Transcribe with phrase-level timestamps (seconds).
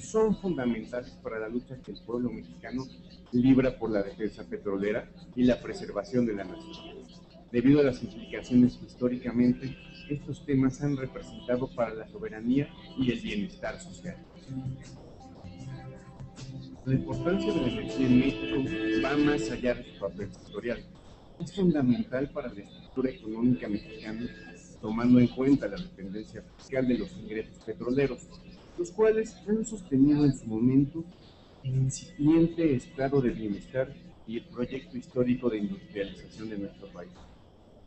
[0.00, 2.84] son fundamentales para la lucha que el pueblo mexicano
[3.32, 6.98] libra por la defensa petrolera y la preservación de la nación.
[7.50, 9.76] Debido a las implicaciones que históricamente
[10.08, 14.16] estos temas han representado para la soberanía y el bienestar social.
[16.84, 18.56] La importancia de la energía en México
[19.04, 20.78] va más allá de su papel sectorial.
[21.38, 24.26] Es fundamental para la estructura económica mexicana,
[24.80, 28.26] tomando en cuenta la dependencia fiscal de los ingresos petroleros,
[28.78, 31.04] los cuales han sostenido en su momento
[31.64, 33.92] el incipiente estado de bienestar
[34.26, 37.10] y el proyecto histórico de industrialización de nuestro país.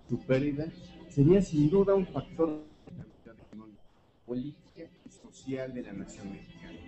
[0.10, 0.66] Su pérdida
[1.10, 3.82] sería sin duda un factor de estabilidad económica,
[4.26, 6.80] política y social de la nación mexicana.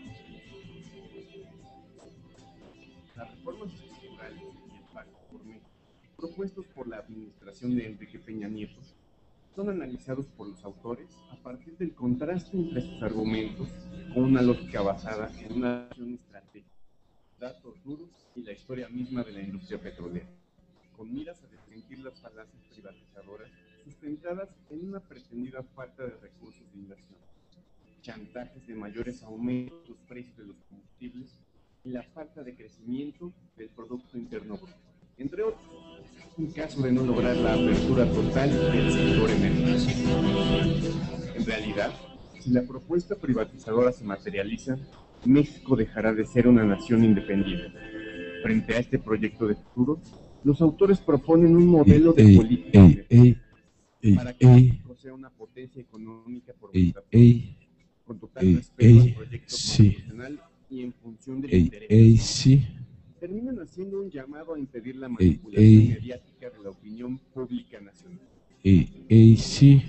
[3.16, 5.70] Las reformas estructurales y el pacto por México,
[6.17, 8.81] propuestos por la administración de Enrique Peña Nieto,
[9.56, 13.70] son analizados por los autores a partir del contraste entre sus argumentos
[14.14, 16.76] con una lógica basada en una acción estratégica,
[17.40, 20.28] datos duros y la historia misma de la industria petrolera,
[20.98, 23.52] con miras a desmentir las falacias privatizadoras
[23.84, 27.20] sustentadas en una pretendida falta de recursos de inversión,
[28.02, 31.38] chantajes de mayores aumentos de los precios de los combustibles
[31.84, 34.92] y la falta de crecimiento del Producto Interno Bruto,
[35.23, 35.63] entre otros,
[36.38, 40.09] en caso de no lograr la apertura total del sector energético.
[41.35, 41.93] En realidad,
[42.41, 44.77] si la propuesta privatizadora se materializa,
[45.25, 47.71] México dejará de ser una nación independiente.
[48.44, 50.01] Frente a este proyecto de futuro,
[50.44, 52.85] los autores proponen un modelo de política
[54.16, 56.71] para que México sea una potencia económica por
[58.03, 59.55] con total respeto al proyecto
[60.69, 61.89] y en función del interés.
[63.23, 68.19] Terminan haciendo un llamado a impedir la manipulación mediática de la opinión pública nacional.
[69.38, 69.81] sí.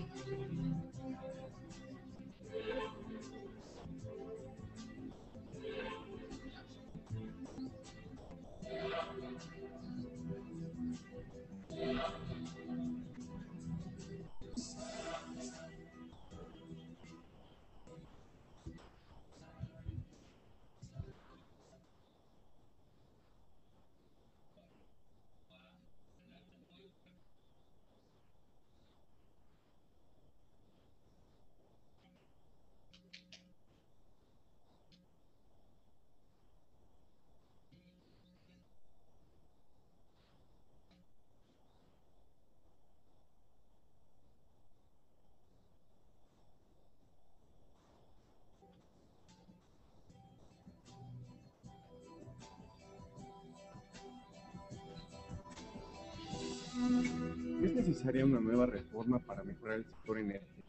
[60.05, 60.69] Sector energético.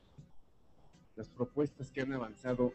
[1.17, 2.71] Las propuestas que han avanzado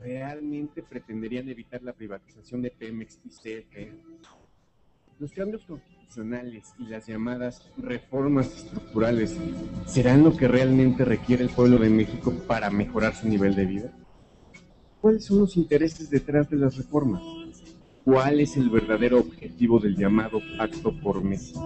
[0.00, 3.92] realmente pretenderían evitar la privatización de Pemex y CFE.
[5.18, 9.36] Los cambios constitucionales y las llamadas reformas estructurales
[9.86, 13.92] serán lo que realmente requiere el pueblo de México para mejorar su nivel de vida.
[15.00, 17.22] ¿Cuáles son los intereses detrás de las reformas?
[18.04, 21.60] ¿Cuál es el verdadero objetivo del llamado Pacto por México?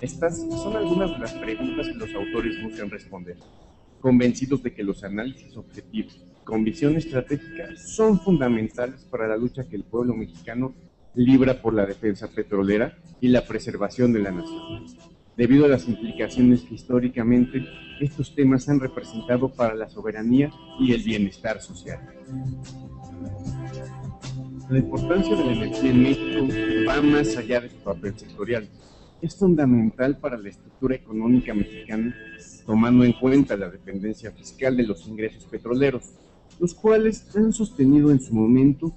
[0.00, 3.36] Estas son algunas de las preguntas que los autores buscan responder,
[4.00, 9.76] convencidos de que los análisis objetivos con visión estratégica son fundamentales para la lucha que
[9.76, 10.74] el pueblo mexicano
[11.14, 14.86] libra por la defensa petrolera y la preservación de la nación,
[15.36, 17.66] debido a las implicaciones que históricamente
[18.00, 20.50] estos temas han representado para la soberanía
[20.80, 22.00] y el bienestar social.
[24.70, 26.46] La importancia de la energía en México
[26.86, 28.68] va más allá de su papel sectorial.
[29.22, 32.14] Es fundamental para la estructura económica mexicana,
[32.66, 36.12] tomando en cuenta la dependencia fiscal de los ingresos petroleros,
[36.60, 38.92] los cuales han sostenido en su momento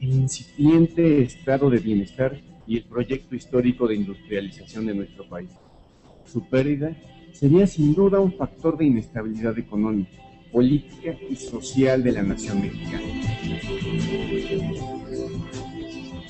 [0.00, 5.50] el incipiente estado de bienestar y el proyecto histórico de industrialización de nuestro país.
[6.24, 6.96] Su pérdida
[7.32, 10.18] sería sin duda un factor de inestabilidad económica,
[10.50, 13.04] política y social de la nación mexicana.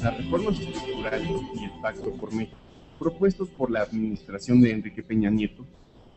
[0.03, 2.57] Las reformas estructurales y el Pacto por México,
[2.99, 5.65] propuestos por la administración de Enrique Peña Nieto,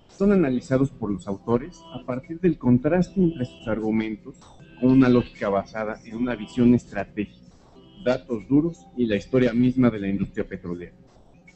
[0.09, 4.37] son analizados por los autores a partir del contraste entre sus argumentos
[4.81, 7.51] con una lógica basada en una visión estratégica,
[8.03, 10.93] datos duros y la historia misma de la industria petrolera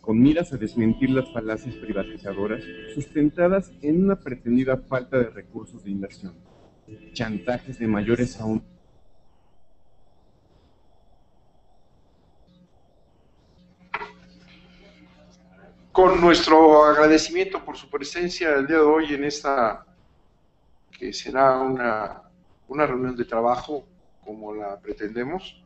[0.01, 2.63] con miras a desmentir las falacias privatizadoras
[2.95, 6.33] sustentadas en una pretendida falta de recursos de inversión,
[7.13, 8.63] chantajes de mayores aún
[15.91, 19.85] con nuestro agradecimiento por su presencia el día de hoy en esta
[20.91, 22.23] que será una,
[22.67, 23.85] una reunión de trabajo
[24.23, 25.63] como la pretendemos.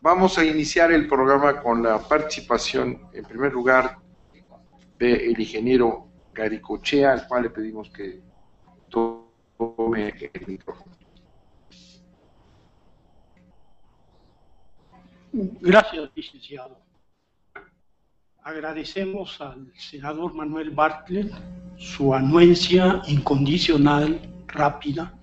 [0.00, 3.98] Vamos a iniciar el programa con la participación, en primer lugar,
[4.98, 8.20] del ingeniero Garicochea, al cual le pedimos que
[8.88, 10.92] tome el micrófono.
[15.32, 16.81] Gracias, licenciado.
[18.44, 21.30] Agradecemos al senador Manuel Bartlett
[21.76, 25.16] su anuencia incondicional, rápida,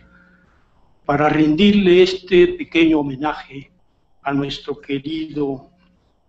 [1.03, 3.71] para rendirle este pequeño homenaje
[4.21, 5.69] a nuestro querido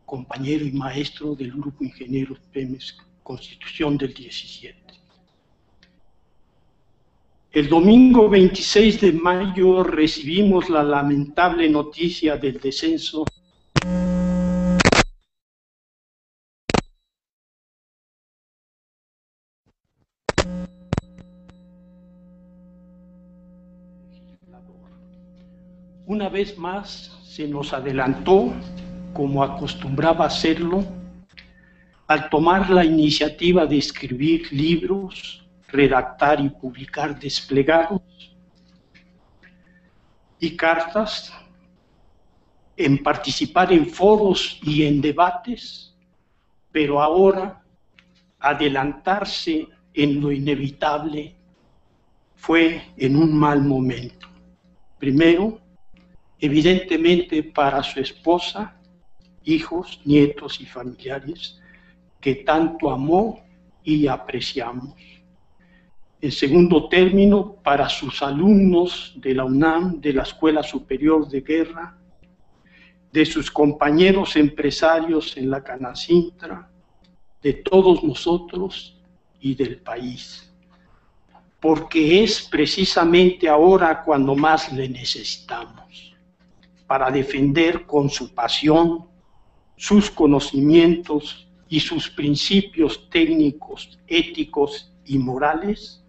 [0.04, 4.76] compañero y maestro del Grupo Ingenieros PEMES Constitución del 17.
[7.52, 13.24] El domingo 26 de mayo recibimos la lamentable noticia del descenso
[26.20, 28.52] Una vez más se nos adelantó,
[29.14, 30.84] como acostumbraba hacerlo,
[32.08, 38.02] al tomar la iniciativa de escribir libros, redactar y publicar desplegados
[40.38, 41.32] y cartas,
[42.76, 45.96] en participar en foros y en debates,
[46.70, 47.62] pero ahora
[48.40, 51.34] adelantarse en lo inevitable
[52.36, 54.28] fue en un mal momento.
[54.98, 55.58] Primero,
[56.40, 58.76] evidentemente para su esposa,
[59.44, 61.60] hijos, nietos y familiares
[62.20, 63.42] que tanto amó
[63.82, 64.94] y apreciamos.
[66.20, 71.96] En segundo término, para sus alumnos de la UNAM, de la Escuela Superior de Guerra,
[73.10, 76.70] de sus compañeros empresarios en la Canacintra,
[77.42, 79.00] de todos nosotros
[79.40, 80.52] y del país.
[81.58, 86.09] Porque es precisamente ahora cuando más le necesitamos,
[86.90, 89.06] para defender con su pasión,
[89.76, 96.04] sus conocimientos y sus principios técnicos, éticos y morales,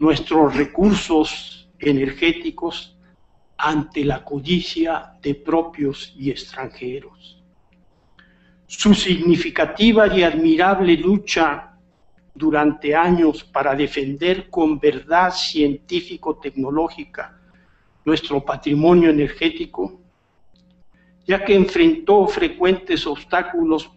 [0.00, 2.98] nuestros recursos energéticos
[3.56, 7.40] ante la codicia de propios y extranjeros.
[8.66, 11.78] Su significativa y admirable lucha
[12.34, 17.38] durante años para defender con verdad científico-tecnológica
[18.04, 20.00] nuestro patrimonio energético,
[21.26, 23.90] ya que enfrentó frecuentes obstáculos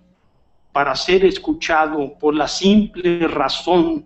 [0.71, 4.05] para ser escuchado por la simple razón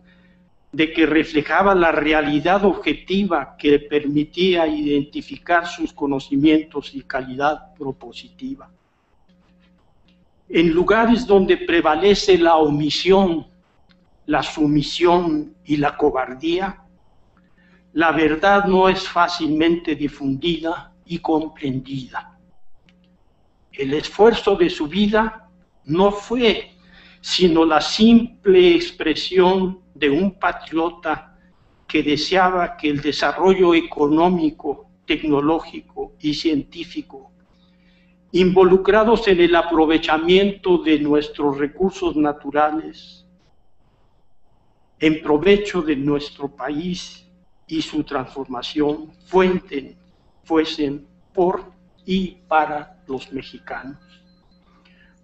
[0.71, 8.69] de que reflejaba la realidad objetiva que permitía identificar sus conocimientos y calidad propositiva.
[10.47, 13.47] En lugares donde prevalece la omisión,
[14.25, 16.81] la sumisión y la cobardía,
[17.93, 22.37] la verdad no es fácilmente difundida y comprendida.
[23.71, 25.49] El esfuerzo de su vida
[25.85, 26.71] no fue
[27.21, 31.37] sino la simple expresión de un patriota
[31.87, 37.31] que deseaba que el desarrollo económico, tecnológico y científico,
[38.31, 43.27] involucrados en el aprovechamiento de nuestros recursos naturales,
[44.99, 47.27] en provecho de nuestro país
[47.71, 49.95] y su transformación, fuenten,
[50.43, 51.71] fuesen por
[52.05, 53.97] y para los mexicanos.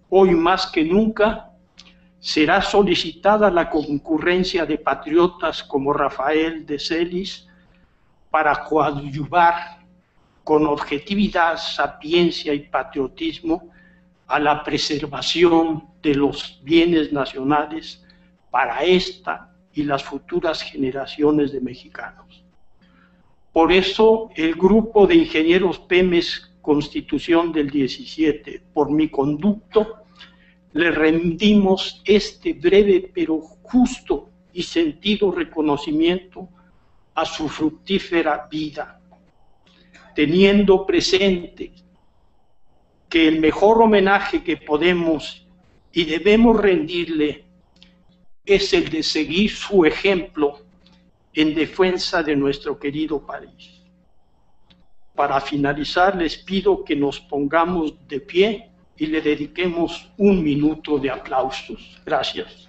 [0.08, 1.50] Hoy más que nunca
[2.18, 7.46] será solicitada la concurrencia de patriotas como Rafael de Celis
[8.30, 9.80] para coadyuvar
[10.42, 13.68] con objetividad, sapiencia y patriotismo
[14.26, 18.02] a la preservación de los bienes nacionales
[18.50, 19.47] para esta
[19.78, 22.42] y las futuras generaciones de mexicanos.
[23.52, 30.02] Por eso el grupo de ingenieros PEMES Constitución del 17, por mi conducto,
[30.72, 36.48] le rendimos este breve pero justo y sentido reconocimiento
[37.14, 39.00] a su fructífera vida,
[40.16, 41.70] teniendo presente
[43.08, 45.46] que el mejor homenaje que podemos
[45.92, 47.47] y debemos rendirle
[48.48, 50.60] es el de seguir su ejemplo
[51.34, 53.82] en defensa de nuestro querido país.
[55.14, 61.10] Para finalizar, les pido que nos pongamos de pie y le dediquemos un minuto de
[61.10, 62.00] aplausos.
[62.04, 62.67] Gracias.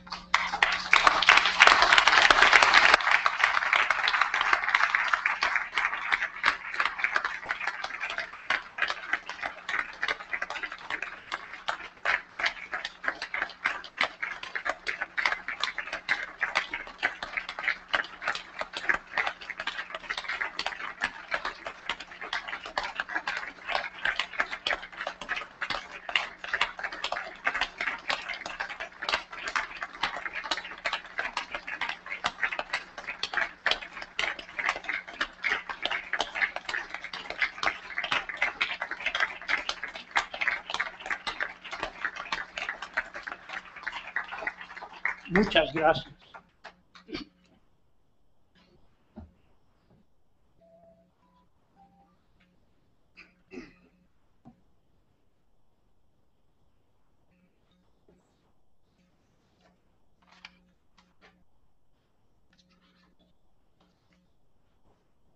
[45.50, 46.20] Muchas gracias.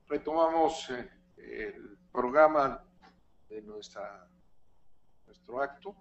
[0.08, 1.10] retomamos eh,
[1.76, 2.84] el programa
[3.50, 4.30] de nuestra,
[5.26, 5.96] nuestro acto,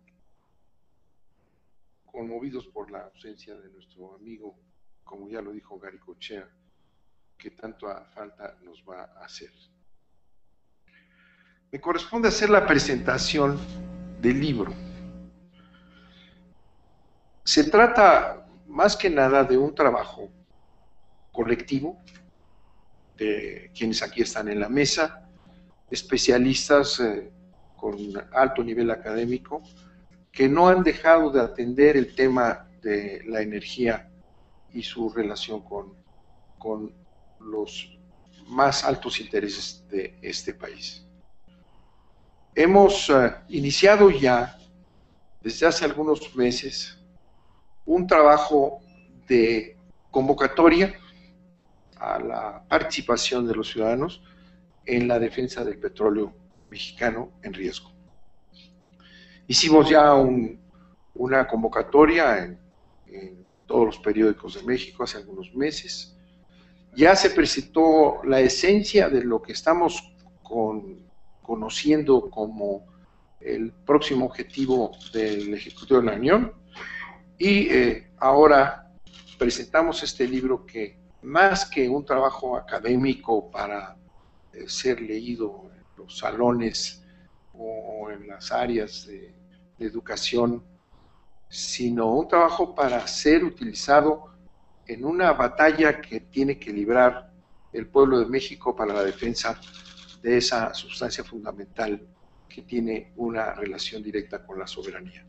[2.05, 4.59] conmovidos por la de nuestro amigo,
[5.05, 6.49] como ya lo dijo Gary Cochea,
[7.39, 9.51] que tanto falta nos va a hacer.
[11.71, 13.59] Me corresponde hacer la presentación
[14.21, 14.75] del libro.
[17.45, 20.29] Se trata más que nada de un trabajo
[21.31, 22.03] colectivo
[23.17, 25.29] de quienes aquí están en la mesa,
[25.93, 27.31] especialistas eh,
[27.77, 27.97] con
[28.33, 29.63] alto nivel académico,
[30.33, 34.11] que no han dejado de atender el tema de la energía
[34.73, 35.95] y su relación con,
[36.59, 36.93] con
[37.41, 37.99] los
[38.47, 41.07] más altos intereses de este país.
[42.55, 44.59] Hemos eh, iniciado ya,
[45.41, 46.99] desde hace algunos meses,
[47.87, 48.81] un trabajo
[49.27, 49.77] de
[50.11, 50.95] convocatoria
[51.97, 54.23] a la participación de los ciudadanos
[54.85, 56.35] en la defensa del petróleo
[56.71, 57.91] mexicano en riesgo.
[59.47, 60.15] Hicimos ya
[61.15, 62.62] una convocatoria en,
[63.67, 66.17] todos los periódicos de México hace algunos meses.
[66.95, 70.15] Ya se presentó la esencia de lo que estamos
[71.43, 72.87] conociendo como
[73.41, 76.53] el próximo objetivo del Ejecutivo de la Unión
[77.39, 78.93] y eh, ahora
[79.39, 83.97] presentamos este libro que más que un trabajo académico para
[84.53, 87.03] eh, ser leído en los salones
[87.55, 89.35] o en las áreas de,
[89.79, 90.63] educación,
[91.53, 94.33] sino un trabajo para ser utilizado
[94.87, 97.31] en una batalla que tiene que librar
[97.75, 99.61] el pueblo de México para la defensa
[100.23, 102.01] de esa sustancia fundamental
[102.49, 105.27] que tiene una relación directa con la soberanía.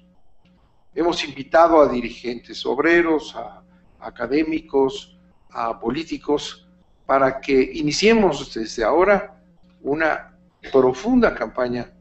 [0.96, 3.62] Hemos invitado a dirigentes obreros, a
[4.00, 6.70] académicos, a políticos
[7.06, 9.44] para que iniciemos desde ahora
[9.82, 10.38] una
[10.72, 11.92] profunda campaña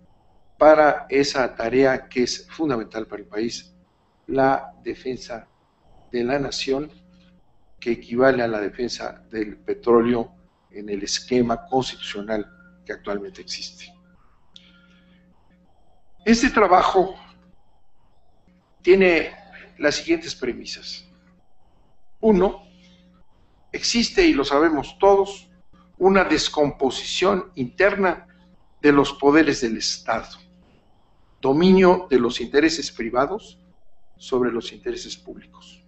[0.56, 3.71] para esa tarea que es fundamental para el país,
[4.26, 5.48] la defensa
[6.10, 6.90] de la nación,
[7.80, 10.32] que equivale a la defensa del petróleo
[10.70, 12.46] en el esquema constitucional
[12.86, 13.92] que actualmente existe.
[16.24, 17.16] Este trabajo
[18.82, 19.34] tiene
[19.78, 21.04] las siguientes premisas.
[22.20, 22.62] Uno,
[23.72, 25.48] existe, y lo sabemos todos,
[25.98, 28.28] una descomposición interna
[28.80, 30.38] de los poderes del Estado,
[31.40, 33.58] dominio de los intereses privados
[34.22, 35.82] sobre los intereses públicos.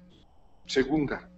[0.67, 1.31] Segunda,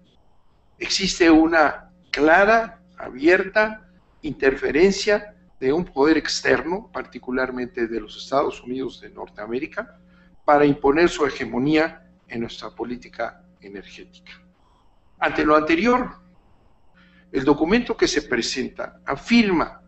[0.79, 3.87] existe una clara, abierta
[4.23, 10.00] interferencia de un poder externo, particularmente de los Estados Unidos de Norteamérica,
[10.43, 14.33] para imponer su hegemonía en nuestra política energética.
[15.19, 16.17] Ante lo anterior,
[17.31, 19.83] el documento que se presenta afirma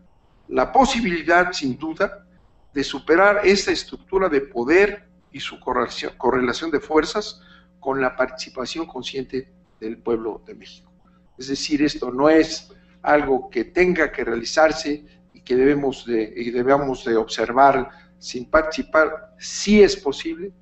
[0.49, 2.27] la posibilidad, sin duda,
[2.75, 5.08] de superar esta estructura de poder
[5.39, 7.41] y su correlación de fuerzas
[7.79, 10.93] con la participación consciente del pueblo de México.
[11.39, 16.51] Es decir, esto no es algo que tenga que realizarse y que debemos de, y
[16.51, 19.37] debemos de observar sin participar.
[19.39, 20.53] Sí es posible,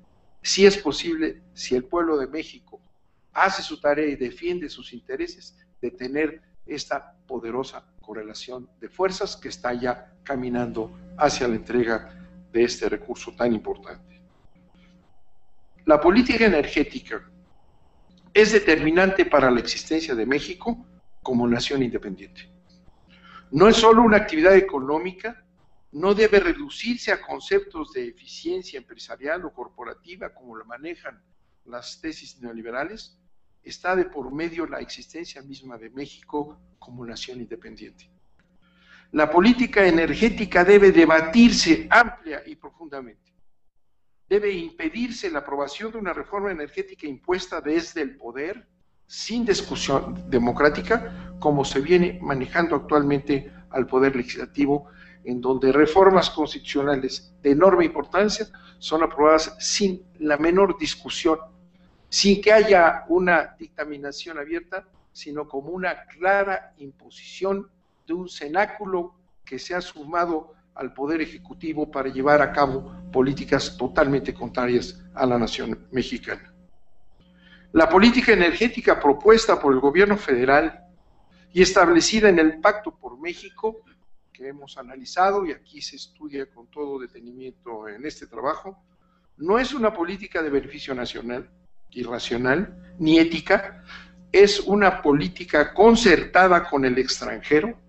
[0.43, 2.79] sí es posible si el pueblo de México
[3.33, 9.49] hace su tarea y defiende sus intereses de tener esta poderosa correlación de fuerzas que
[9.49, 12.13] está ya caminando hacia la entrega
[12.53, 14.16] de este recurso tan importante.
[15.87, 17.31] La política energética
[18.33, 20.85] es determinante para la existencia de México
[21.23, 22.51] como nación independiente.
[23.51, 25.45] No es solo una actividad económica,
[25.93, 31.23] no debe reducirse a conceptos de eficiencia empresarial o corporativa como lo manejan
[31.63, 33.17] las tesis neoliberales,
[33.63, 38.09] está de por medio la existencia misma de México como nación independiente.
[39.13, 43.36] La política energética debe debatirse amplia y profundamente.
[44.29, 48.67] Debe impedirse la aprobación de una reforma energética impuesta desde el poder,
[49.05, 54.89] sin discusión democrática, como se viene manejando actualmente al poder legislativo,
[55.23, 58.47] en donde reformas constitucionales de enorme importancia
[58.79, 61.39] son aprobadas sin la menor discusión
[62.09, 67.69] sin que haya una dictaminación abierta, sino como una clara imposición
[68.05, 73.75] de un cenáculo que se ha sumado al Poder Ejecutivo para llevar a cabo políticas
[73.77, 76.53] totalmente contrarias a la nación mexicana.
[77.73, 80.85] La política energética propuesta por el gobierno federal
[81.51, 83.83] y establecida en el Pacto por México,
[84.31, 88.83] que hemos analizado y aquí se estudia con todo detenimiento en este trabajo,
[89.37, 91.49] no es una política de beneficio nacional,
[91.89, 93.83] irracional, ni ética,
[94.31, 97.86] es una política concertada con el extranjero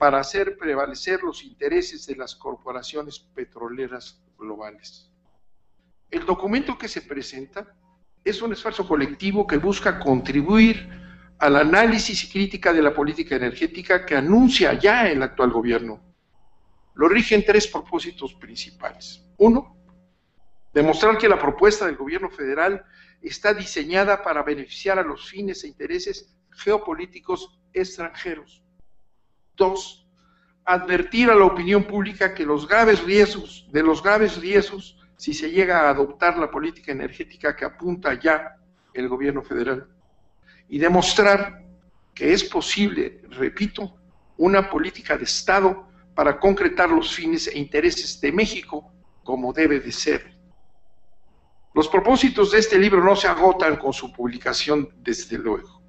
[0.00, 5.10] para hacer prevalecer los intereses de las corporaciones petroleras globales.
[6.10, 7.76] El documento que se presenta
[8.24, 10.88] es un esfuerzo colectivo que busca contribuir
[11.38, 16.02] al análisis y crítica de la política energética que anuncia ya el actual gobierno.
[16.94, 19.22] Lo rigen tres propósitos principales.
[19.36, 19.76] Uno,
[20.72, 22.86] demostrar que la propuesta del gobierno federal
[23.20, 28.59] está diseñada para beneficiar a los fines e intereses geopolíticos extranjeros.
[29.56, 30.06] Dos,
[30.64, 35.50] advertir a la opinión pública que los graves riesgos, de los graves riesgos si se
[35.50, 38.56] llega a adoptar la política energética que apunta ya
[38.94, 39.86] el gobierno federal
[40.68, 41.62] y demostrar
[42.14, 43.96] que es posible, repito,
[44.38, 48.92] una política de Estado para concretar los fines e intereses de México
[49.22, 50.38] como debe de ser.
[51.74, 55.82] Los propósitos de este libro no se agotan con su publicación, desde luego,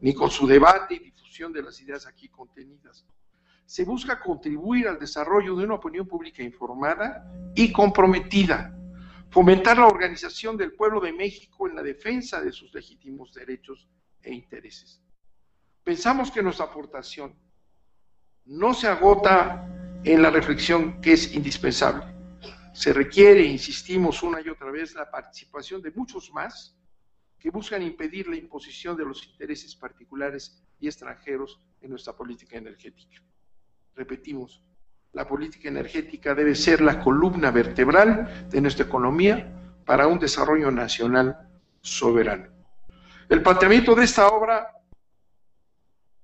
[0.00, 1.11] ni con su debate
[1.52, 3.06] de las ideas aquí contenidas.
[3.64, 8.76] Se busca contribuir al desarrollo de una opinión pública informada y comprometida,
[9.30, 13.88] fomentar la organización del pueblo de México en la defensa de sus legítimos derechos
[14.22, 15.00] e intereses.
[15.82, 17.34] Pensamos que nuestra aportación
[18.44, 19.66] no se agota
[20.04, 22.12] en la reflexión que es indispensable
[22.72, 26.76] se requiere, insistimos una y otra vez, la participación de muchos más
[27.38, 33.22] que buscan impedir la imposición de los intereses particulares y extranjeros en nuestra política energética.
[33.94, 34.60] Repetimos,
[35.12, 41.48] la política energética debe ser la columna vertebral de nuestra economía para un desarrollo nacional
[41.80, 42.48] soberano.
[43.28, 44.72] El planteamiento de esta obra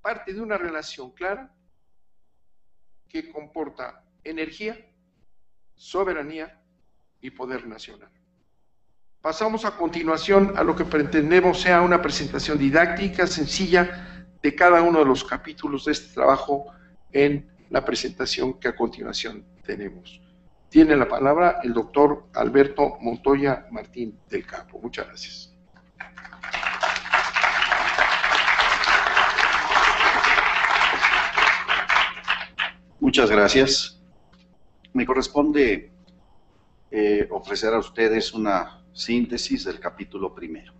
[0.03, 1.55] parte de una relación clara
[3.09, 4.77] que comporta energía,
[5.77, 6.61] soberanía
[7.21, 8.11] y poder nacional.
[9.21, 15.01] Pasamos a continuación a lo que pretendemos sea una presentación didáctica, sencilla, de cada uno
[15.01, 16.66] de los capítulos de este trabajo
[17.12, 20.20] en la presentación que a continuación tenemos.
[20.68, 24.79] Tiene la palabra el doctor Alberto Montoya Martín del Campo.
[24.81, 25.55] Muchas gracias.
[33.01, 33.98] Muchas gracias
[34.98, 35.92] me corresponde
[36.90, 40.72] eh, ofrecer a ustedes una síntesis del capítulo primero,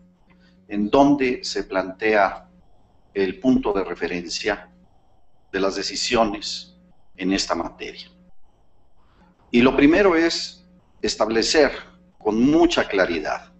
[0.67, 2.48] en donde se plantea
[3.15, 4.71] el punto de referencia
[5.53, 6.77] de las decisiones
[7.17, 8.11] en esta materia.
[9.51, 10.67] Y lo primero es
[11.01, 11.73] establecer
[12.19, 13.53] con mucha claridad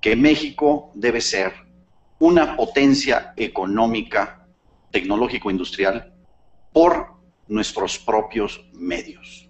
[0.00, 1.52] que México debe ser
[2.18, 4.46] una potencia económica,
[4.90, 6.14] tecnológico-industrial
[6.72, 7.14] por
[7.48, 9.48] nuestros propios medios.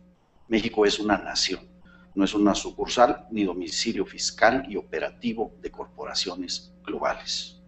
[0.49, 1.69] México es una nación,
[2.15, 7.61] no es una sucursal ni domicilio fiscal y operativo de corporaciones globales.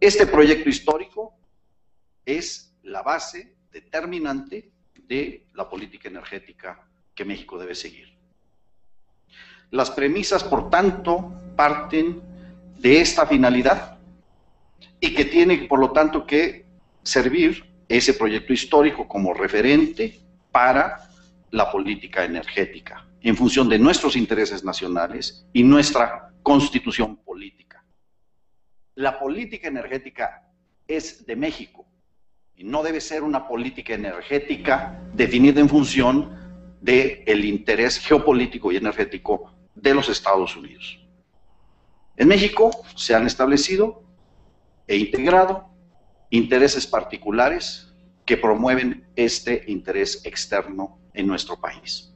[0.00, 1.34] Este proyecto histórico
[2.24, 8.16] es la base determinante de la política energética que México debe seguir.
[9.70, 12.22] Las premisas, por tanto, parten
[12.78, 13.98] de esta finalidad
[15.00, 16.64] y que tiene, por lo tanto, que
[17.02, 20.20] servir ese proyecto histórico como referente
[20.52, 21.10] para
[21.50, 27.67] la política energética en función de nuestros intereses nacionales y nuestra constitución política.
[28.98, 30.42] La política energética
[30.88, 31.86] es de México
[32.56, 38.76] y no debe ser una política energética definida en función del el interés geopolítico y
[38.76, 40.98] energético de los Estados Unidos.
[42.16, 44.02] En México se han establecido
[44.88, 45.70] e integrado
[46.30, 47.94] intereses particulares
[48.26, 52.12] que promueven este interés externo en nuestro país.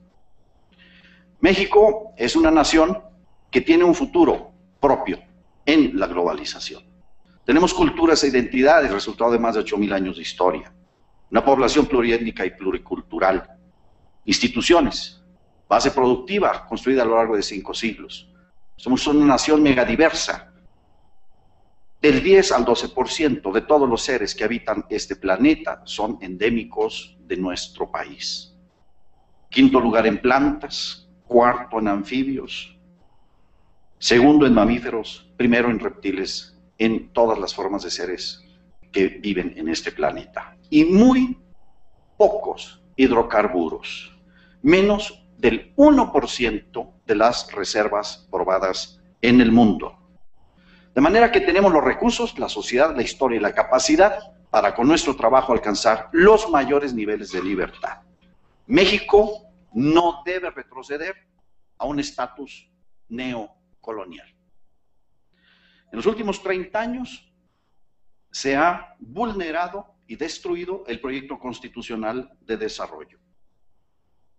[1.39, 3.05] México es una nación
[3.53, 5.23] que tiene un futuro propio
[5.65, 6.83] en la globalización.
[7.45, 10.73] Tenemos culturas e identidades, resultado de más de 8.000 años de historia.
[11.31, 13.49] Una población pluriétnica y pluricultural.
[14.25, 15.23] Instituciones,
[15.69, 18.29] base productiva construida a lo largo de cinco siglos.
[18.77, 20.53] Somos una nación megadiversa.
[22.01, 27.37] Del 10 al 12% de todos los seres que habitan este planeta son endémicos de
[27.37, 28.53] nuestro país
[29.53, 32.75] quinto lugar en plantas, cuarto en anfibios,
[33.99, 38.45] segundo en mamíferos, primero en reptiles, en todas las formas de seres
[38.93, 40.57] que viven en este planeta.
[40.71, 41.37] Y muy
[42.17, 44.17] pocos hidrocarburos,
[44.63, 49.99] menos del 1% de las reservas probadas en el mundo.
[50.95, 54.87] De manera que tenemos los recursos, la sociedad, la historia y la capacidad para con
[54.87, 58.03] nuestro trabajo alcanzar los mayores niveles de libertad.
[58.69, 61.17] México no debe retroceder
[61.79, 62.71] a un estatus
[63.09, 64.33] neocolonial.
[65.93, 67.33] En los últimos 30 años
[68.31, 73.19] se ha vulnerado y destruido el proyecto constitucional de desarrollo.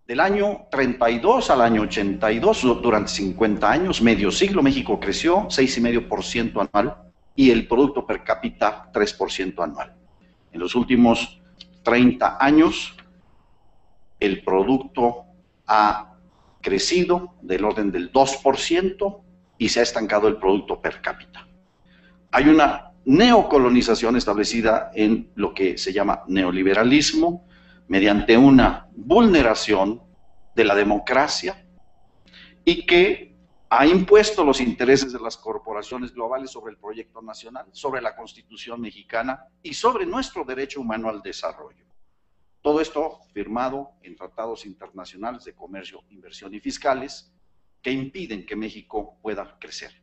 [0.06, 7.14] Del año 32 al año 82, durante 50 años, medio siglo, México creció 6,5% anual
[7.36, 9.96] y el Producto Per cápita 3% anual.
[10.52, 11.40] En los últimos
[11.84, 12.96] 30 años,
[14.20, 15.26] el producto
[15.68, 16.16] ha
[16.62, 19.22] crecido del orden del 2%
[19.58, 21.43] y se ha estancado el Producto Per cápita.
[22.36, 27.48] Hay una neocolonización establecida en lo que se llama neoliberalismo,
[27.88, 30.02] mediante una vulneración
[30.56, 31.64] de la democracia
[32.66, 33.36] y que
[33.70, 38.82] ha impuesto los intereses de las corporaciones globales sobre el proyecto nacional, sobre la constitución
[38.82, 41.86] mexicana y sobre nuestro derecho humano al desarrollo.
[42.64, 47.32] Todo esto firmado en tratados internacionales de comercio, inversión y fiscales
[47.80, 50.03] que impiden que México pueda crecer.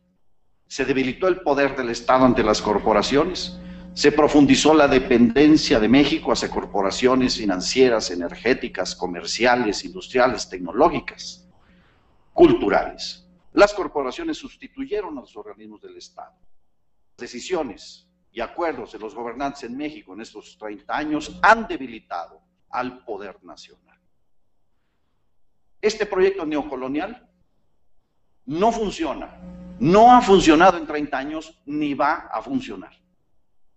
[0.70, 3.58] Se debilitó el poder del Estado ante las corporaciones,
[3.92, 11.44] se profundizó la dependencia de México hacia corporaciones financieras, energéticas, comerciales, industriales, tecnológicas,
[12.32, 13.26] culturales.
[13.52, 16.38] Las corporaciones sustituyeron a los organismos del Estado.
[17.18, 23.04] Decisiones y acuerdos de los gobernantes en México en estos 30 años han debilitado al
[23.04, 23.98] poder nacional.
[25.82, 27.28] Este proyecto neocolonial
[28.46, 29.36] no funciona,
[29.80, 32.92] no ha funcionado en 30 años ni va a funcionar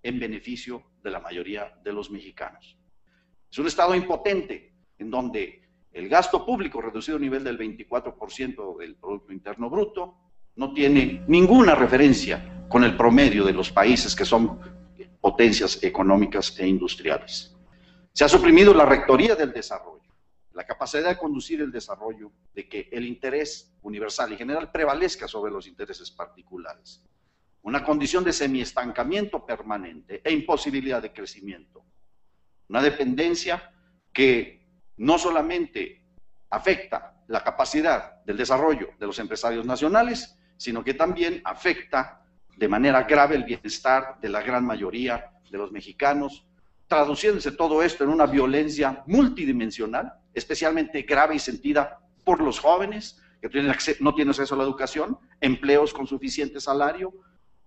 [0.01, 2.77] en beneficio de la mayoría de los mexicanos.
[3.49, 5.61] Es un Estado impotente en donde
[5.91, 10.15] el gasto público reducido a nivel del 24% del Producto Interno Bruto
[10.55, 14.59] no tiene ninguna referencia con el promedio de los países que son
[15.21, 17.55] potencias económicas e industriales.
[18.11, 19.92] Se ha suprimido la rectoría del desarrollo,
[20.53, 25.51] la capacidad de conducir el desarrollo, de que el interés universal y general prevalezca sobre
[25.51, 27.03] los intereses particulares
[27.63, 31.83] una condición de semiestancamiento permanente e imposibilidad de crecimiento.
[32.67, 33.71] Una dependencia
[34.11, 36.03] que no solamente
[36.49, 42.25] afecta la capacidad del desarrollo de los empresarios nacionales, sino que también afecta
[42.57, 46.45] de manera grave el bienestar de la gran mayoría de los mexicanos,
[46.93, 53.49] traduciéndose todo esto en una violencia multidimensional, especialmente grave y sentida por los jóvenes que
[53.99, 57.11] no tienen acceso a la educación, empleos con suficiente salario,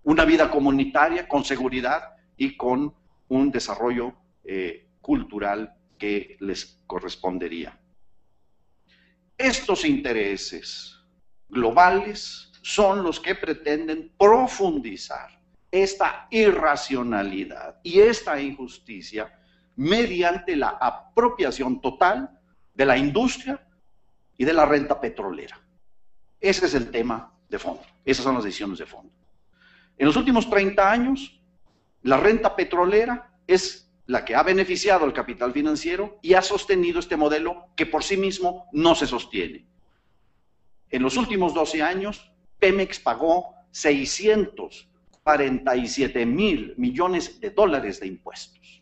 [0.03, 2.95] una vida comunitaria con seguridad y con
[3.27, 4.13] un desarrollo
[4.45, 7.77] eh, cultural que les correspondería.
[9.37, 10.95] Estos intereses
[11.49, 15.36] globales son los que pretenden profundizar
[15.71, 19.39] esta irracionalidad y esta injusticia
[19.75, 22.39] mediante la apropiación total
[22.73, 23.65] de la industria
[24.37, 25.59] y de la renta petrolera.
[26.39, 29.11] Ese es el tema de fondo, esas son las decisiones de fondo.
[29.97, 31.41] En los últimos 30 años,
[32.03, 37.17] la renta petrolera es la que ha beneficiado al capital financiero y ha sostenido este
[37.17, 39.67] modelo que por sí mismo no se sostiene.
[40.89, 43.53] En los últimos 12 años, Pemex pagó
[45.27, 48.81] 647 mil millones de dólares de impuestos.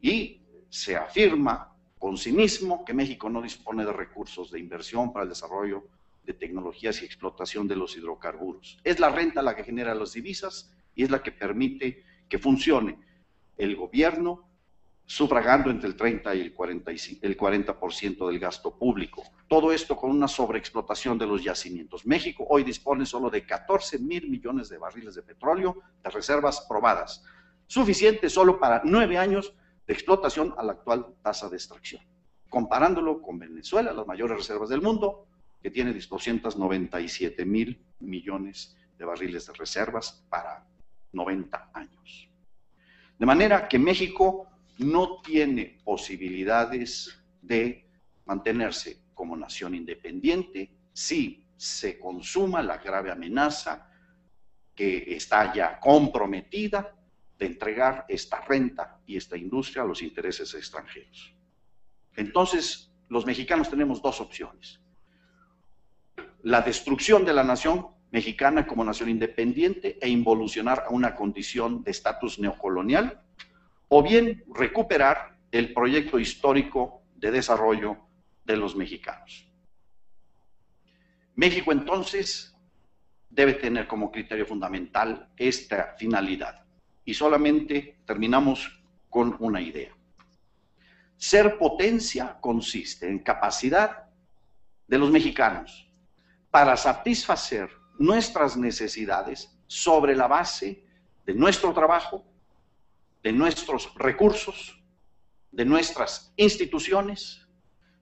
[0.00, 5.28] Y se afirma con cinismo que México no dispone de recursos de inversión para el
[5.28, 5.86] desarrollo
[6.24, 8.78] de tecnologías y explotación de los hidrocarburos.
[8.82, 12.98] Es la renta la que genera las divisas y es la que permite que funcione
[13.56, 14.47] el gobierno
[15.08, 19.22] sufragando entre el 30 y el 45, el 40% del gasto público.
[19.48, 22.04] Todo esto con una sobreexplotación de los yacimientos.
[22.04, 27.24] México hoy dispone solo de 14 mil millones de barriles de petróleo de reservas probadas,
[27.66, 29.54] suficiente solo para nueve años
[29.86, 32.02] de explotación a la actual tasa de extracción.
[32.50, 35.26] Comparándolo con Venezuela, las mayores reservas del mundo,
[35.62, 40.66] que tiene 297 mil millones de barriles de reservas para
[41.12, 42.28] 90 años.
[43.18, 44.47] De manera que México
[44.78, 47.88] no tiene posibilidades de
[48.24, 53.90] mantenerse como nación independiente si se consuma la grave amenaza
[54.74, 56.94] que está ya comprometida
[57.38, 61.34] de entregar esta renta y esta industria a los intereses extranjeros.
[62.16, 64.80] Entonces, los mexicanos tenemos dos opciones
[66.42, 71.90] la destrucción de la nación mexicana como nación independiente e involucionar a una condición de
[71.90, 73.22] estatus neocolonial,
[73.88, 77.96] o bien recuperar el proyecto histórico de desarrollo
[78.44, 79.46] de los mexicanos.
[81.34, 82.54] México entonces
[83.30, 86.64] debe tener como criterio fundamental esta finalidad.
[87.04, 89.94] Y solamente terminamos con una idea.
[91.16, 94.08] Ser potencia consiste en capacidad
[94.86, 95.88] de los mexicanos
[96.50, 100.84] para satisfacer nuestras necesidades sobre la base
[101.24, 102.24] de nuestro trabajo,
[103.22, 104.82] de nuestros recursos,
[105.50, 107.46] de nuestras instituciones,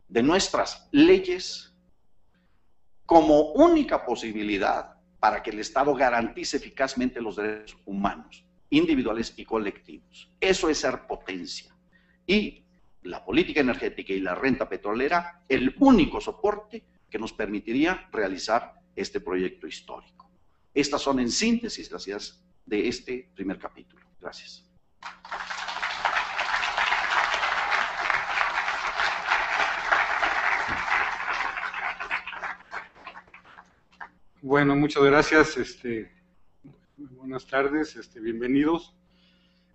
[0.08, 1.74] de nuestras leyes,
[3.04, 10.30] como única posibilidad para que el Estado garantice eficazmente los derechos humanos, individuales y colectivos.
[10.40, 11.74] Eso es ser potencia.
[12.26, 12.64] Y
[13.02, 19.20] la política energética y la renta petrolera, el único soporte que nos permitiría realizar este
[19.20, 20.28] proyecto histórico.
[20.74, 24.04] Estas son en síntesis las ideas de este primer capítulo.
[24.20, 24.65] Gracias.
[34.48, 35.56] Bueno, muchas gracias.
[35.56, 36.08] Este,
[36.94, 38.94] buenas tardes, este, bienvenidos.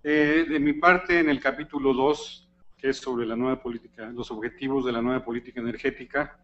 [0.01, 4.31] Eh, de mi parte, en el capítulo 2, que es sobre la nueva política, los
[4.31, 6.39] objetivos de la nueva política energética,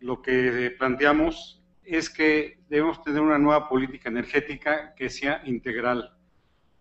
[0.00, 6.12] lo que planteamos es que debemos tener una nueva política energética que sea integral.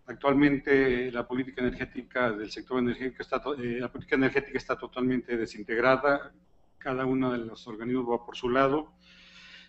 [0.09, 6.33] Actualmente la política energética del sector energético está, eh, la política energética está totalmente desintegrada,
[6.79, 8.91] cada uno de los organismos va por su lado,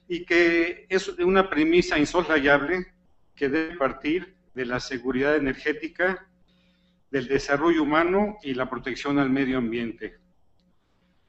[0.09, 2.87] y que es una premisa insoslayable
[3.35, 6.27] que debe partir de la seguridad energética,
[7.11, 10.21] del desarrollo humano y la protección al medio ambiente.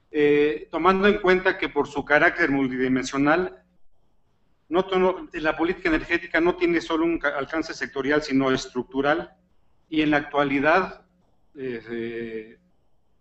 [0.10, 3.62] Eh, tomando en cuenta que por su carácter multidimensional,
[5.34, 9.36] la política energética no tiene solo un alcance sectorial, sino estructural,
[9.90, 11.06] y en la actualidad
[11.56, 12.58] eh,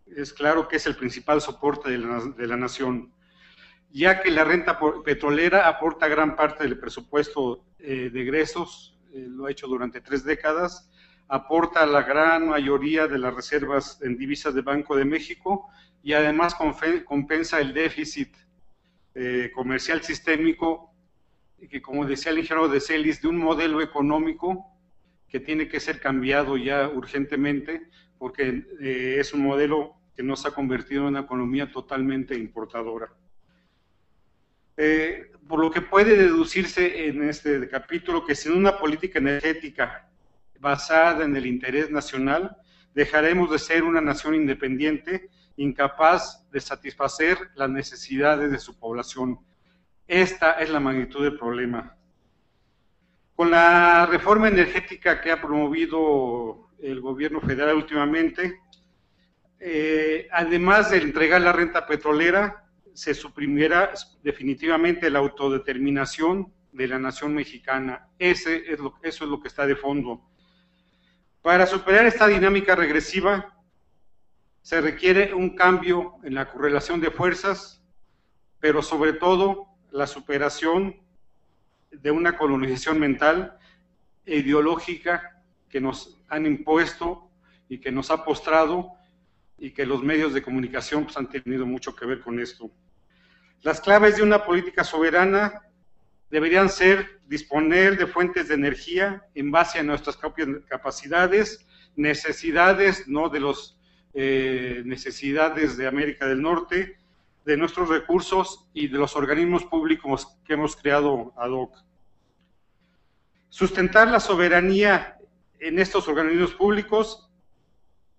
[0.07, 3.13] es claro que es el principal soporte de la, de nación,
[3.91, 9.51] ya que la renta petrolera aporta gran parte del presupuesto eh, de egresos, lo ha
[9.51, 10.89] hecho durante tres décadas,
[11.27, 15.69] aporta la gran mayoría de las reservas en divisas del Banco de México
[16.03, 16.57] y además
[17.05, 18.37] compensa el déficit
[19.15, 20.90] eh, comercial sistémico
[21.69, 24.67] que, como decía el ingeniero de Celis, de un modelo económico
[25.29, 30.51] que tiene que ser cambiado ya urgentemente porque eh, es un modelo que nos ha
[30.51, 33.11] convertido en una economía totalmente importadora.
[34.77, 40.09] Eh, por lo que puede deducirse en este capítulo que sin una política energética
[40.59, 42.57] basada en el interés nacional,
[42.95, 49.39] dejaremos de ser una nación independiente incapaz de satisfacer las necesidades de su población.
[50.11, 51.97] Esta es la magnitud del problema.
[53.37, 58.59] Con la reforma energética que ha promovido el gobierno federal últimamente,
[59.61, 67.33] eh, además de entregar la renta petrolera, se suprimiera definitivamente la autodeterminación de la nación
[67.33, 68.09] mexicana.
[68.19, 70.29] Ese eso es lo que está de fondo.
[71.41, 73.57] Para superar esta dinámica regresiva,
[74.61, 77.81] se requiere un cambio en la correlación de fuerzas,
[78.59, 80.97] pero sobre todo la superación
[81.91, 83.59] de una colonización mental
[84.25, 87.31] e ideológica que nos han impuesto
[87.69, 88.93] y que nos ha postrado
[89.59, 92.71] y que los medios de comunicación pues, han tenido mucho que ver con esto.
[93.63, 95.63] Las claves de una política soberana
[96.31, 103.29] deberían ser disponer de fuentes de energía en base a nuestras propias capacidades, necesidades, no
[103.29, 103.79] de los
[104.15, 106.97] eh, necesidades de América del Norte,
[107.45, 111.75] de nuestros recursos y de los organismos públicos que hemos creado ad hoc.
[113.49, 115.19] Sustentar la soberanía
[115.59, 117.31] en estos organismos públicos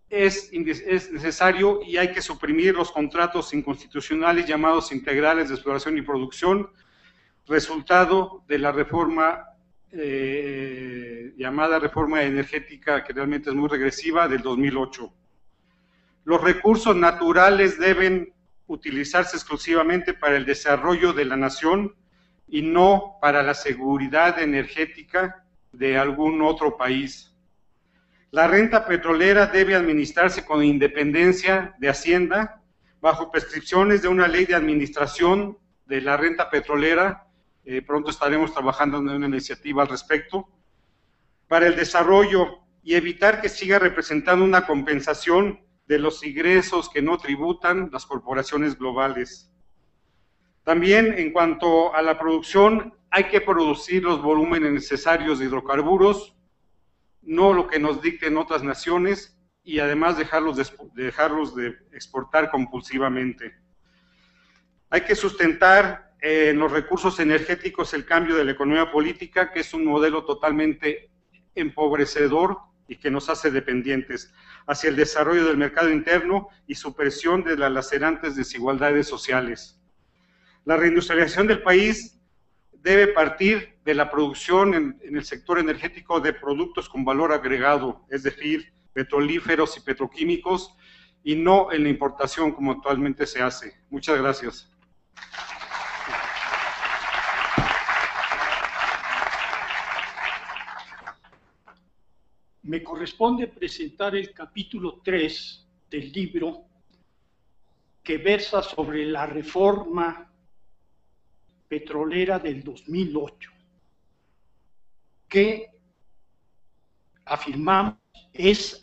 [0.09, 6.01] es, es, necesario y hay que suprimir los contratos inconstitucionales llamados integrales de exploración y
[6.01, 6.69] producción,
[7.47, 9.45] resultado de la reforma
[9.93, 15.13] eh, llamada reforma energética, que realmente es muy regresiva, del 2008.
[16.23, 18.33] Los recursos naturales deben
[18.71, 21.93] utilizarse exclusivamente para el desarrollo de la nación
[22.47, 27.35] y no para la seguridad energética de algún otro país.
[28.31, 32.61] La renta petrolera debe administrarse con independencia de Hacienda,
[33.01, 37.27] bajo prescripciones de una ley de administración de la renta petrolera.
[37.65, 40.47] Eh, pronto estaremos trabajando en una iniciativa al respecto.
[41.47, 45.59] Para el desarrollo y evitar que siga representando una compensación
[45.91, 49.51] de los ingresos que no tributan las corporaciones globales.
[50.63, 56.33] También en cuanto a la producción, hay que producir los volúmenes necesarios de hidrocarburos,
[57.21, 63.53] no lo que nos dicten otras naciones, y además dejarlos de, dejarlos de exportar compulsivamente.
[64.91, 69.73] Hay que sustentar en los recursos energéticos el cambio de la economía política, que es
[69.73, 71.11] un modelo totalmente
[71.53, 72.59] empobrecedor
[72.91, 74.33] y que nos hace dependientes,
[74.67, 79.79] hacia el desarrollo del mercado interno y supresión de las lacerantes desigualdades sociales.
[80.65, 82.19] La reindustrialización del país
[82.73, 88.05] debe partir de la producción en, en, el sector energético de productos con valor agregado,
[88.09, 90.75] es decir, petrolíferos y petroquímicos,
[91.23, 93.73] y no en la importación como actualmente se hace.
[93.89, 94.69] Muchas gracias.
[102.63, 106.65] Me corresponde presentar el capítulo 3 del libro
[108.03, 110.31] que versa sobre la reforma
[111.67, 113.51] petrolera del 2008,
[115.27, 115.69] que
[117.25, 118.01] afirmamos
[118.33, 118.79] es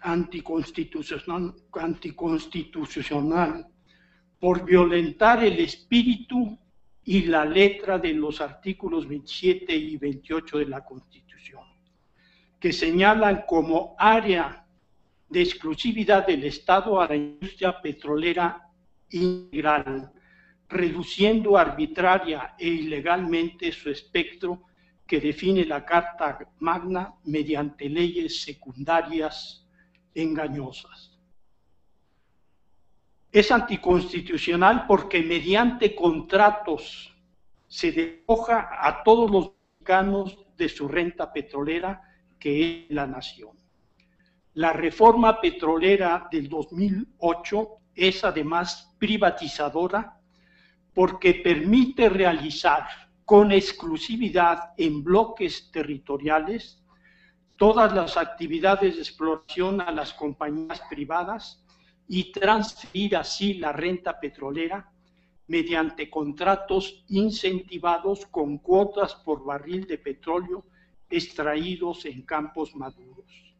[0.00, 3.66] anticonstitucional, anticonstitucional
[4.38, 6.58] por violentar el espíritu
[7.04, 11.21] y la letra de los artículos 27 y 28 de la Constitución,
[12.62, 14.64] que señalan como área
[15.28, 18.68] de exclusividad del Estado a la industria petrolera
[19.10, 20.12] integral,
[20.68, 24.62] reduciendo arbitraria e ilegalmente su espectro
[25.04, 29.66] que define la Carta Magna mediante leyes secundarias
[30.14, 31.18] engañosas.
[33.32, 37.12] Es anticonstitucional porque mediante contratos
[37.66, 42.11] se despoja a todos los mexicanos de su renta petrolera,
[42.42, 43.56] que es la nación.
[44.54, 50.18] La reforma petrolera del 2008 es además privatizadora
[50.92, 52.84] porque permite realizar
[53.24, 56.82] con exclusividad en bloques territoriales
[57.56, 61.64] todas las actividades de exploración a las compañías privadas
[62.08, 64.90] y transferir así la renta petrolera
[65.46, 70.66] mediante contratos incentivados con cuotas por barril de petróleo
[71.12, 73.54] extraídos en campos maduros.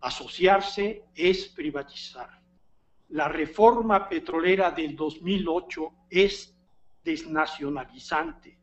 [0.00, 2.28] Asociarse es privatizar.
[3.08, 6.54] La reforma petrolera del 2008 es
[7.02, 8.58] desnacionalizante,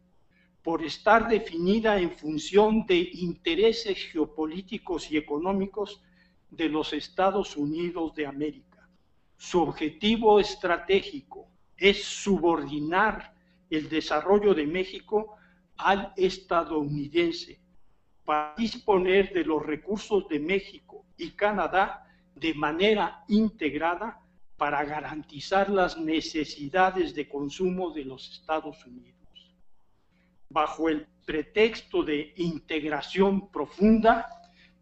[0.61, 6.03] por estar definida en función de intereses geopolíticos y económicos
[6.51, 8.87] de los Estados Unidos de América.
[9.37, 13.33] Su objetivo estratégico es subordinar
[13.71, 15.37] el desarrollo de México
[15.77, 17.60] al estadounidense
[18.25, 24.19] para disponer de los recursos de México y Canadá de manera integrada
[24.57, 29.55] para garantizar las necesidades de consumo de los Estados Unidos.
[30.49, 34.27] Bajo el pretexto de integración profunda,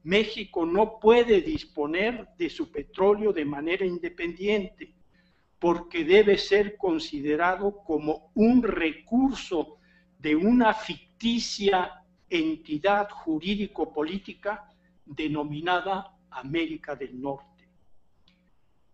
[0.03, 4.93] México no puede disponer de su petróleo de manera independiente,
[5.59, 9.77] porque debe ser considerado como un recurso
[10.17, 14.69] de una ficticia entidad jurídico-política
[15.05, 17.49] denominada América del Norte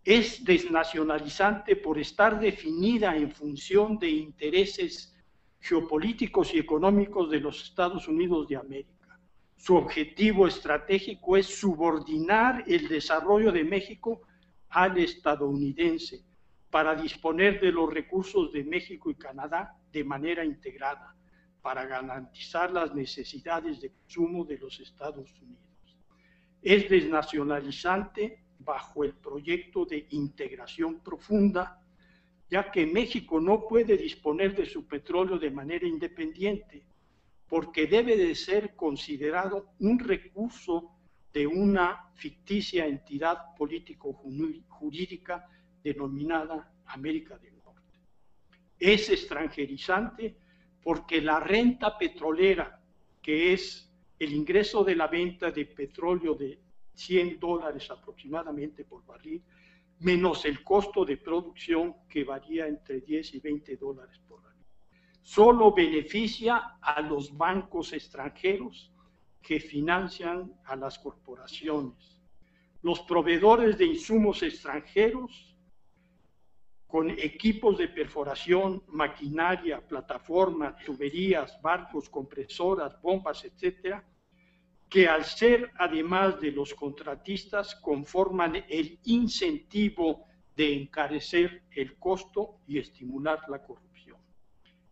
[0.06, 5.12] es desnacionalizante por estar definida en función de intereses
[5.58, 9.18] geopolíticos y económicos de los Estados Unidos de América.
[9.56, 14.22] Su objetivo estratégico es subordinar el desarrollo de México
[14.68, 16.22] al estadounidense
[16.70, 21.15] para disponer de los recursos de México y Canadá de manera integrada,
[21.66, 25.98] para garantizar las necesidades de consumo de los Estados Unidos.
[26.62, 31.84] Es desnacionalizante bajo el proyecto de integración profunda,
[32.48, 36.86] ya que México no puede disponer de su petróleo de manera independiente,
[37.48, 40.92] porque debe de ser considerado un recurso
[41.32, 45.48] de una ficticia entidad político-jurídica
[45.82, 47.98] denominada América del Norte.
[48.78, 50.45] Es extranjerizante
[50.86, 52.80] porque la renta petrolera,
[53.20, 56.60] que es el ingreso de la venta de petróleo de
[56.94, 59.42] 100 dólares aproximadamente por barril,
[59.98, 64.62] menos el costo de producción que varía entre 10 y 20 dólares por barril.
[65.22, 68.92] Solo beneficia a los bancos extranjeros
[69.42, 72.22] que financian a las corporaciones.
[72.82, 75.55] Los proveedores de insumos extranjeros
[76.86, 84.04] con equipos de perforación, maquinaria, plataforma, tuberías, barcos, compresoras, bombas, etcétera,
[84.88, 92.78] que al ser además de los contratistas conforman el incentivo de encarecer el costo y
[92.78, 94.18] estimular la corrupción.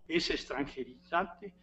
[0.09, 1.55] Es extranjerizante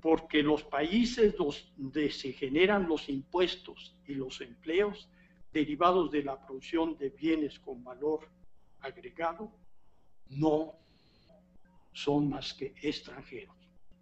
[0.00, 5.10] porque los países donde se generan los impuestos y los empleos
[5.52, 8.30] derivados de la producción de bienes con valor
[8.80, 9.52] agregado
[10.30, 10.74] no
[11.92, 13.56] son más que extranjeros.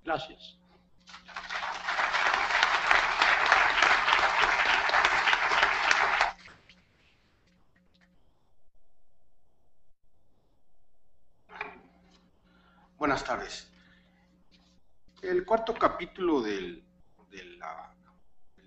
[0.04, 0.58] Gracias.
[12.96, 13.70] Buenas tardes.
[15.22, 16.84] El cuarto capítulo del,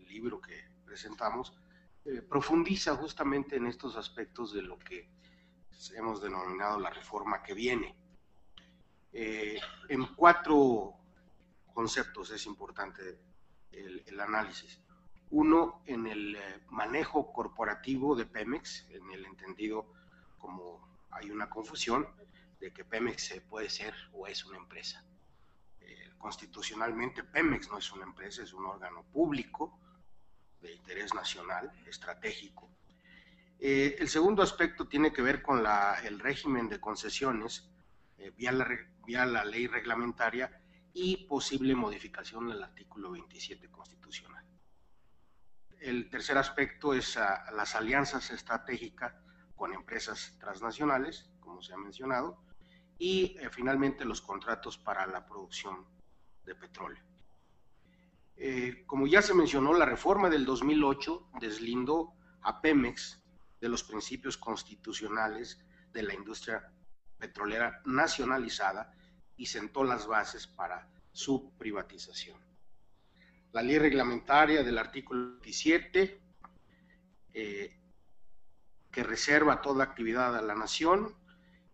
[0.07, 1.53] libro que presentamos
[2.05, 5.09] eh, profundiza justamente en estos aspectos de lo que
[5.89, 7.95] hemos denominado la reforma que viene.
[9.13, 9.59] Eh,
[9.89, 10.93] en cuatro
[11.73, 13.19] conceptos es importante
[13.71, 14.79] el, análisis.
[15.31, 19.91] Uno, en el eh, manejo corporativo de Pemex, en el entendido
[20.37, 22.07] como hay una confusión,
[22.59, 25.03] de que Pemex puede ser o es una empresa.
[25.79, 29.79] Eh, constitucionalmente Pemex no es una empresa, es un órgano público
[30.61, 32.69] de interés nacional, estratégico.
[33.63, 35.63] Eh, el segundo aspecto tiene que ver con
[36.03, 37.69] el régimen de concesiones
[38.17, 40.59] eh, vía, la, ley reglamentaria
[40.93, 44.43] y posible modificación del artículo 27 constitucional.
[45.79, 49.13] El tercer aspecto es ah, las alianzas estratégicas
[49.55, 52.43] con empresas transnacionales, como se ha mencionado,
[52.97, 55.85] y eh, finalmente los contratos para la producción
[56.45, 57.03] de petróleo.
[58.87, 63.20] Como ya se mencionó, la reforma del 2008 deslindó a Pemex
[63.61, 65.59] de los principios constitucionales
[65.93, 66.73] de la industria
[67.17, 68.93] petrolera nacionalizada
[69.37, 72.37] y sentó las bases para su privatización.
[73.51, 76.21] La ley reglamentaria del artículo 17,
[77.33, 77.77] eh,
[78.89, 81.15] que reserva toda actividad a la nación,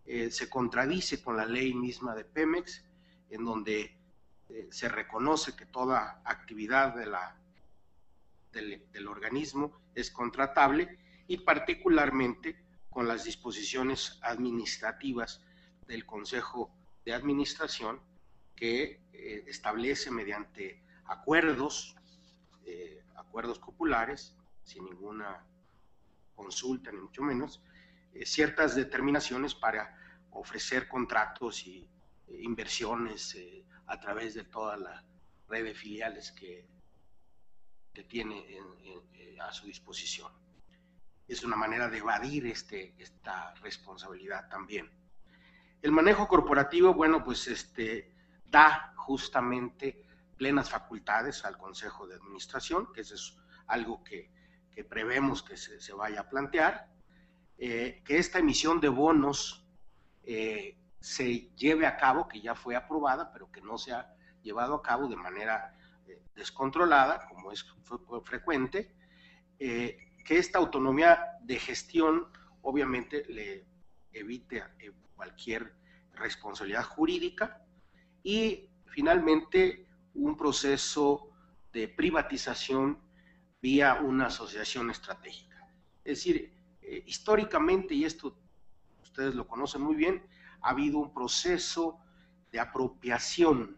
[0.05, 2.83] eh, se contradice con la ley misma de Pemex,
[3.29, 3.97] en donde
[4.49, 7.37] eh, se reconoce que toda actividad de la,
[8.51, 12.55] del organismo es contratable y particularmente
[12.89, 15.41] con las disposiciones administrativas
[15.85, 16.71] del Consejo
[17.05, 18.01] de Administración
[18.55, 21.95] que eh, establece mediante acuerdos,
[22.65, 25.45] eh, acuerdos populares, sin ninguna
[26.35, 27.61] consulta ni mucho menos,
[28.13, 29.95] eh, ciertas determinaciones para
[30.31, 31.87] ofrecer contratos y
[32.39, 33.37] inversiones
[33.85, 35.03] a través de toda la
[35.47, 36.65] red de filiales que,
[37.93, 38.59] que tiene
[39.39, 40.31] a su disposición.
[41.27, 44.89] Es una manera de evadir este, esta responsabilidad también.
[45.81, 48.13] El manejo corporativo, bueno, pues este,
[48.45, 50.05] da justamente
[50.37, 54.31] plenas facultades al Consejo de Administración, que eso es algo que,
[54.71, 56.89] que prevemos que se, se, vaya a plantear,
[57.57, 59.65] eh, que esta emisión de bonos
[60.23, 64.75] eh, se lleve a cabo, que ya fue aprobada, pero que no se ha llevado
[64.75, 65.75] a cabo de manera
[66.07, 67.65] eh, descontrolada, como es
[68.23, 68.95] frecuente,
[70.27, 72.27] que esta autonomía de gestión
[72.61, 73.65] obviamente le
[74.11, 75.73] evite eh, cualquier
[76.15, 77.61] responsabilidad jurídica
[78.23, 81.29] y finalmente un proceso
[81.71, 82.99] de privatización
[83.61, 85.65] vía una asociación estratégica.
[86.03, 88.37] Es decir, eh, históricamente, y esto
[89.01, 90.27] ustedes lo conocen muy bien,
[90.61, 92.01] ha habido un proceso
[92.51, 93.77] de apropiación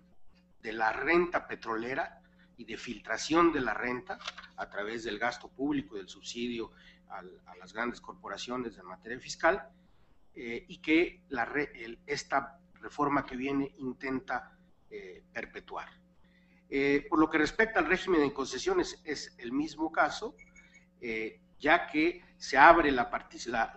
[0.63, 2.18] de la renta petrolera
[2.59, 4.19] y de filtración de la renta
[4.57, 6.71] a través del gasto público y del subsidio
[7.07, 9.67] a las grandes corporaciones en materia fiscal,
[10.35, 11.23] eh, y que
[12.05, 14.57] esta reforma que viene intenta
[14.89, 15.87] eh, perpetuar.
[16.69, 20.35] Eh, por lo que respecta al régimen de concesiones, es el mismo caso.
[21.59, 23.09] Ya que se abre la,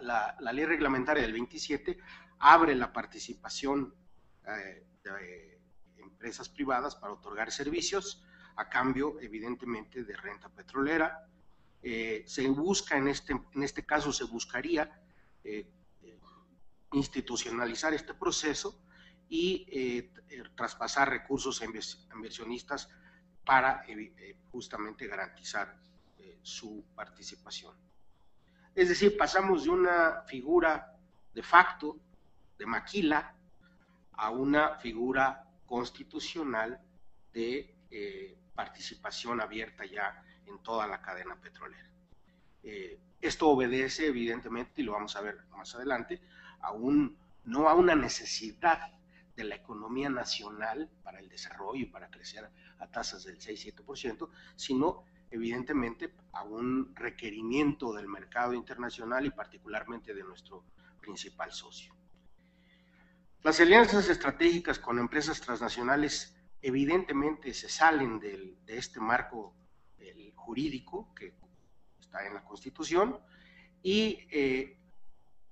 [0.01, 1.99] la, la, ley reglamentaria del 27,
[2.41, 3.95] abre la participación
[5.05, 5.61] de
[5.99, 8.25] empresas privadas para otorgar servicios
[8.57, 11.27] a cambio, evidentemente, de renta petrolera.
[11.83, 15.03] Eh, se busca, en este, en este caso, se buscaría
[15.43, 15.69] eh,
[16.93, 18.81] institucionalizar este proceso
[19.29, 20.13] y eh,
[20.55, 22.89] traspasar recursos inversionistas
[23.45, 23.85] para
[24.51, 25.81] justamente garantizar
[26.43, 27.75] su participación.
[28.75, 30.97] Es decir, pasamos de una figura
[31.35, 31.99] de facto,
[32.59, 33.35] de maquila,
[34.13, 36.81] a una figura constitucional
[37.33, 37.75] de
[38.55, 41.91] participación abierta ya en toda la cadena petrolera.
[42.63, 46.21] Eh, esto obedece, evidentemente, y lo vamos a ver más adelante,
[46.61, 48.93] a un, no a una necesidad
[49.37, 52.49] de la economía nacional para el desarrollo y para crecer
[52.79, 60.23] a tasas del 6-7%, sino evidentemente a un requerimiento del mercado internacional y particularmente de
[60.23, 60.65] nuestro
[61.01, 61.95] principal socio.
[63.43, 69.55] Las alianzas estratégicas con empresas transnacionales evidentemente se salen del, de este marco
[70.43, 71.35] jurídico que
[72.01, 73.19] está en la Constitución
[73.83, 74.79] y eh,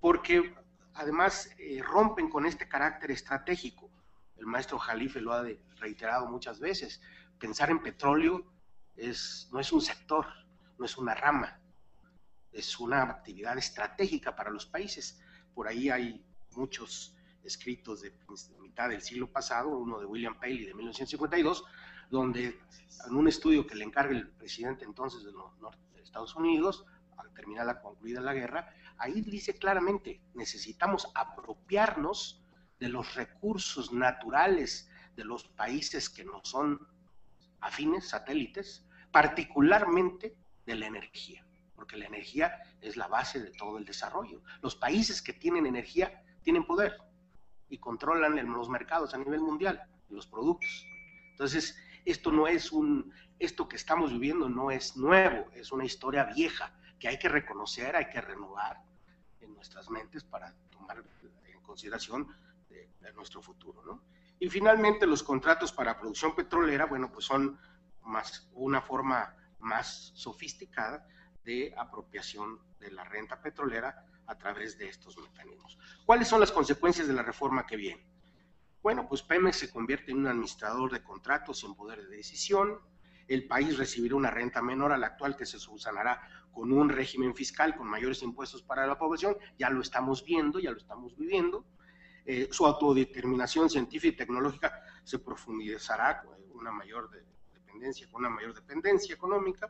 [0.00, 0.54] porque
[0.94, 3.90] además eh, rompen con este carácter estratégico.
[4.36, 5.44] el maestro Jalife lo ha
[5.76, 7.00] reiterado muchas veces,
[7.38, 8.44] pensar en petróleo
[8.96, 10.26] es, no es un sector,
[10.78, 11.60] no es una rama,
[12.52, 15.20] es una actividad estratégica para los países.
[15.54, 16.24] Por ahí hay
[16.56, 17.14] muchos
[17.44, 18.12] escritos de,
[18.60, 21.64] mitad del siglo pasado, uno de William Paley de 1952,
[22.10, 22.60] donde
[23.06, 25.50] en un estudio que le encarga el presidente entonces de, los,
[26.02, 26.84] Estados Unidos,
[27.18, 32.42] al terminar la concluida la guerra, ahí dice claramente, necesitamos apropiarnos
[32.80, 36.88] de los recursos naturales de los países que no son
[37.60, 40.36] afines, satélites, particularmente
[40.66, 44.42] de la energía, porque la energía es la base de todo el desarrollo.
[44.62, 46.96] Los países que tienen energía tienen poder
[47.70, 50.84] y controlan los mercados a nivel mundial, los productos.
[51.30, 56.24] Entonces, esto no es un, esto que estamos viviendo no es nuevo, es una historia
[56.24, 58.82] vieja que hay que reconocer, hay que renovar
[59.40, 61.02] en nuestras mentes para tomar
[61.46, 62.28] en consideración
[62.68, 64.02] de, nuestro futuro, ¿no?
[64.38, 67.58] Y finalmente los contratos para producción petrolera, bueno, pues son
[68.02, 71.06] más una forma más sofisticada
[71.44, 75.78] de apropiación de la renta petrolera a través de estos mecanismos.
[76.04, 78.06] ¿Cuáles son las consecuencias de la reforma que viene?
[78.82, 82.80] Bueno, pues Pemex se convierte en un administrador de contratos sin poder de decisión,
[83.30, 86.20] el país recibirá una renta menor a la actual que se subsanará
[86.52, 90.72] con un régimen fiscal, con mayores impuestos para la población, ya lo estamos viendo, ya
[90.72, 91.64] lo estamos viviendo.
[92.26, 97.08] Eh, su autodeterminación científica y tecnológica se profundizará con una mayor
[97.54, 99.68] dependencia, con una mayor dependencia económica,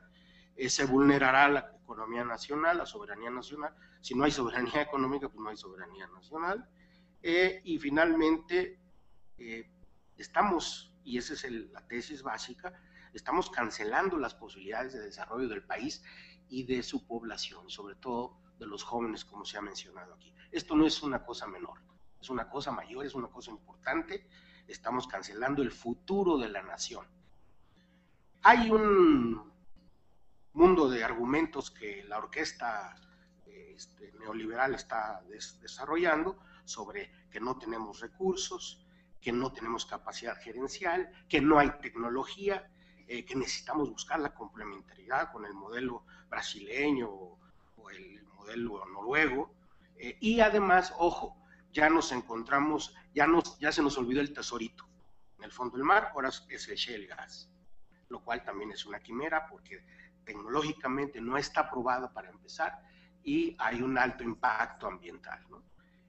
[0.69, 3.75] se vulnerará la economía nacional, la soberanía nacional.
[4.01, 6.69] Si no hay soberanía económica, pues no hay soberanía nacional.
[7.23, 8.79] Eh, y finalmente,
[9.39, 9.71] eh,
[10.17, 12.73] estamos, y esa es la tesis básica,
[13.13, 16.03] estamos cancelando las posibilidades de desarrollo del país
[16.49, 20.33] y de su población, sobre todo de los jóvenes, como se ha mencionado aquí.
[20.53, 21.81] Esto no es una cosa menor,
[22.21, 24.27] es una cosa mayor, es una cosa importante.
[24.67, 27.07] Estamos cancelando el futuro de la nación.
[28.43, 29.50] Hay un
[30.53, 32.97] mundo de argumentos que la orquesta
[33.47, 35.23] este, neoliberal está
[35.61, 38.85] desarrollando sobre que no tenemos recursos,
[39.21, 42.71] que no tenemos capacidad gerencial, que no hay tecnología,
[43.07, 47.39] eh, que necesitamos buscar la complementariedad con el modelo brasileño o,
[47.91, 49.53] el modelo noruego.
[49.97, 51.37] Eh, y además, ojo,
[51.73, 54.87] ya nos encontramos, ya, nos, ya se nos olvidó el tesorito
[55.39, 57.51] en el fondo del mar, ahora es el shale gas,
[58.09, 59.83] lo cual también es una quimera porque
[60.31, 62.81] tecnológicamente no está aprobado para empezar
[63.25, 65.45] y hay un alto impacto ambiental.
[65.51, 65.65] ¿no?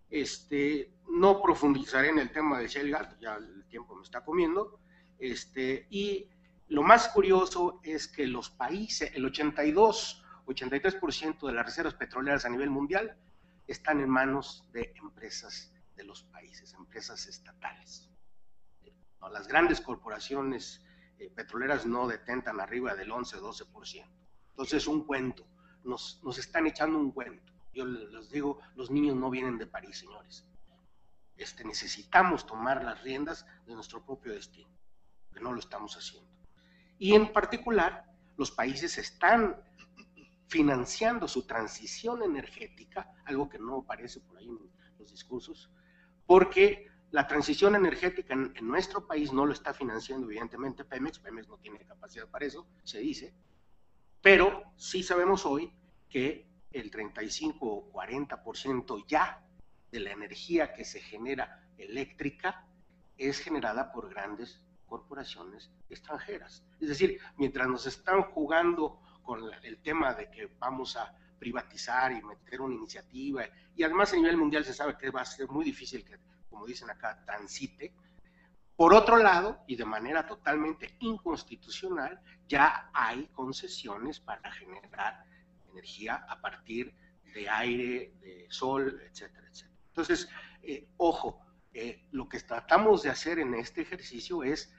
[0.09, 4.79] Este, no profundizaré en el tema de shale gas, ya el tiempo me está comiendo,
[5.17, 6.29] este, y
[6.67, 12.49] lo más curioso es que los países, el 82, 83% de las reservas petroleras a
[12.49, 13.17] nivel mundial
[13.65, 18.07] están en manos de empresas de los países, empresas estatales.
[19.31, 20.83] Las grandes corporaciones
[21.29, 24.05] petroleras no detentan arriba del 11-12%.
[24.49, 25.45] Entonces, un cuento.
[25.83, 27.51] Nos, nos están echando un cuento.
[27.73, 30.45] Yo les digo, los niños no vienen de París, señores.
[31.37, 34.69] Este, necesitamos tomar las riendas de nuestro propio destino,
[35.33, 36.29] que no lo estamos haciendo.
[36.99, 38.05] Y en particular,
[38.37, 39.59] los países están
[40.47, 44.59] financiando su transición energética, algo que no aparece por ahí en
[44.99, 45.71] los discursos,
[46.27, 51.57] porque la transición energética en, nuestro país no lo está financiando evidentemente Pemex, Pemex no
[51.57, 53.33] tiene capacidad para eso, se dice,
[54.21, 55.73] pero sí sabemos hoy
[56.09, 59.45] que el 35 o 40% ya
[59.91, 62.65] de la energía que se genera eléctrica
[63.17, 66.63] es generada por grandes corporaciones extranjeras.
[66.79, 72.21] Es decir, mientras nos están jugando con el tema de que vamos a privatizar y
[72.21, 73.43] meter una iniciativa,
[73.75, 76.17] y además a nivel mundial se sabe que va a ser muy difícil que
[76.51, 77.95] como dicen acá, transite.
[78.75, 85.25] Por otro lado, y de manera totalmente inconstitucional, ya hay concesiones para generar
[85.71, 86.93] energía a partir
[87.33, 89.79] de aire, de sol, etcétera, etcétera.
[89.87, 90.29] Entonces,
[90.61, 91.39] eh, ojo,
[91.73, 94.73] eh, lo que tratamos de hacer en este ejercicio es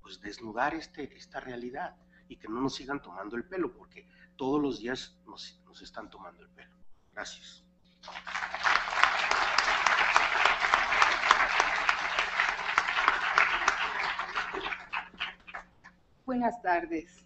[0.00, 1.96] pues, desnudar este, esta realidad
[2.28, 6.08] y que no nos sigan tomando el pelo, porque todos los días nos, nos están
[6.10, 6.76] tomando el pelo.
[7.12, 7.64] Gracias.
[16.26, 17.24] Buenas tardes.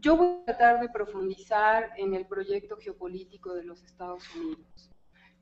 [0.00, 4.90] Yo voy a tratar de profundizar en el proyecto geopolítico de los Estados Unidos.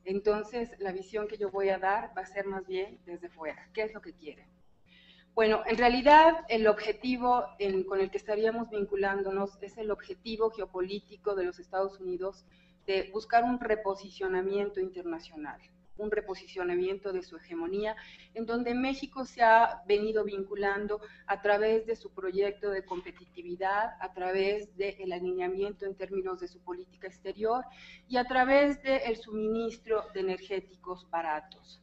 [0.05, 3.71] Entonces, la visión que yo voy a dar va a ser más bien desde fuera.
[3.73, 4.47] ¿Qué es lo que quieren?
[5.33, 7.43] Bueno, en realidad el objetivo
[7.87, 12.45] con el que estaríamos vinculándonos es el objetivo geopolítico de los Estados Unidos
[12.85, 15.59] de buscar un reposicionamiento internacional.
[15.97, 17.95] Un reposicionamiento de su hegemonía,
[18.33, 24.13] en donde México se ha venido vinculando a través de su proyecto de competitividad, a
[24.13, 27.63] través del alineamiento en términos de su política exterior
[28.07, 31.79] y a través del suministro de energéticos baratos.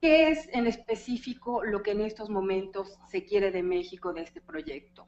[0.00, 4.40] ¿Qué es en específico lo que en estos momentos se quiere de México de este
[4.40, 5.06] proyecto?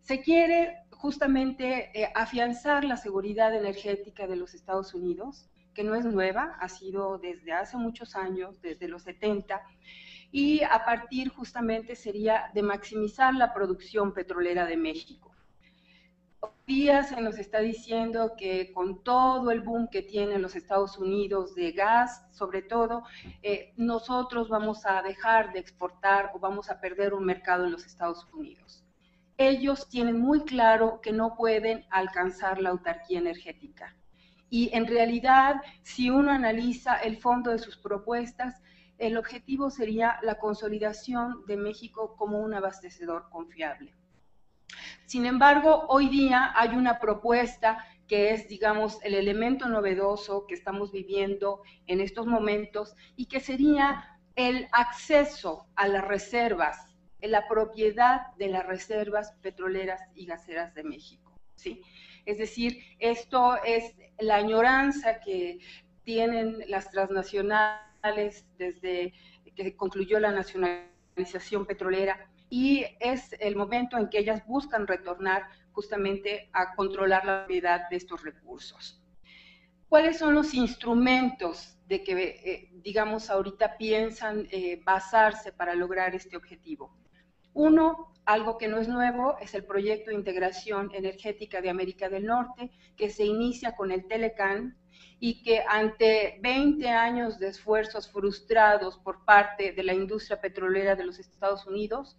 [0.00, 6.04] Se quiere justamente eh, afianzar la seguridad energética de los Estados Unidos, que no es
[6.04, 9.62] nueva, ha sido desde hace muchos años, desde los 70,
[10.30, 15.30] y a partir justamente sería de maximizar la producción petrolera de México.
[16.40, 20.98] Hoy día se nos está diciendo que con todo el boom que tienen los Estados
[20.98, 23.04] Unidos de gas, sobre todo,
[23.42, 27.84] eh, nosotros vamos a dejar de exportar o vamos a perder un mercado en los
[27.84, 28.82] Estados Unidos
[29.48, 33.96] ellos tienen muy claro que no pueden alcanzar la autarquía energética.
[34.52, 38.62] Y en realidad, si uno analiza el fondo de sus propuestas,
[38.98, 43.94] el objetivo sería la consolidación de México como un abastecedor confiable.
[45.06, 50.92] Sin embargo, hoy día hay una propuesta que es, digamos, el elemento novedoso que estamos
[50.92, 56.92] viviendo en estos momentos y que sería el acceso a las reservas
[57.22, 61.32] la propiedad de las reservas petroleras y gaseras de México.
[61.54, 61.80] ¿sí?
[62.24, 65.58] Es decir, esto es la añoranza que
[66.04, 69.12] tienen las transnacionales desde
[69.54, 76.50] que concluyó la nacionalización petrolera y es el momento en que ellas buscan retornar justamente
[76.52, 79.02] a controlar la propiedad de estos recursos.
[79.88, 86.36] ¿Cuáles son los instrumentos de que, eh, digamos, ahorita piensan eh, basarse para lograr este
[86.36, 86.96] objetivo?
[87.54, 92.26] Uno, algo que no es nuevo, es el proyecto de integración energética de América del
[92.26, 94.76] Norte, que se inicia con el Telecan
[95.18, 101.04] y que ante 20 años de esfuerzos frustrados por parte de la industria petrolera de
[101.04, 102.18] los Estados Unidos,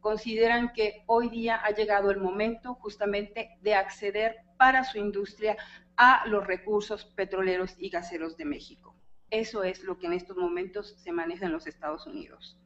[0.00, 5.56] consideran que hoy día ha llegado el momento justamente de acceder para su industria
[5.96, 8.94] a los recursos petroleros y gaseros de México.
[9.30, 12.58] Eso es lo que en estos momentos se maneja en los Estados Unidos.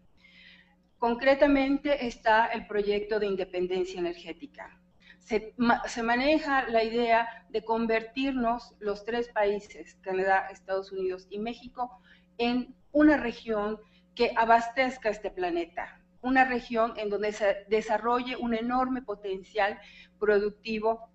[0.99, 4.81] Concretamente está el proyecto de independencia energética.
[5.21, 5.55] Se,
[6.03, 12.01] maneja la idea de convertirnos los tres países, Canadá, Estados Unidos y México,
[12.39, 13.79] en una región
[14.17, 19.79] que abastezca este planeta, una región en donde se desarrolle un enorme potencial
[20.19, 21.11] productivo,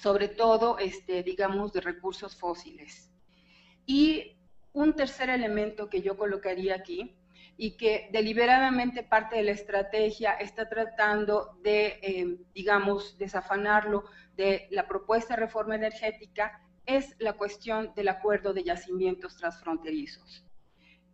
[0.00, 3.10] sobre todo, este, digamos, de recursos fósiles.
[3.84, 4.38] Y
[4.72, 7.18] un tercer elemento que yo colocaría aquí
[7.60, 14.04] y que deliberadamente parte de la estrategia está tratando de, eh, digamos, desafanarlo
[14.36, 20.46] de la propuesta de reforma energética es la cuestión del acuerdo de yacimientos transfronterizos.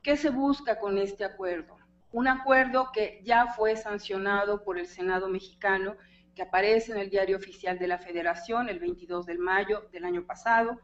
[0.02, 1.78] ¿Qué se busca con este acuerdo?
[2.12, 5.96] Un acuerdo que ya fue sancionado por el Senado mexicano,
[6.34, 10.26] que aparece en el diario oficial de la Federación el 22 de mayo del año
[10.26, 10.78] pasado,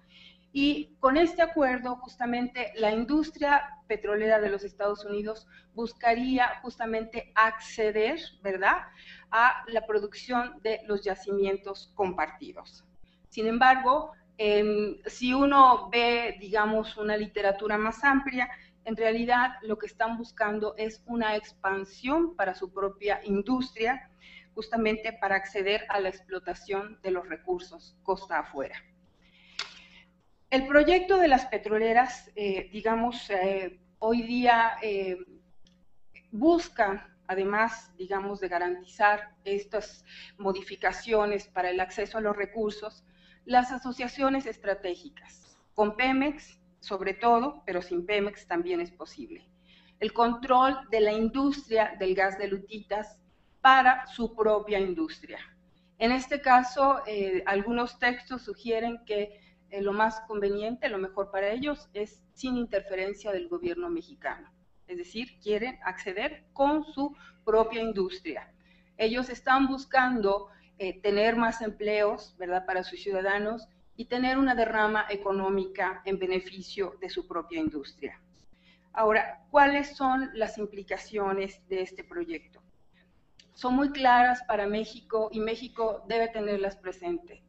[0.52, 8.18] y con este acuerdo, justamente, la industria petrolera de los Estados Unidos buscaría justamente acceder,
[8.42, 8.78] ¿verdad?,
[9.30, 12.84] a la producción de los yacimientos compartidos.
[13.28, 18.50] Sin embargo, em, si uno ve, digamos, una literatura más amplia,
[18.84, 24.10] en realidad lo que están buscando es una expansión para su propia industria,
[24.54, 28.74] justamente para acceder a la explotación de los recursos costa afuera.
[30.50, 35.16] El proyecto de las petroleras, eh, digamos, eh, hoy día eh,
[36.32, 40.04] busca, además, digamos, de garantizar estas
[40.38, 43.04] modificaciones para el acceso a los recursos,
[43.44, 49.48] las asociaciones estratégicas, con Pemex sobre todo, pero sin Pemex también es posible.
[50.00, 53.20] El control de la industria del gas de lutitas
[53.60, 55.38] para su propia industria.
[55.98, 57.02] En este caso,
[57.44, 59.39] algunos textos sugieren que
[59.70, 64.50] eh, lo más conveniente, lo mejor para ellos es sin interferencia del gobierno mexicano.
[64.86, 68.52] Es decir, quieren acceder con su propia industria.
[68.96, 70.48] Ellos están buscando
[70.78, 76.96] eh, tener más empleos, ¿verdad?, para sus ciudadanos y tener una derrama económica en beneficio
[77.00, 78.20] de su propia industria.
[78.92, 82.60] Ahora, ¿cuáles son las implicaciones de este proyecto?
[83.54, 87.40] Son muy claras para México y México debe tenerlas presentes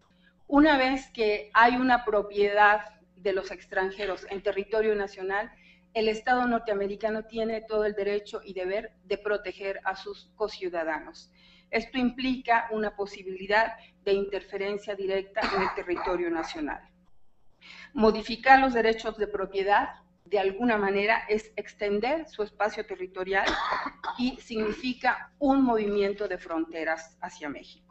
[0.51, 2.81] una vez que hay una propiedad
[3.15, 5.49] de los extranjeros en territorio nacional,
[5.93, 11.31] el Estado norteamericano tiene todo el derecho y deber de proteger a sus cociudadanos.
[11.69, 16.81] Esto implica una posibilidad de interferencia directa en el territorio nacional.
[17.93, 23.45] Modificar los derechos de propiedad de alguna manera es extender su espacio territorial
[24.17, 27.90] y significa un movimiento de fronteras hacia México.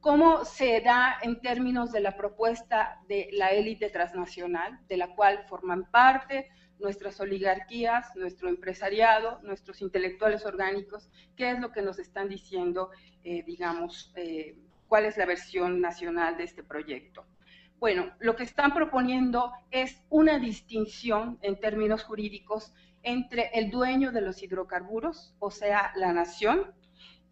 [0.00, 5.44] ¿Cómo se da en términos de la propuesta de la élite transnacional, de la cual
[5.48, 11.10] forman parte nuestras oligarquías, nuestro empresariado, nuestros intelectuales orgánicos?
[11.36, 12.90] ¿Qué es lo que nos están diciendo,
[13.24, 17.26] eh, digamos, eh, cuál es la versión nacional de este proyecto?
[17.80, 22.72] Bueno, lo que están proponiendo es una distinción en términos jurídicos
[23.02, 26.72] entre el dueño de los hidrocarburos, o sea, la nación,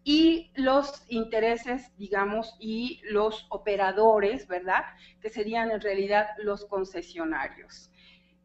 [0.09, 4.85] y los intereses, digamos, y los operadores, ¿verdad?
[5.21, 7.91] Que serían en realidad los concesionarios.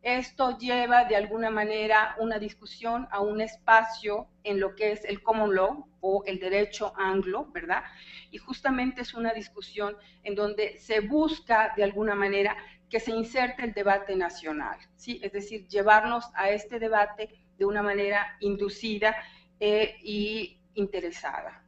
[0.02, 5.22] Esto lleva de alguna manera una discusión a un espacio en lo que es el
[5.22, 7.84] common law o el derecho anglo, ¿verdad?
[8.32, 12.56] Y justamente es una discusión en donde se busca de alguna manera
[12.90, 15.20] que se inserte el debate nacional, ¿sí?
[15.22, 19.14] Es decir, llevarnos a este debate de una manera inducida
[19.60, 21.64] eh, y interesada.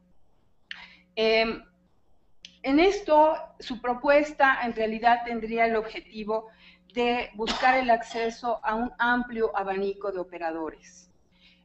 [1.15, 1.63] Em,
[2.63, 6.49] en esto, su propuesta en realidad tendría el objetivo
[6.93, 11.11] de buscar el acceso a un amplio abanico de operadores.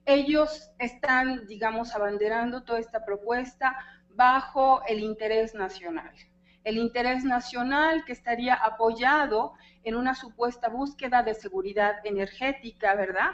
[0.04, 3.76] Ellos están, digamos, abanderando toda esta propuesta
[4.10, 6.12] bajo el interés nacional.
[6.64, 13.30] El interés nacional que estaría apoyado en una supuesta búsqueda de seguridad energética, ¿verdad?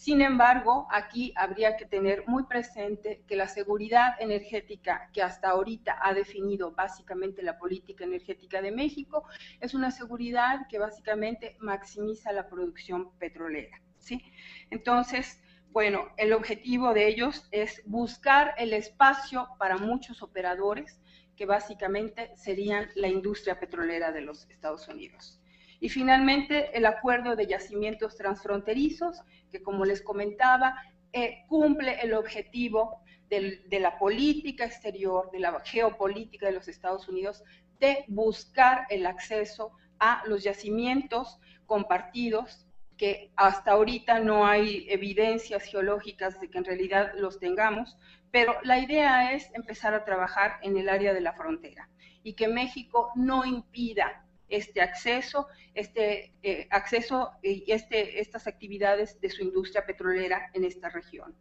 [0.00, 5.98] Sin embargo, aquí habría que tener muy presente que la seguridad energética que hasta ahorita
[6.00, 9.26] ha definido básicamente la política energética de México
[9.60, 13.82] es una seguridad que básicamente maximiza la producción petrolera.
[13.98, 14.22] ¿sí?
[14.70, 15.38] Entonces,
[15.68, 20.98] bueno, el objetivo de ellos es buscar el espacio para muchos operadores
[21.36, 25.40] que básicamente serían la industria petrolera de los Estados Unidos.
[25.82, 30.76] Y finalmente, el acuerdo de yacimientos transfronterizos, que como les comentaba,
[31.12, 37.44] eh, cumple el objetivo de la política exterior, de la geopolítica de los Estados Unidos,
[37.78, 46.40] de buscar el acceso a los yacimientos compartidos, que hasta ahorita no hay evidencias geológicas
[46.40, 47.96] de que en realidad los tengamos,
[48.30, 51.88] pero la idea es empezar a trabajar en el área de la frontera
[52.22, 59.30] y que México no impida este acceso, este eh, acceso y este, estas actividades de
[59.30, 61.34] su industria petrolera en esta región.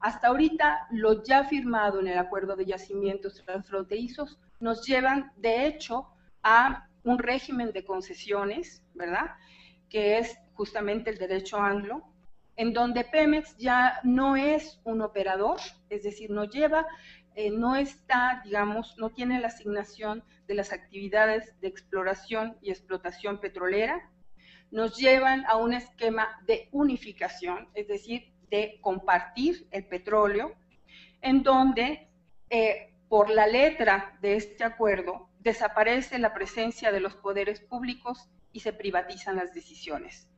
[0.00, 6.08] Hasta ahorita, lo ya firmado en el acuerdo de yacimientos transfronterizos nos llevan, de hecho,
[6.42, 9.30] a un régimen de concesiones, ¿verdad?
[9.88, 12.02] Que es justamente el derecho anglo,
[12.56, 16.86] en donde Pemex ya no es un operador, es decir, no lleva
[17.40, 23.38] eh, no está, digamos, no tiene la asignación de las actividades de exploración y explotación
[23.38, 24.10] petrolera,
[24.72, 30.56] nos llevan a un esquema de unificación, es decir, de compartir el petróleo,
[31.20, 32.08] en donde
[32.50, 38.58] eh, por la letra de este acuerdo desaparece la presencia de los poderes públicos y
[38.58, 40.28] se privatizan las decisiones.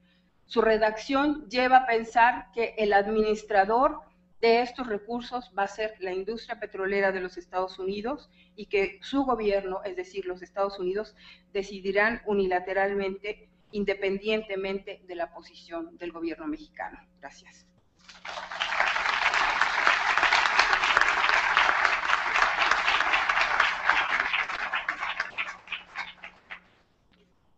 [0.44, 4.02] Su redacción lleva a pensar que el administrador
[4.40, 8.98] de estos recursos va a ser la industria petrolera de los Estados Unidos y que
[9.02, 11.14] su gobierno, es decir, los Estados Unidos,
[11.52, 16.98] decidirán unilateralmente, independientemente de la posición del gobierno mexicano.
[17.20, 17.66] Gracias.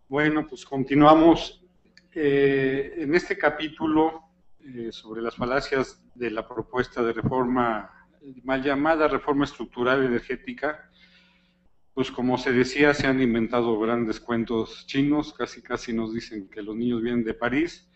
[0.09, 1.61] Bueno, pues continuamos.
[2.15, 4.32] Eh, en este capítulo
[4.65, 7.91] eh, sobre las falacias de la propuesta de reforma,
[8.45, 10.89] mal llamada reforma estructural energética,
[11.95, 16.63] pues como se decía, se han inventado grandes cuentos chinos, casi casi nos dicen que
[16.63, 17.91] los niños vienen de París.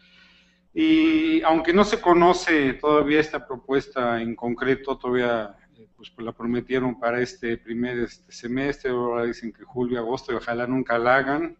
[0.74, 7.00] Y aunque no se conoce todavía esta propuesta en concreto, todavía eh, pues, la prometieron
[7.00, 11.56] para este primer este semestre, ahora dicen que julio, agosto, y ojalá nunca la hagan.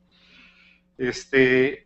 [0.99, 1.86] Este,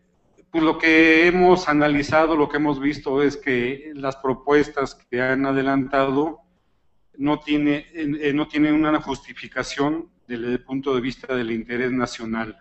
[0.51, 5.47] pues lo que hemos analizado, lo que hemos visto es que las propuestas que han
[5.47, 6.41] adelantado
[7.17, 12.59] no, tiene, eh, no tienen una justificación desde el punto de vista del interés nacional.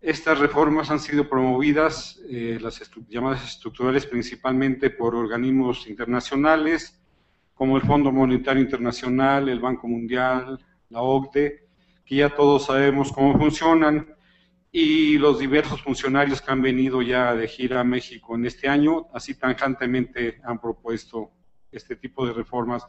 [0.00, 7.00] Estas reformas han sido promovidas, eh, las llamadas estructurales, principalmente por organismos internacionales,
[7.54, 10.58] como el Fondo Monetario Internacional, el Banco Mundial,
[10.90, 11.66] la OCDE,
[12.04, 14.14] que ya todos sabemos cómo funcionan
[14.76, 19.06] y los diversos funcionarios que han venido ya de gira a México en este año,
[19.14, 21.30] así tangentemente han propuesto
[21.70, 22.84] este tipo de reformas,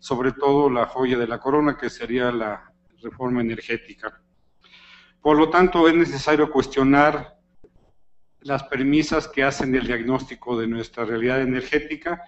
[0.00, 4.20] sobre todo la joya de la corona, que sería la reforma energética.
[5.20, 7.38] Por lo tanto, es necesario cuestionar
[8.40, 12.20] las premisas que hacen el diagnóstico de nuestra realidad energética,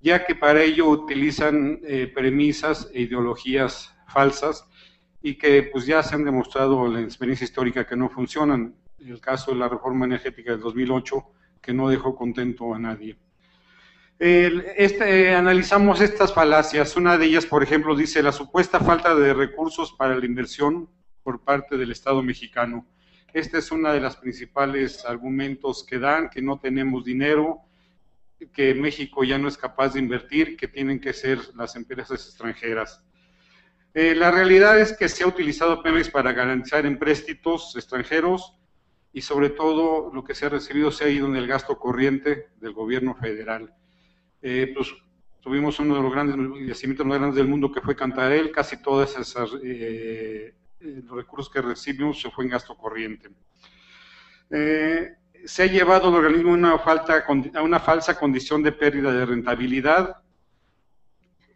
[0.00, 4.68] ya que para ello utilizan eh, premisas e ideologías falsas
[5.22, 8.74] y que pues ya se han demostrado en la experiencia histórica que no funcionan.
[8.98, 11.24] El caso de la reforma energética del 2008,
[11.60, 13.16] que no dejó contento a nadie.
[14.18, 16.96] este, analizamos estas falacias.
[16.96, 20.88] Una de ellas, por ejemplo, dice la supuesta falta de recursos para la inversión
[21.22, 22.86] por parte del Estado mexicano.
[23.32, 27.60] Este es uno de los principales argumentos que dan, que no tenemos dinero,
[28.52, 33.02] que México ya no es capaz de invertir, que tienen que ser las empresas extranjeras.
[33.94, 38.56] Eh, la realidad es que se ha utilizado Pemex para garantizar empréstitos extranjeros
[39.12, 42.48] y sobre todo lo que se ha recibido se ha ido en el gasto corriente
[42.56, 43.74] del gobierno federal.
[44.40, 44.94] Eh, pues
[45.40, 46.36] tuvimos uno de los grandes
[46.66, 50.54] yacimientos más grandes del mundo que fue Cantarel, casi todos esos eh,
[51.10, 53.28] recursos que recibimos se fue en gasto corriente.
[54.48, 57.24] se ha llevado al organismo una falta,
[57.54, 60.22] a una falsa condición de pérdida de rentabilidad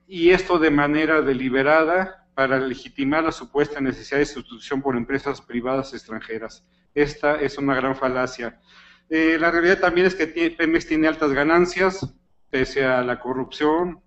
[0.07, 5.95] y esto de manera deliberada para legitimar la supuesta necesidad de sustitución por empresas privadas
[5.95, 6.66] extranjeras.
[6.95, 8.61] Esta es una gran falacia.
[9.09, 12.14] Eh, la realidad también es que Pemex tiene altas ganancias,
[12.51, 14.03] pese a la corrupción,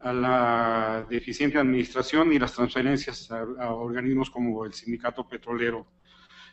[0.00, 5.86] a la deficiente administración y las transferencias a, organismos como el sindicato petrolero.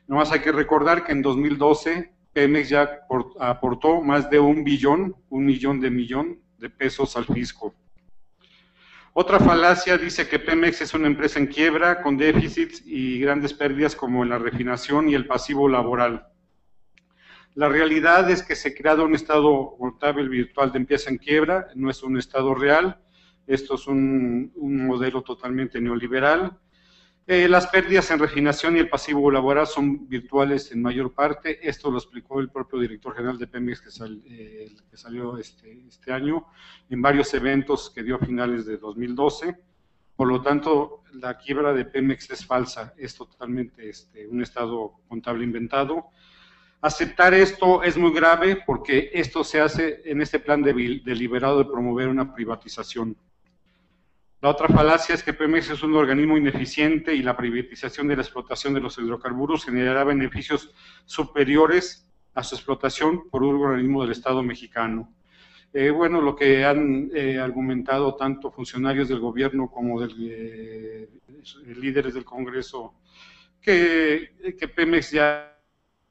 [0.05, 2.99] Nomás hay que recordar que en 2012 Pemex ya
[3.39, 7.73] aportó más de un billón, un millón de millón de pesos al fisco.
[9.17, 13.95] Otra falacia dice que Pemex es una empresa en quiebra, con déficits y grandes pérdidas
[13.95, 16.27] como en la refinación y el pasivo laboral.
[17.53, 21.67] La realidad es que se ha creado un estado contable virtual de empresa en quiebra,
[21.75, 22.99] no es un estado real,
[23.47, 26.59] esto es un, un modelo totalmente neoliberal
[27.27, 31.67] eh, las pérdidas en refinación y el pasivo laboral son virtuales en mayor parte.
[31.67, 33.89] Esto lo explicó el propio director general de Pemex que,
[34.27, 36.45] eh, que salió este, este, año
[36.87, 39.55] en varios eventos que dio a finales de 2012.
[40.15, 45.45] Por lo tanto, la quiebra de Pemex es falsa, es totalmente este, un estado contable
[45.45, 46.09] inventado.
[46.79, 52.07] Aceptar esto es muy grave porque esto se hace en este plan deliberado de promover
[52.07, 53.17] una privatización.
[54.45, 58.21] La otra falacia es que Pemex es un organismo ineficiente y la privatización de la
[58.21, 60.71] explotación de los hidrocarburos generará beneficios
[61.03, 65.11] superiores a su explotación por un organismo del Estado mexicano.
[65.73, 71.09] Eh, bueno, lo que han eh, argumentado tanto funcionarios del gobierno como de eh,
[71.77, 72.93] líderes del Congreso,
[73.59, 75.57] que, que Pemex ya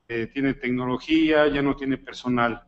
[0.09, 2.65] tiene tecnología, ya no tiene personal.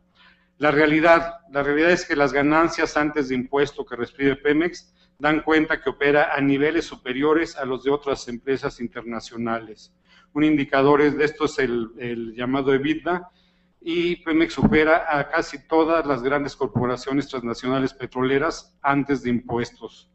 [0.59, 5.41] La realidad, la realidad es que las ganancias antes de impuesto que recibe Pemex dan
[5.41, 9.93] cuenta que opera a niveles superiores a los de otras empresas internacionales.
[10.33, 13.29] Un indicador de esto es el, llamado EBITDA,
[13.81, 20.09] y Pemex opera a casi todas las grandes corporaciones transnacionales petroleras antes de impuestos.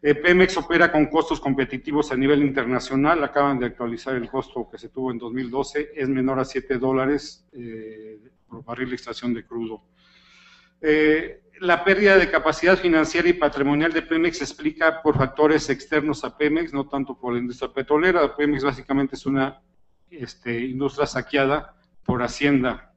[0.00, 4.78] Eh, Pemex opera con costos competitivos a nivel internacional, acaban de actualizar el costo que
[4.78, 9.44] se tuvo en 2012, es menor a 7 dólares eh, por barril de extracción de
[9.44, 9.82] crudo.
[10.80, 16.24] Eh, la pérdida de capacidad financiera y patrimonial de Pemex se explica por factores externos
[16.24, 18.36] a Pemex, no tanto por la industria petrolera.
[18.36, 19.60] Pemex básicamente es una
[20.10, 22.92] este, industria saqueada por Hacienda.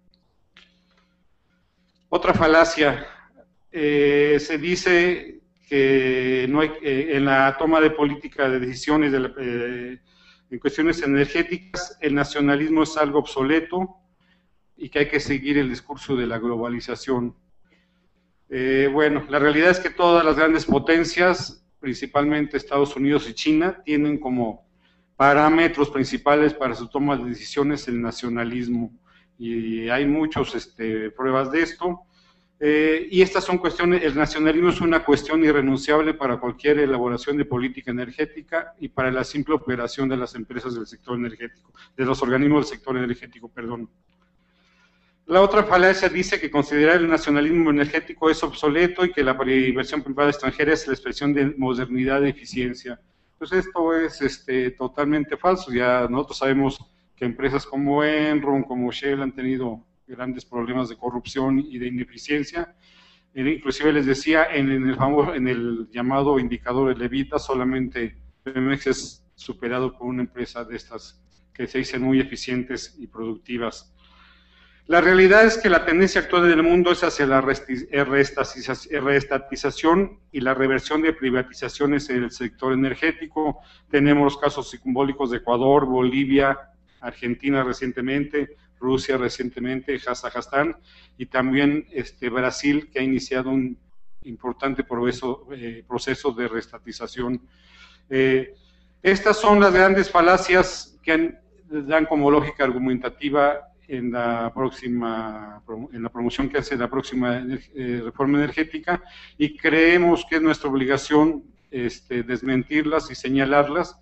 [2.10, 3.08] Otra falacia,
[3.72, 10.00] eh, se dice que no hay, eh, en la toma de política de decisiones de
[10.52, 13.96] en cuestiones energéticas, el nacionalismo es algo obsoleto
[14.76, 17.38] y que hay que seguir el discurso de la globalización.
[18.54, 23.82] Eh, bueno, la realidad es que todas las grandes potencias, principalmente Estados Unidos y China,
[23.86, 24.68] tienen como
[25.16, 28.92] parámetros principales para su toma de decisiones el nacionalismo.
[29.38, 32.02] Y hay muchas este, pruebas de esto.
[32.60, 37.46] Eh, y estas son cuestiones, el nacionalismo es una cuestión irrenunciable para cualquier elaboración de
[37.46, 42.22] política energética y para la simple operación de las empresas del sector energético, de los
[42.22, 43.90] organismos del sector energético, perdón.
[45.32, 50.04] La otra falacia dice que considerar el nacionalismo energético es obsoleto y que la inversión
[50.04, 53.00] privada extranjera es la expresión de modernidad y eficiencia.
[53.38, 55.72] Pues esto es este, totalmente falso.
[55.72, 61.60] Ya nosotros sabemos que empresas como Enron, como Shell han tenido grandes problemas de corrupción
[61.60, 62.76] y de ineficiencia.
[63.34, 68.88] Eh, inclusive les decía, en, el famoso, en el llamado indicador de Levita, solamente Pemex
[68.88, 71.24] es superado por una empresa de estas
[71.54, 73.96] que se dicen muy eficientes y productivas.
[74.92, 80.54] La realidad es que la tendencia actual del mundo es hacia la reestatización y la
[80.54, 83.62] reversión de privatizaciones en el sector energético.
[83.90, 86.60] Tenemos casos simbólicos de Ecuador, Bolivia,
[87.00, 90.76] Argentina recientemente, Rusia recientemente, Kazajstán,
[91.18, 93.78] y también este, Brasil, que ha iniciado un
[94.24, 97.42] importante proceso, eh, proceso de restatización.
[98.10, 98.56] Eh,
[99.02, 101.34] estas son las grandes falacias que
[101.70, 105.62] dan como lógica argumentativa en la próxima
[105.92, 107.44] en la promoción que hace la próxima
[107.76, 109.02] eh, reforma energética
[109.38, 113.98] y creemos que es nuestra obligación este, desmentirlas y señalarlas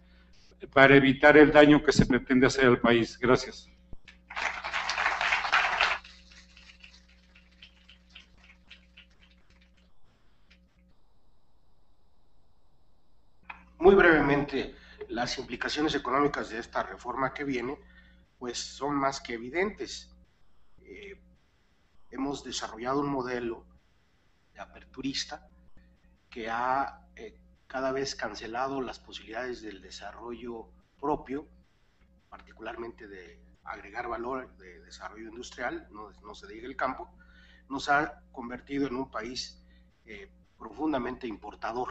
[0.74, 3.18] para evitar el daño que se pretende hacer al país.
[3.18, 3.70] Gracias.
[13.80, 14.76] Muy brevemente,
[15.08, 17.78] las implicaciones económicas de esta reforma que viene,
[18.40, 20.10] pues son más que evidentes.
[20.82, 21.22] Eh,
[22.10, 23.66] hemos desarrollado un modelo
[24.54, 25.48] de aperturista
[26.30, 27.38] que ha eh,
[27.68, 30.70] cada vez cancelado las posibilidades del desarrollo
[31.00, 31.48] propio,
[32.30, 37.14] particularmente de agregar valor de desarrollo industrial, no, se diga el campo,
[37.68, 39.62] nos ha convertido en un país
[40.06, 41.90] eh, profundamente importador.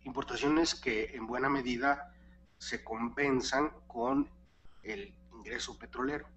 [0.00, 2.14] Importaciones que en buena medida
[2.58, 4.28] se compensan con
[4.82, 6.28] el ingreso petrolero.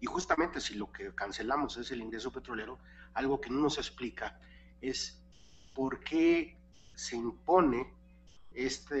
[0.00, 2.78] Y justamente si lo que cancelamos es el ingreso petrolero,
[3.14, 4.40] algo que no nos explica
[4.80, 5.20] es
[5.74, 6.56] por qué
[6.94, 7.92] se impone
[8.52, 8.96] esta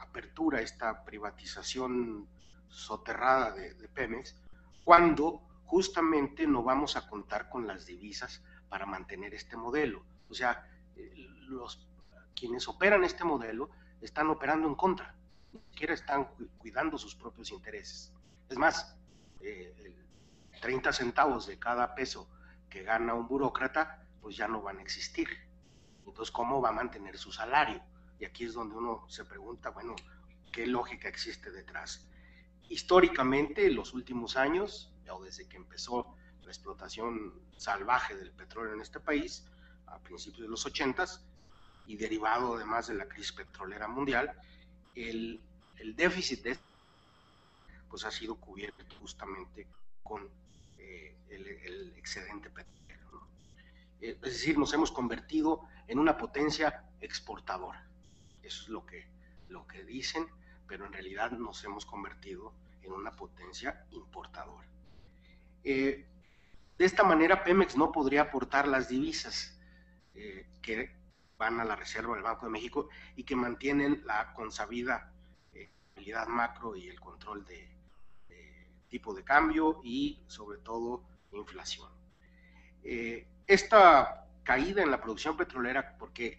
[0.00, 2.28] apertura, esta privatización
[2.68, 4.36] soterrada de, Pemex,
[4.84, 10.04] cuando justamente no vamos a contar con las divisas para mantener este modelo.
[10.28, 11.12] O sea, eh,
[11.48, 11.86] los
[12.34, 13.70] quienes operan este modelo
[14.00, 15.15] están operando en contra,
[15.70, 16.28] siquiera están
[16.58, 18.12] cuidando sus propios intereses.
[18.48, 18.96] Es más,
[20.60, 22.28] 30 eh, centavos de cada peso
[22.68, 25.28] que gana un burócrata, pues ya no van a existir.
[26.06, 27.82] Entonces, ¿cómo va a mantener su salario?
[28.18, 29.94] Y aquí es donde uno se pregunta, bueno,
[30.52, 32.08] ¿qué lógica existe detrás?
[32.68, 38.80] Históricamente, en los últimos años, o desde que empezó la explotación salvaje del petróleo en
[38.80, 39.46] este país,
[39.86, 41.04] a principios de los 80
[41.86, 44.32] y derivado además de la crisis petrolera mundial,
[44.94, 45.40] el,
[45.78, 46.58] el déficit de
[47.88, 49.66] pues ha sido cubierto justamente
[50.02, 50.28] con
[50.78, 53.26] eh, el, excedente petrolero.
[54.00, 57.88] Eh, es decir, nos hemos convertido en una potencia exportadora.
[58.42, 59.06] Eso es lo que,
[59.48, 60.26] lo que dicen,
[60.66, 62.52] pero en realidad nos hemos convertido
[62.82, 64.68] en una potencia importadora.
[65.64, 66.06] Eh,
[66.78, 69.52] de esta manera, Pemex no podría aportar las divisas
[70.62, 70.96] que
[71.36, 75.12] van a la Reserva del Banco de México y que mantienen la consabida
[75.96, 77.66] estabilidad macro y el control de,
[78.88, 81.90] tipo de cambio y sobre todo inflación.
[83.46, 86.38] esta caída en la producción petrolera, porque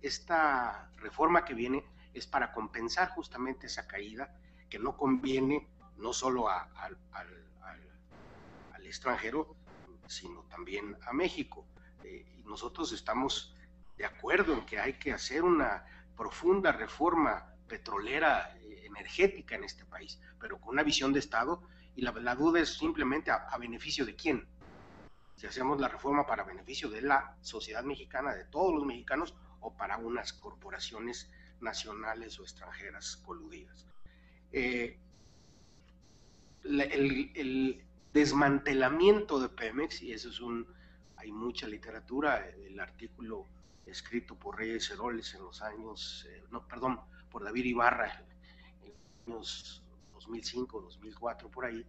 [0.00, 4.32] esta reforma que viene es para compensar justamente esa caída
[4.70, 6.68] que no conviene no solo al,
[8.84, 9.54] extranjero,
[10.06, 11.66] sino también a México.
[12.04, 13.54] Eh, y nosotros estamos
[13.98, 15.84] de acuerdo en que hay que hacer una
[16.16, 21.62] profunda reforma petrolera eh, energética en este país, pero con una visión de Estado
[21.94, 24.46] y la, duda es simplemente a beneficio de quién,
[25.38, 29.76] si hacemos la reforma para beneficio de la sociedad mexicana, de todos los mexicanos, o
[29.76, 33.86] para unas corporaciones nacionales o extranjeras coludidas.
[34.52, 34.98] Eh,
[36.64, 40.66] el, desmantelamiento de Pemex, y eso es un,
[41.16, 43.46] hay mucha literatura, el artículo
[43.86, 47.00] escrito por Reyes Heroles en los años, eh, no, perdón,
[47.30, 48.22] por David Ibarra
[48.82, 51.86] en los años 2005, 2004, por ahí,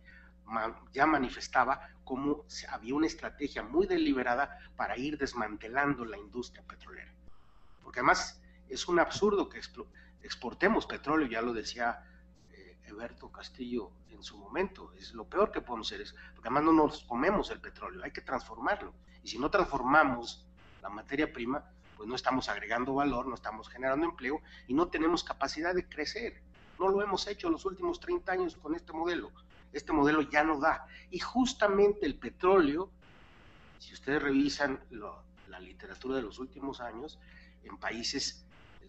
[0.94, 7.14] ya manifestaba cómo había una estrategia muy deliberada para ir desmantelando la industria petrolera.
[7.84, 9.60] Porque además es un absurdo que
[10.24, 12.04] exportemos petróleo, ya lo decía
[12.52, 12.78] eh,
[13.34, 17.04] Castillo en su momento, es lo peor que podemos hacer, es, porque además no nos
[17.04, 18.94] comemos el petróleo, hay que transformarlo.
[19.24, 20.46] Y si no transformamos
[20.82, 21.64] la materia prima,
[22.00, 26.42] pues no estamos agregando valor, no estamos generando empleo y no tenemos capacidad de crecer.
[26.80, 29.34] No lo hemos hecho los últimos 30 años con este modelo
[29.74, 30.88] este modelo ya no da.
[31.12, 32.92] Y justamente el petróleo,
[33.80, 34.80] si ustedes revisan
[35.48, 37.20] la literatura de los últimos años,
[37.64, 38.46] en países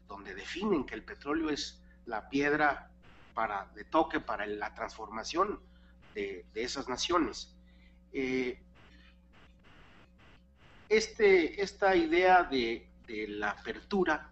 [0.06, 2.90] donde definen que el petróleo es la piedra
[3.34, 5.61] para, de toque para la transformación
[6.14, 7.54] de, esas naciones.
[8.12, 8.61] Eh,
[10.88, 14.30] este, esta idea de, de la apertura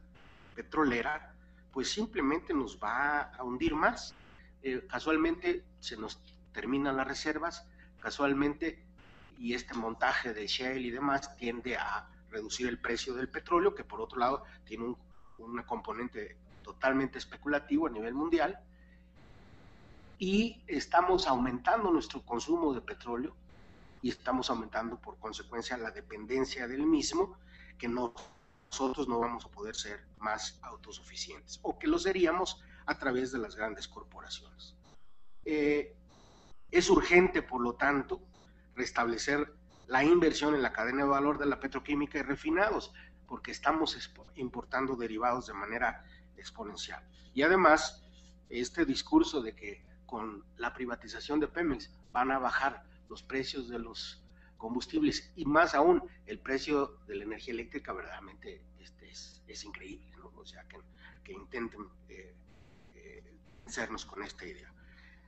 [0.55, 1.35] petrolera,
[1.73, 4.15] pues simplemente nos va a hundir más.
[4.63, 6.21] Eh, casualmente se nos
[6.53, 7.67] terminan las reservas,
[8.01, 8.85] casualmente,
[9.39, 13.85] y este montaje de Shell y demás tiende a reducir el precio del petróleo, que
[13.85, 14.97] por otro lado tiene un,
[15.67, 18.59] componente totalmente especulativo a nivel mundial,
[20.19, 23.37] y estamos aumentando nuestro consumo de petróleo
[24.03, 27.37] y estamos aumentando por consecuencia la dependencia del mismo,
[27.79, 27.87] que
[28.71, 33.39] nosotros no vamos a poder ser más autosuficientes o que lo seríamos a través de
[33.39, 34.75] las grandes corporaciones.
[35.45, 35.97] Eh,
[36.71, 38.21] es urgente, por lo tanto,
[38.75, 39.53] restablecer
[39.87, 42.93] la inversión en la cadena de valor de la petroquímica y refinados,
[43.27, 43.97] porque estamos
[44.37, 46.05] importando derivados de manera
[46.37, 47.03] exponencial.
[47.35, 48.03] Y además,
[48.49, 53.79] este discurso de que con la privatización de Pemex van a bajar los precios de
[53.79, 54.23] los
[54.59, 60.33] combustibles y más aún el precio de la energía eléctrica verdaderamente este, es, increíble, ¿no?
[60.37, 62.35] O sea, que, intenten eh,
[62.95, 63.23] eh,
[63.67, 64.73] hacernos con esta idea.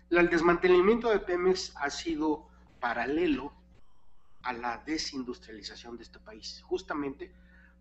[0.08, 2.48] El desmantelamiento de Pemex ha sido
[2.80, 3.52] paralelo
[4.42, 7.34] a la desindustrialización de este país, justamente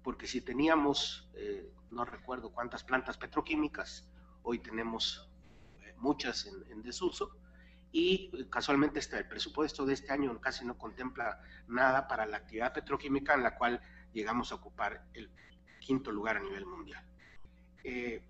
[0.03, 4.05] porque si teníamos, eh, no recuerdo cuántas plantas petroquímicas,
[4.43, 5.29] hoy tenemos
[5.97, 7.35] muchas en desuso,
[7.91, 12.37] y eh, casualmente este, el presupuesto de este año casi no contempla nada para la
[12.37, 13.81] actividad petroquímica en la cual
[14.13, 15.29] llegamos a ocupar el
[15.79, 17.03] quinto lugar a nivel mundial.
[17.83, 18.21] Eh,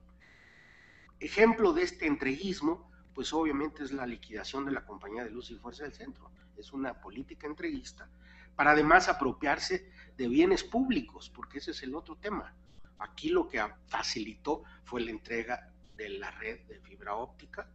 [1.20, 5.55] ejemplo de este entreguismo, pues obviamente es la liquidación de la Compañía de Luz y
[5.55, 6.32] Fuerza del Centro.
[6.55, 8.10] Es una política entreguista
[8.55, 12.53] para además apropiarse de bienes públicos, porque ese es el otro tema.
[12.99, 17.70] Aquí lo que facilitó fue la entrega de la red de fibra óptica,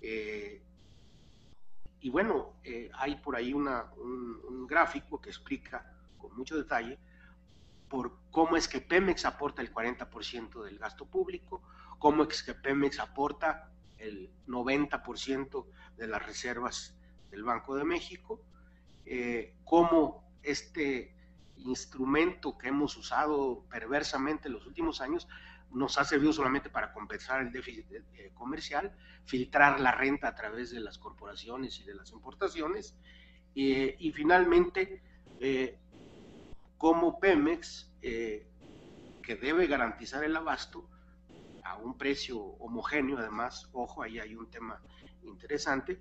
[0.00, 0.60] eh,
[2.02, 3.68] y bueno, eh, hay por ahí un,
[4.66, 6.98] gráfico que explica con mucho detalle
[7.88, 11.62] por cómo es que Pemex aporta el 40% del gasto público,
[11.98, 16.96] cómo es que Pemex aporta el 90% de las reservas
[17.30, 18.40] del Banco de México,
[19.04, 21.14] eh, cómo este
[21.58, 25.28] instrumento que hemos usado perversamente en los últimos años
[25.74, 28.92] nos ha servido solamente para compensar el déficit eh, comercial,
[29.24, 32.96] filtrar la renta a través de las corporaciones y de las importaciones,
[33.54, 35.02] y finalmente,
[35.38, 35.78] eh,
[36.78, 38.46] como Pemex, eh,
[39.22, 40.88] que debe garantizar el abasto
[41.62, 44.80] a un precio homogéneo, además, ojo, ahí hay un tema
[45.22, 46.00] interesante,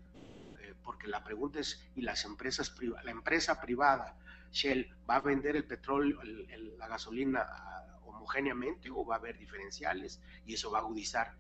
[0.84, 4.17] porque la pregunta es, ¿y las empresas la empresa privada,
[4.51, 6.19] Shell, va a vender el petróleo,
[6.78, 7.90] la gasolina a
[8.22, 11.36] homogéneamente o va a haber diferenciales y eso va a agudizar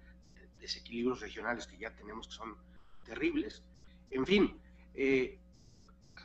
[0.59, 2.55] desequilibrios regionales que ya tenemos que son
[3.05, 3.63] terribles.
[4.09, 4.59] En fin,
[4.93, 5.39] eh,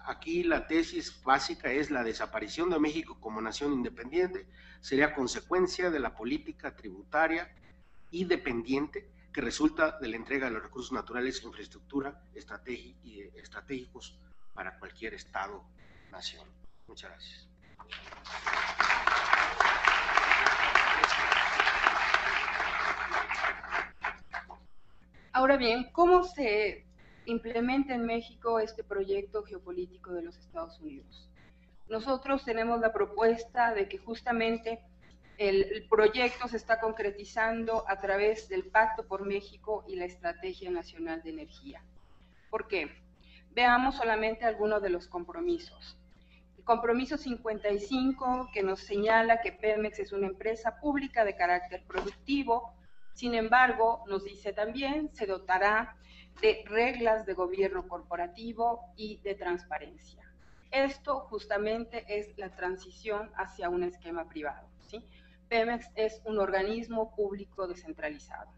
[0.05, 4.47] aquí la tesis básica es la desaparición de México como nación independiente
[4.81, 7.51] sería consecuencia de la política tributaria
[8.11, 14.19] y dependiente que resulta de la entrega de los recursos naturales e infraestructura y estratégicos
[14.55, 16.49] para cualquier Estado-nación.
[16.87, 17.49] Muchas gracias.
[25.37, 26.87] Ahora bien, ¿cómo se
[27.27, 31.31] implementa en México este proyecto geopolítico de los Estados Unidos?
[31.91, 34.81] Nosotros tenemos la propuesta de que justamente
[35.37, 41.23] el, proyecto se está concretizando a través del Pacto por México y la Estrategia Nacional
[41.23, 41.83] de Energía.
[42.49, 42.89] ¿Por qué?
[43.51, 45.99] Veamos solamente algunos de los compromisos.
[46.65, 52.73] Compromiso 55 que nos señala que Pemex es una empresa pública de carácter productivo,
[53.17, 55.97] sin embargo, nos dice también, se dotará
[56.43, 60.31] de reglas de gobierno corporativo y de transparencia.
[60.71, 64.69] Esto justamente es la transición hacia un esquema privado.
[64.87, 65.03] ¿sí?
[65.49, 68.51] Pemex es un organismo público descentralizado.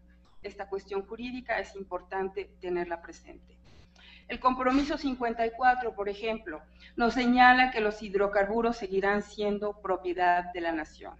[0.43, 3.57] Esta cuestión jurídica es importante tenerla presente.
[4.27, 6.61] El compromiso 54, por ejemplo,
[6.97, 11.13] nos señala que los hidrocarburos seguirán siendo propiedad de la nación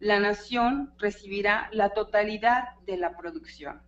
[0.00, 3.82] la nación recibirá la totalidad de la producción.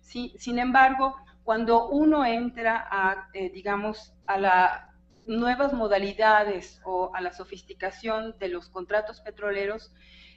[0.00, 4.82] Sin embargo, cuando uno entra a, eh, digamos, a las
[5.26, 9.92] nuevas modalidades o a la sofisticación de los contratos petroleros,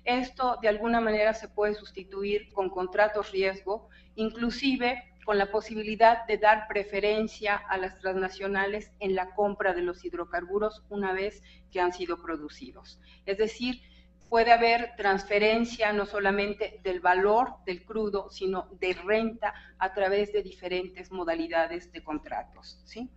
[0.06, 6.40] esto de alguna manera se puede sustituir con contratos riesgo, inclusive con la posibilidad de
[6.40, 11.94] dar preferencia a las transnacionales en la compra de los hidrocarburos una vez que han
[11.94, 13.00] sido producidos.
[13.26, 13.82] Es decir,
[14.30, 20.44] puede haber transferencia no solamente del valor del crudo, sino de renta a través de
[20.44, 22.80] diferentes modalidades de contratos.
[22.86, 23.10] ¿sí?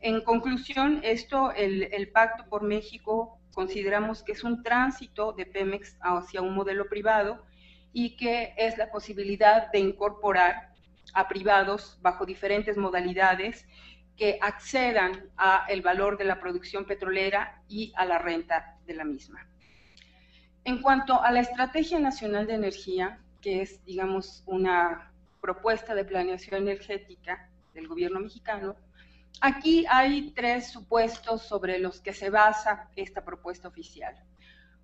[0.00, 5.96] En conclusión, esto, el, el Pacto por México, consideramos que es un tránsito de Pemex
[6.00, 7.44] hacia un modelo privado
[7.92, 10.72] y que es la posibilidad de incorporar
[11.14, 13.66] a privados bajo diferentes modalidades
[14.16, 19.04] que accedan a el valor de la producción petrolera y a la renta de la
[19.04, 19.46] misma.
[20.64, 25.12] En cuanto a la Estrategia Nacional de Energía, que es, digamos, una
[25.44, 28.76] propuesta de planeación energética del gobierno mexicano.
[29.42, 34.14] Aquí hay tres supuestos sobre los que se basa esta propuesta oficial.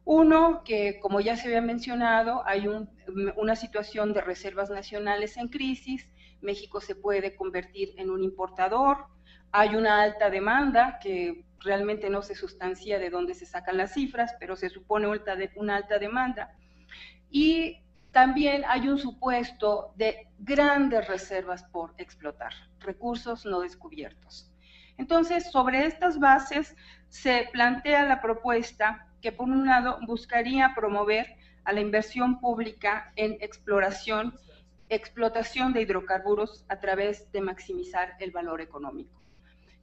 [0.05, 2.69] Uno, que como ya se había mencionado, hay
[3.37, 6.07] una situación de reservas nacionales en crisis,
[6.43, 9.07] México se puede convertir en un importador,
[9.53, 14.35] hay una alta demanda que realmente no se sustancia de dónde se sacan las cifras,
[14.41, 15.07] pero se supone
[15.57, 16.55] una alta demanda.
[17.31, 17.83] Y
[18.13, 24.51] también hay un supuesto de grandes reservas por explotar, recursos no descubiertos.
[24.99, 26.77] Entonces, sobre estas bases
[27.09, 33.37] se plantea la propuesta que, por un lado, buscaría promover a la inversión pública en
[33.41, 34.35] exploración,
[34.89, 39.20] explotación de hidrocarburos a través de maximizar el valor económico.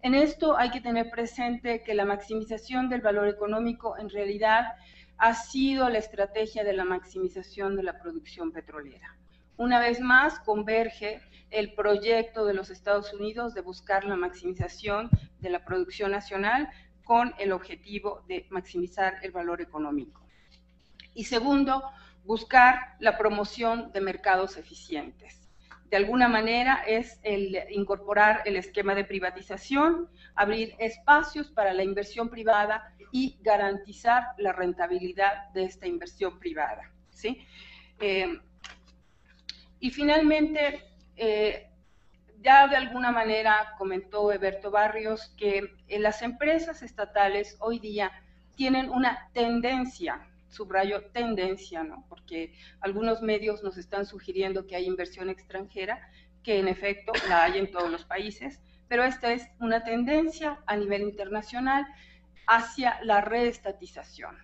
[0.01, 4.75] En esto hay que tener presente que la maximización del valor económico en realidad
[5.17, 9.17] ha sido la estrategia de la maximización de la producción petrolera.
[9.57, 11.19] Una vez más, converge
[11.49, 15.09] el proyecto de los Estados Unidos de buscar la maximización
[15.39, 16.69] de la producción nacional
[17.03, 20.21] con el objetivo de maximizar el valor económico.
[21.15, 21.83] Y segundo,
[22.23, 25.36] buscar la promoción de mercados eficientes
[25.89, 32.30] de alguna manera es el incorporar el esquema de privatización, abrir espacios para la inversión
[32.30, 36.91] privada y garantizar la rentabilidad de esta inversión privada.
[37.09, 37.41] ¿sí?
[37.99, 38.38] Eh,
[39.80, 40.84] y finalmente,
[41.15, 41.69] eh,
[42.41, 48.11] ya de alguna manera comentó Eberto Barrios que las empresas estatales hoy día
[48.55, 52.05] tienen una tendencia subrayo tendencia, ¿no?
[52.09, 56.09] porque algunos medios nos están sugiriendo que hay inversión extranjera,
[56.43, 60.75] que en efecto la hay en todos los países, pero esta es una tendencia a
[60.75, 61.85] nivel internacional
[62.47, 64.37] hacia la reestatización.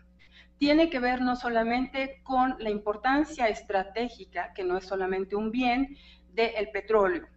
[0.58, 5.98] Tiene que ver no solamente con la importancia estratégica, que no es solamente un bien,
[6.34, 7.28] del petróleo,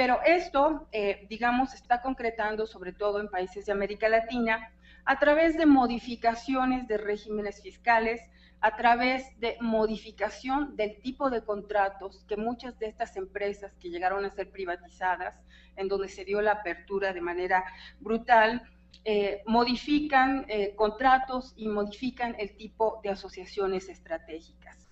[0.00, 4.72] pero esto, eh, digamos, está concretando sobre todo en países de América Latina,
[5.04, 8.20] a través de modificaciones de regímenes fiscales,
[8.60, 14.24] a través de modificación del tipo de contratos que muchas de estas empresas que llegaron
[14.24, 15.34] a ser privatizadas,
[15.76, 17.64] en donde se dio la apertura de manera
[18.00, 18.62] brutal,
[19.04, 24.90] eh, modifican eh, contratos y modifican el tipo de asociaciones estratégicas.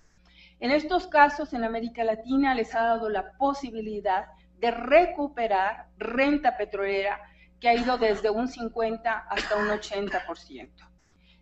[0.59, 4.25] En estos casos, en América Latina les ha dado la posibilidad
[4.57, 7.21] de recuperar renta petrolera
[7.59, 10.69] que ha ido desde un 50 hasta un 80%.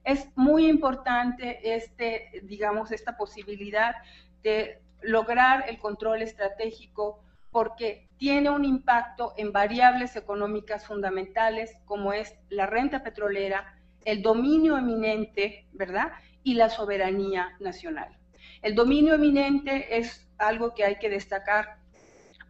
[0.03, 3.95] Es muy importante este, digamos, esta posibilidad
[4.41, 12.35] de lograr el control estratégico porque tiene un impacto en variables económicas fundamentales como es
[12.49, 16.11] la renta petrolera, el dominio eminente, ¿verdad?
[16.43, 18.17] Y la soberanía nacional.
[18.61, 21.77] El dominio eminente es algo que hay que destacar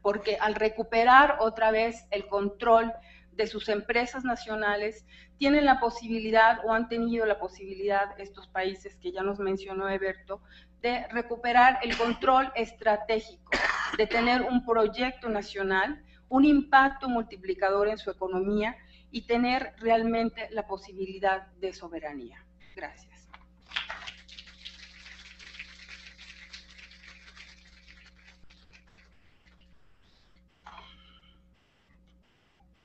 [0.02, 2.94] porque al recuperar otra vez el control
[3.38, 5.06] de sus empresas nacionales
[5.38, 10.42] tienen la posibilidad o han tenido la posibilidad estos países que ya nos mencionó Eberto
[10.82, 13.52] de recuperar el control estratégico,
[13.98, 18.76] de tener un proyecto nacional, un impacto multiplicador en su economía
[19.12, 22.44] y tener realmente la posibilidad de soberanía.
[22.76, 23.17] Gracias.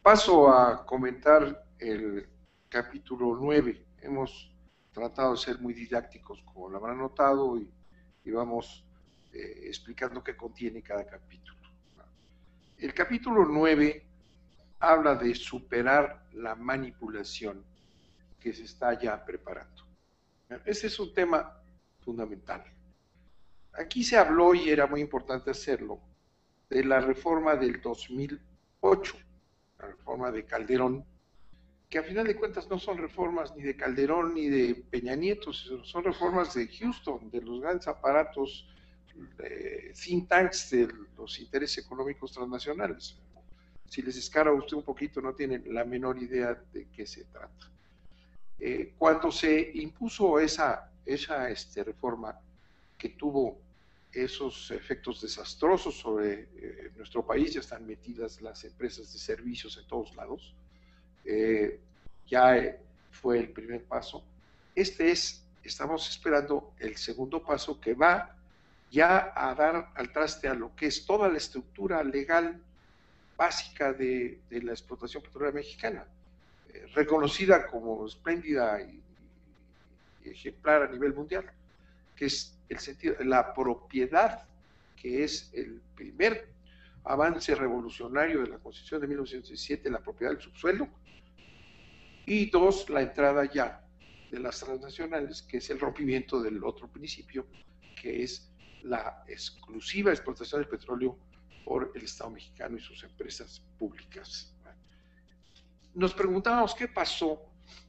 [0.03, 2.29] Paso a comentar el
[2.69, 3.87] capítulo 9.
[4.01, 4.53] Hemos
[4.91, 7.71] tratado de ser muy didácticos, como lo habrán notado, y,
[8.33, 8.85] vamos
[9.33, 11.57] eh, explicando qué contiene cada capítulo.
[12.79, 14.05] El capítulo 9
[14.81, 17.65] habla de superar la manipulación
[18.41, 19.85] que se está ya preparando.
[20.65, 21.63] Ese es un tema
[22.01, 22.65] fundamental.
[23.75, 26.01] Aquí se habló, y era muy importante hacerlo,
[26.69, 29.32] de la reforma del 2008
[29.83, 31.05] la reforma de Calderón,
[31.91, 35.53] que a final de cuentas no son reformas ni de Calderón ni de Peña Nieto,
[35.53, 38.67] son reformas de Houston, de los grandes aparatos
[39.37, 43.19] de think tanks de los intereses económicos transnacionales.
[43.85, 47.71] Si les escara usted un poquito, no tienen la menor idea de qué se trata.
[48.59, 52.39] Eh, cuando se impuso esa, esa este, reforma
[52.97, 53.61] que tuvo
[54.13, 59.87] esos efectos desastrosos sobre eh, nuestro país, ya están metidas las empresas de servicios en
[59.87, 60.55] todos lados,
[61.25, 61.81] eh,
[62.27, 62.79] ya eh,
[63.11, 64.23] fue el primer paso.
[64.75, 68.37] Este es, estamos esperando el segundo paso que va
[68.91, 72.63] ya a dar al traste a lo que es toda la estructura legal
[73.37, 76.07] básica de, la explotación petrolera mexicana,
[76.95, 79.03] reconocida como espléndida y
[80.25, 81.51] ejemplar a nivel mundial,
[82.17, 84.47] que es el sentido, la propiedad,
[84.97, 86.49] que es el primer
[87.05, 90.89] avance revolucionario de la Constitución de 1917, la propiedad del subsuelo,
[92.25, 93.85] y dos, la entrada ya
[94.31, 97.47] de las transnacionales, que es el rompimiento del otro principio,
[98.01, 98.51] que es
[98.83, 101.19] la exclusiva explotación del petróleo
[101.65, 104.55] por el Estado mexicano y sus empresas públicas.
[105.95, 107.43] Nos preguntábamos qué pasó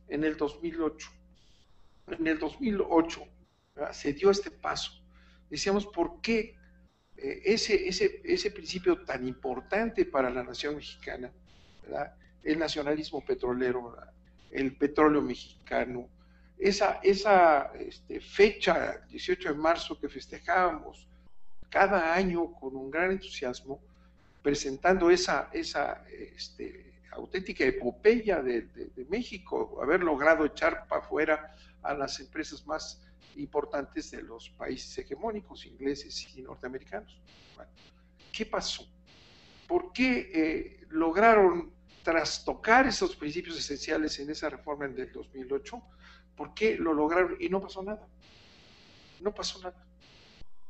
[0.08, 1.10] en el 2008.
[2.08, 3.26] En el 2008
[3.91, 4.91] se dio este paso.
[5.50, 6.56] Decíamos, ¿por qué
[7.18, 11.32] eh, ese, ese, ese principio tan importante para la nación mexicana,
[12.44, 13.95] el nacionalismo petrolero,
[14.52, 16.10] el petróleo mexicano,
[16.58, 21.08] esa, esa este, fecha, 18 de marzo, que festejábamos
[21.70, 23.82] cada año con un gran entusiasmo,
[24.41, 28.68] presentando esa, esa este, auténtica epopeya de,
[29.10, 33.02] México, haber logrado echar para afuera a las empresas más
[33.38, 37.19] importantes de los países hegemónicos, ingleses y norteamericanos.
[38.31, 38.88] ¿Qué pasó?
[39.68, 41.72] ¿Por qué eh, lograron
[42.03, 45.81] trastocar esos principios esenciales en esa reforma del 2008?
[46.35, 47.38] ¿Por qué lo lograron?
[47.39, 48.07] Y no pasó nada.
[49.22, 49.85] No pasó nada.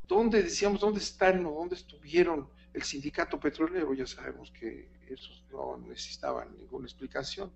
[0.08, 3.94] ¿Dónde decíamos, dónde están o dónde estuvieron el sindicato petrolero?
[3.94, 7.52] Ya sabemos que esos no necesitaban ninguna explicación.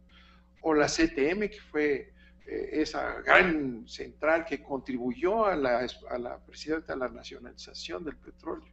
[0.62, 2.14] O la CTM, que fue
[2.48, 8.72] esa gran central que contribuyó a la, a la de la nacionalización del petróleo.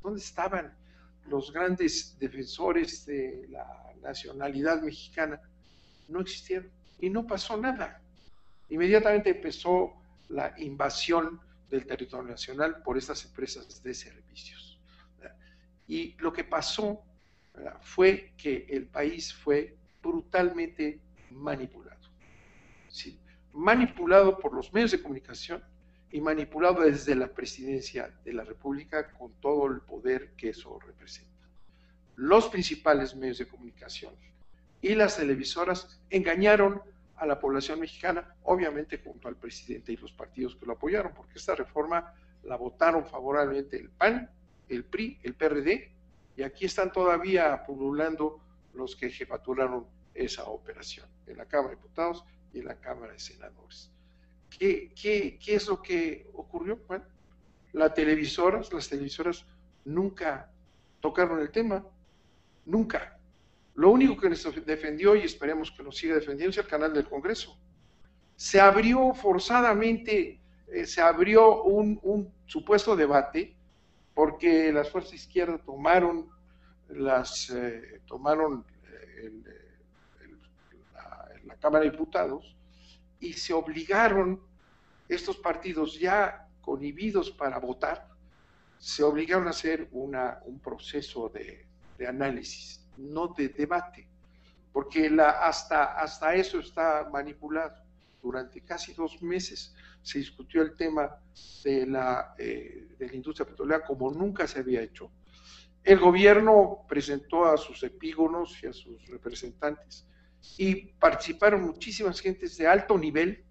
[0.00, 0.72] ¿Dónde estaban
[1.26, 5.40] los grandes defensores de la nacionalidad mexicana?
[6.08, 6.70] No existieron
[7.00, 8.00] y no pasó nada.
[8.68, 9.94] Inmediatamente empezó
[10.28, 14.78] la invasión del territorio nacional por estas empresas de servicios.
[15.88, 17.02] Y lo que pasó
[17.80, 21.00] fue que el país fue brutalmente
[21.30, 21.97] manipulado.
[23.52, 25.62] Manipulado por los medios de comunicación
[26.10, 31.46] y manipulado desde la presidencia de la República con todo el poder que eso representa.
[32.16, 34.14] Los principales medios de comunicación
[34.80, 36.82] y las televisoras engañaron
[37.16, 41.38] a la población mexicana, obviamente junto al presidente y los partidos que lo apoyaron, porque
[41.38, 42.14] esta reforma
[42.44, 44.30] la votaron favorablemente el PAN,
[44.68, 45.92] el PRI, el PRD,
[46.36, 48.40] y aquí están todavía pululando
[48.74, 53.90] los que jefaturaron esa operación en la Cámara de Diputados en la Cámara de Senadores.
[54.50, 56.78] ¿Qué, qué, qué es lo que ocurrió?
[56.86, 57.04] Bueno,
[57.72, 59.44] las televisoras, las televisoras
[59.84, 60.50] nunca
[61.00, 61.84] tocaron el tema,
[62.64, 63.18] nunca.
[63.74, 67.08] Lo único que nos defendió, y esperemos que nos siga defendiendo, es el canal del
[67.08, 67.56] Congreso.
[68.34, 73.54] Se abrió forzadamente, eh, se abrió un, supuesto debate,
[74.14, 76.28] porque las fuerzas izquierdas tomaron,
[76.88, 79.67] las, eh, tomaron la
[81.60, 82.56] Cámara de Diputados
[83.20, 84.40] y se obligaron
[85.08, 88.08] estos partidos ya conhibidos para votar,
[88.78, 91.66] se obligaron a hacer una, un proceso de,
[91.96, 94.08] de análisis no de debate,
[94.72, 97.76] porque la, hasta, hasta eso está manipulado.
[98.20, 101.16] Durante casi dos meses se discutió el tema
[101.62, 105.10] de la, eh, de la industria petrolera como nunca se había hecho.
[105.84, 110.06] El gobierno presentó a sus epígonos y a sus representantes
[110.56, 113.44] y participaron muchísimas gentes de alto nivel,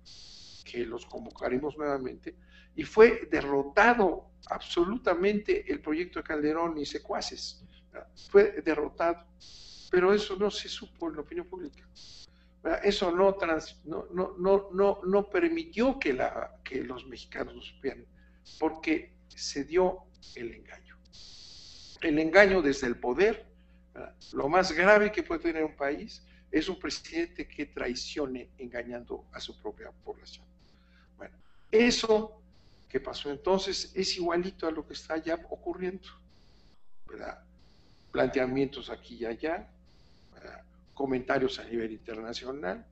[0.63, 2.35] que los convocaremos nuevamente,
[2.75, 7.63] y fue derrotado absolutamente el proyecto de Calderón y secuaces
[8.29, 9.25] fue derrotado.
[9.89, 11.87] Pero eso no se supo en la opinión pública.
[12.83, 17.61] Eso no, trans, no, no, no, no, no permitió que, la, que los mexicanos lo
[17.61, 18.05] supieran,
[18.59, 19.99] porque se dio
[20.35, 20.97] el engaño.
[22.01, 23.47] El engaño desde el poder.
[24.33, 29.39] Lo más grave que puede tener un país es un presidente que traicione engañando a
[29.39, 30.45] su propia población.
[31.17, 31.35] Bueno,
[31.71, 32.41] eso
[32.87, 36.07] que pasó entonces es igualito a lo que está ya ocurriendo.
[37.07, 37.43] ¿verdad?
[38.11, 39.67] planteamientos aquí y allá,
[40.93, 42.83] comentarios a nivel internacional,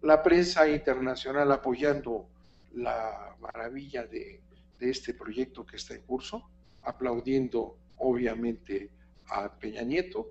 [0.00, 2.26] la prensa internacional apoyando
[2.74, 4.40] la maravilla de,
[4.80, 6.48] este proyecto que está en curso,
[6.82, 8.90] aplaudiendo obviamente
[9.28, 10.30] a Peña Nieto,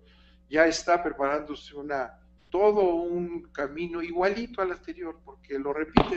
[0.50, 2.20] ya está preparándose una,
[2.54, 6.16] todo un camino igualito al anterior, porque lo repite,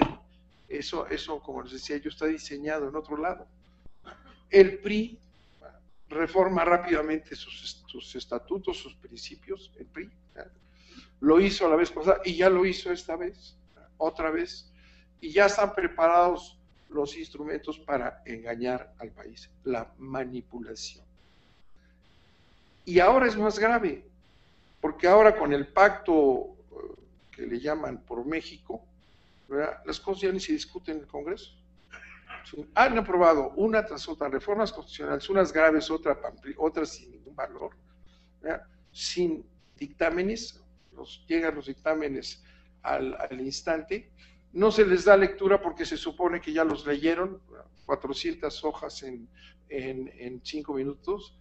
[0.68, 3.48] eso, eso como les decía yo, está diseñado en otro lado.
[4.50, 5.18] El PRI
[6.10, 10.10] reforma rápidamente sus, estatutos, sus principios, el PRI.
[11.20, 13.56] Lo hizo la vez pasada y ya lo hizo esta vez,
[13.96, 14.70] otra vez,
[15.22, 16.58] y ya están preparados
[16.90, 21.06] los instrumentos para engañar al país, la manipulación.
[22.84, 24.04] Y ahora es más grave,
[24.86, 26.76] porque ahora con el pacto eh,
[27.32, 28.86] que le llaman por México,
[29.48, 31.56] las cosas ya ni se discuten en el Congreso.
[32.76, 36.18] Han aprobado una tras otra reformas constitucionales, unas graves, otras,
[36.56, 37.70] otras sin ningún valor,
[38.92, 39.44] sin
[39.76, 42.44] dictámenes, los, llegan los dictámenes
[42.82, 44.12] al, al, instante,
[44.52, 47.40] no se les da lectura porque se supone que ya los leyeron,
[47.86, 49.28] 400 hojas en,
[49.68, 51.36] en, en cinco minutos,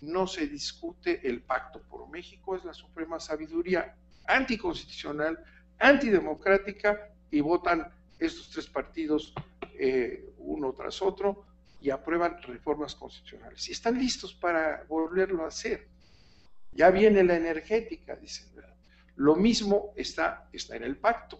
[0.00, 3.94] no se discute el pacto por México, es la suprema sabiduría
[4.26, 5.42] anticonstitucional,
[5.78, 7.86] antidemocrática, y votan
[8.18, 9.32] estos tres partidos
[9.78, 11.44] eh, uno tras otro
[11.80, 13.68] y aprueban reformas constitucionales.
[13.68, 15.88] Y están listos para volverlo a hacer.
[16.72, 18.48] Ya viene la energética, dicen.
[19.16, 21.38] Lo mismo está, está en el pacto.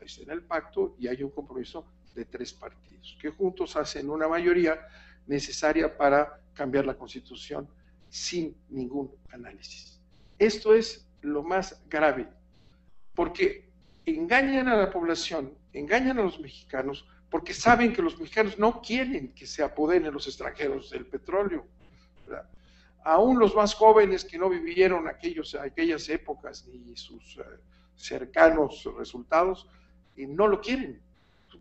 [0.00, 4.26] Está en el pacto y hay un compromiso de tres partidos que juntos hacen una
[4.26, 4.80] mayoría
[5.26, 7.68] necesaria para cambiar la constitución
[8.08, 10.00] sin ningún análisis.
[10.38, 12.28] Esto es lo más grave,
[13.14, 13.68] porque
[14.06, 19.34] engañan a la población, engañan a los mexicanos, porque saben que los mexicanos no quieren
[19.34, 21.66] que se apoderen los extranjeros del petróleo.
[23.04, 27.42] Aún los más jóvenes que no vivieron aquellas épocas ni sus eh,
[27.96, 29.68] cercanos resultados,
[30.18, 31.00] y no lo quieren.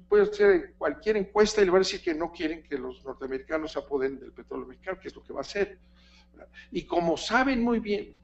[0.09, 3.71] Puede hacer cualquier encuesta y le va a decir que no quieren que los norteamericanos
[3.73, 5.77] se apoderen del petróleo mexicano, que es lo que va a hacer.
[6.71, 8.15] Y como saben muy bien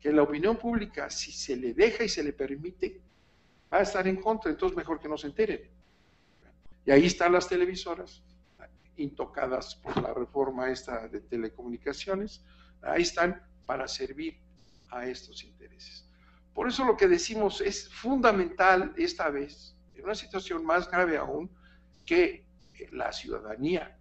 [0.00, 3.00] que la opinión pública, si se le deja y se le permite,
[3.72, 5.70] va a estar en contra, entonces mejor que no se enteren.
[6.84, 8.22] Y ahí están las televisoras,
[8.96, 12.44] intocadas por la reforma esta de telecomunicaciones,
[12.82, 14.36] ahí están para servir
[14.90, 16.04] a estos intereses.
[16.52, 21.50] Por eso lo que decimos es fundamental esta vez, en una situación más grave aún,
[22.04, 22.44] que
[22.90, 23.96] la ciudadanía,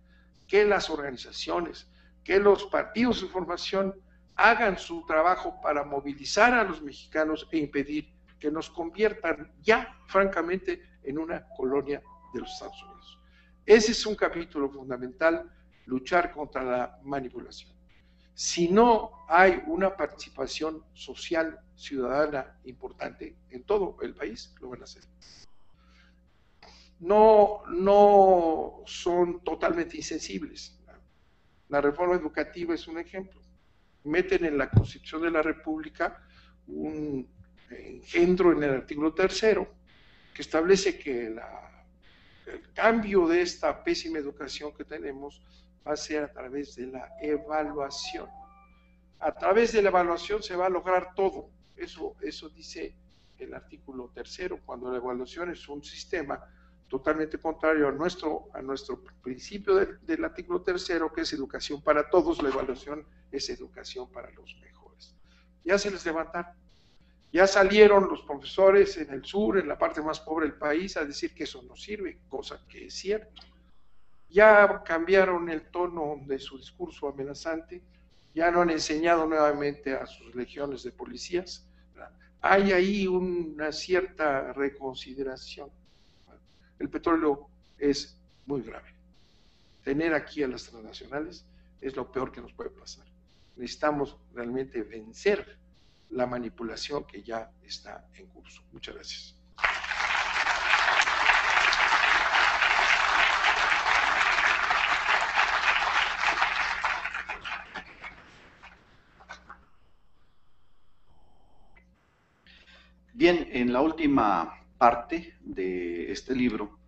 [0.47, 1.87] que las organizaciones,
[2.23, 3.95] que los partidos de formación
[4.35, 10.81] hagan su trabajo para movilizar a los mexicanos e impedir que nos conviertan ya, francamente,
[11.03, 12.01] en una colonia
[12.33, 13.19] de los Estados Unidos.
[13.65, 15.49] Ese es un capítulo fundamental,
[15.85, 17.71] luchar contra la manipulación.
[18.33, 24.85] Si no hay una participación social, ciudadana importante en todo el país, lo van a
[24.85, 25.03] hacer.
[26.99, 30.80] No, no son totalmente insensibles.
[31.71, 33.39] La reforma educativa es un ejemplo.
[34.03, 36.21] Meten en la Constitución de la República
[36.67, 37.25] un
[37.69, 39.73] engendro en el artículo tercero
[40.33, 45.41] que establece que el cambio de esta pésima educación que tenemos
[45.87, 48.27] va a ser a través de la evaluación.
[49.19, 51.51] A través de la evaluación se va a lograr todo.
[51.77, 52.97] Eso, eso dice
[53.39, 56.37] el artículo tercero, cuando la evaluación es un sistema
[56.91, 62.43] totalmente contrario a nuestro, a nuestro principio del, artículo tercero, que es educación para todos,
[62.43, 65.15] la evaluación es educación para los mejores.
[65.63, 66.53] Ya se les levantaron,
[67.31, 71.05] ya salieron los profesores en el sur, en la parte más pobre del país, a
[71.05, 73.41] decir que eso no sirve, cosa que es cierto.
[74.27, 77.81] Ya cambiaron el tono de su discurso amenazante,
[78.35, 81.65] ya no han enseñado nuevamente a sus legiones de policías.
[82.41, 85.71] Hay ahí una cierta reconsideración
[86.81, 87.47] el petróleo
[87.77, 88.17] es
[88.47, 88.89] muy grave.
[89.83, 91.45] Tener aquí a las transnacionales
[91.79, 93.05] es lo peor que nos puede pasar.
[93.55, 95.57] Necesitamos realmente vencer
[96.09, 98.63] la manipulación que ya está en curso.
[98.71, 99.35] Muchas gracias.
[113.13, 116.79] Bien, en la última parte de este libro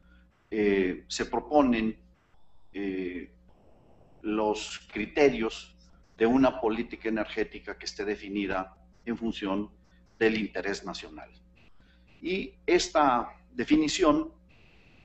[0.49, 1.95] eh, se proponen
[2.74, 3.30] eh,
[4.24, 5.76] los criterios
[6.18, 8.76] de una política energética que esté definida
[9.06, 9.70] en función
[10.18, 11.30] del interés nacional.
[12.20, 14.34] Y esta definición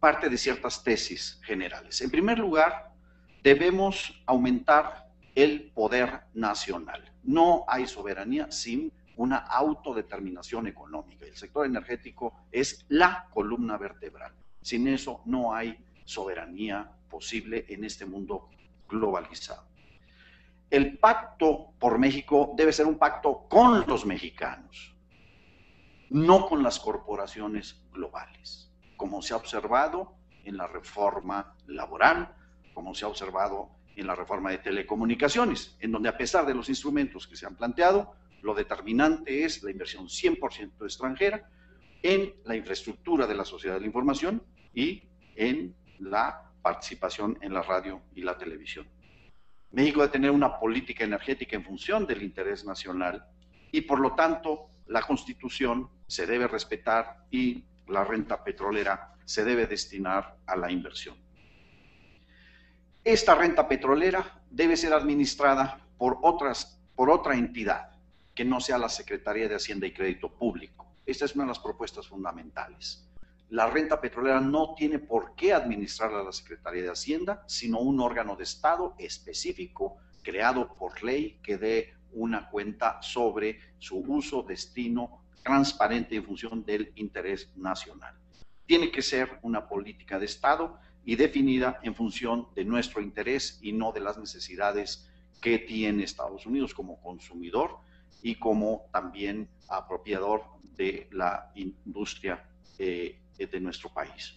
[0.01, 2.01] parte de ciertas tesis generales.
[2.01, 2.95] En primer lugar,
[3.43, 7.13] debemos aumentar el poder nacional.
[7.23, 11.27] No hay soberanía sin una autodeterminación económica.
[11.27, 14.33] El sector energético es la columna vertebral.
[14.63, 18.49] Sin eso no hay soberanía posible en este mundo
[18.89, 19.65] globalizado.
[20.71, 24.95] El pacto por México debe ser un pacto con los mexicanos,
[26.11, 30.15] no con las corporaciones globales, como se ha observado
[30.45, 32.35] en la reforma laboral,
[32.73, 36.69] como se ha observado en la reforma de telecomunicaciones, en donde a pesar de los
[36.69, 41.49] instrumentos que se han planteado, lo determinante es la inversión 100% extranjera
[42.03, 44.43] en la infraestructura de la sociedad de la información
[44.75, 45.03] y
[45.35, 48.87] en la participación en la radio y la televisión.
[49.73, 53.25] México debe tener una política energética en función del interés nacional
[53.71, 59.67] y por lo tanto la constitución se debe respetar y la renta petrolera se debe
[59.67, 61.17] destinar a la inversión.
[63.05, 67.98] Esta renta petrolera debe ser administrada por, otras, por otra entidad
[68.39, 70.87] que no sea la Secretaría de Hacienda y Crédito Público.
[71.05, 73.05] Esta es una de las propuestas fundamentales.
[73.49, 78.37] La renta petrolera no tiene por qué administrarla la Secretaría de Hacienda, sino un órgano
[78.37, 86.15] de Estado específico creado por ley que dé una cuenta sobre su uso, destino transparente
[86.15, 88.15] en función del interés nacional.
[88.67, 93.73] Tiene que ser una política de Estado y definida en función de nuestro interés y
[93.73, 95.11] no de las necesidades
[95.41, 97.88] que tiene Estados Unidos como consumidor
[98.23, 102.45] y como también apropiador de la industria
[102.79, 104.35] eh, de nuestro país.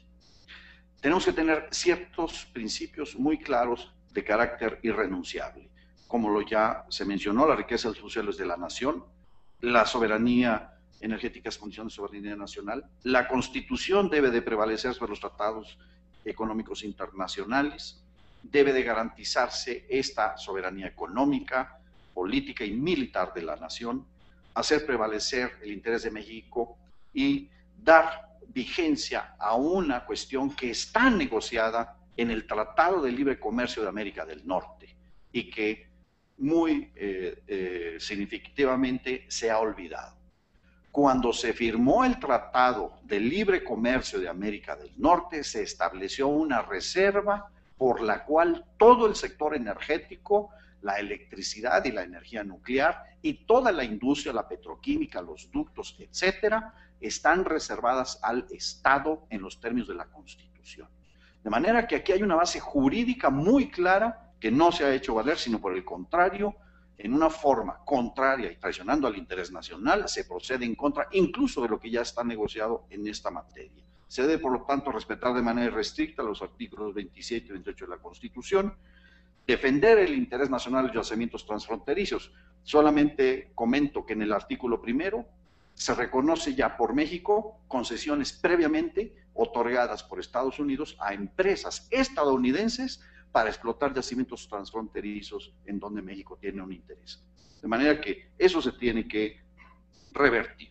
[1.00, 5.70] Tenemos que tener ciertos principios muy claros de carácter irrenunciable,
[6.08, 9.04] como lo ya se mencionó, la riqueza de los sociales de la nación,
[9.62, 15.20] la soberanía energética es condición de soberanía nacional, la constitución debe de prevalecer sobre los
[15.20, 15.80] tratados
[16.24, 18.04] económicos internacionales,
[18.44, 21.81] debe de garantizarse esta soberanía económica,
[22.22, 24.06] política y militar de la nación,
[24.54, 26.78] hacer prevalecer el interés de México
[27.12, 33.82] y dar vigencia a una cuestión que está negociada en el Tratado de Libre Comercio
[33.82, 34.96] de América del Norte
[35.32, 35.88] y que
[36.38, 40.16] muy eh, eh, significativamente se ha olvidado.
[40.92, 46.62] Cuando se firmó el Tratado de Libre Comercio de América del Norte, se estableció una
[46.62, 47.50] reserva
[47.80, 50.52] por la cual todo el sector energético,
[50.82, 56.74] la electricidad y la energía nuclear y toda la industria, la petroquímica, los ductos, etcétera,
[57.00, 60.90] están reservadas al Estado en los términos de la Constitución.
[61.44, 65.16] De manera que aquí hay una base jurídica muy clara que no se ha hecho
[65.16, 66.56] valer, sino por el contrario,
[66.98, 71.70] en una forma contraria y traicionando al interés nacional, se procede en contra incluso de
[71.70, 73.84] lo que ya está negociado en esta materia.
[74.08, 77.92] Se debe, por lo tanto, respetar de manera restricta los artículos 27 y 28 de
[77.92, 78.76] la Constitución,
[79.48, 82.32] defender el interés nacional de los yacimientos transfronterizos.
[82.64, 85.26] Solamente comento que en el artículo primero
[85.74, 93.02] se reconoce ya por México concesiones previamente otorgadas por Estados Unidos a empresas estadounidenses
[93.32, 97.24] para explotar yacimientos transfronterizos en donde México tiene un interés.
[97.62, 99.40] De manera que eso se tiene que
[100.12, 100.71] revertir.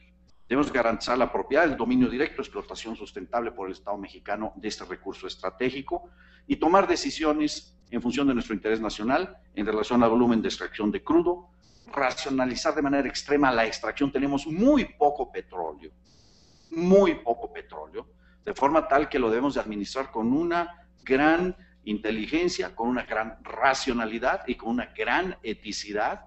[0.51, 4.85] Debemos garantizar la propiedad, el dominio directo, explotación sustentable por el Estado mexicano de este
[4.85, 6.11] recurso estratégico
[6.45, 10.91] y tomar decisiones en función de nuestro interés nacional en relación al volumen de extracción
[10.91, 11.51] de crudo,
[11.93, 14.11] racionalizar de manera extrema la extracción.
[14.11, 15.93] Tenemos muy poco petróleo,
[16.73, 18.09] muy poco petróleo,
[18.45, 23.39] de forma tal que lo debemos de administrar con una gran inteligencia, con una gran
[23.45, 26.27] racionalidad y con una gran eticidad.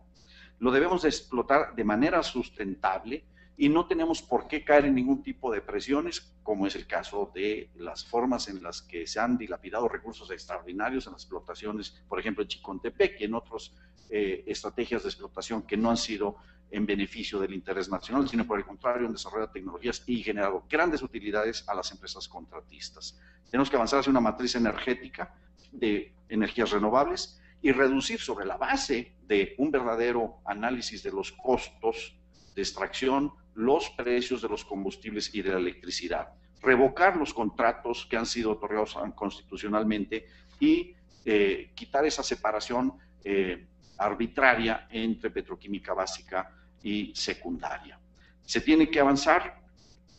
[0.59, 3.25] Lo debemos de explotar de manera sustentable
[3.55, 7.31] y no tenemos por qué caer en ningún tipo de presiones, como es el caso
[7.33, 12.19] de las formas en las que se han dilapidado recursos extraordinarios en las explotaciones, por
[12.19, 13.71] ejemplo, en Chicontepec y en otras
[14.09, 16.37] eh, estrategias de explotación que no han sido
[16.71, 21.03] en beneficio del interés nacional, sino por el contrario, han desarrollado tecnologías y generado grandes
[21.03, 23.19] utilidades a las empresas contratistas.
[23.51, 25.35] Tenemos que avanzar hacia una matriz energética
[25.71, 32.17] de energías renovables y reducir sobre la base de un verdadero análisis de los costos
[32.55, 36.29] de extracción, los precios de los combustibles y de la electricidad,
[36.61, 40.27] revocar los contratos que han sido otorgados constitucionalmente
[40.59, 42.93] y eh, quitar esa separación
[43.23, 43.67] eh,
[43.97, 46.51] arbitraria entre petroquímica básica
[46.81, 47.99] y secundaria.
[48.43, 49.61] Se tiene que avanzar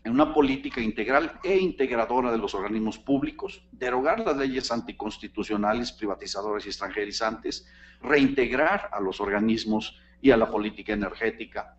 [0.04, 6.66] en una política integral e integradora de los organismos públicos, derogar las leyes anticonstitucionales, privatizadoras
[6.66, 7.66] y extranjerizantes,
[8.02, 11.76] reintegrar a los organismos y a la política energética,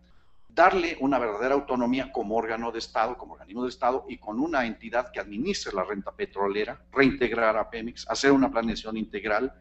[0.56, 4.66] darle una verdadera autonomía como órgano de Estado, como organismo de Estado y con una
[4.66, 9.54] entidad que administre la renta petrolera, reintegrar a Pemex, hacer una planeación integral.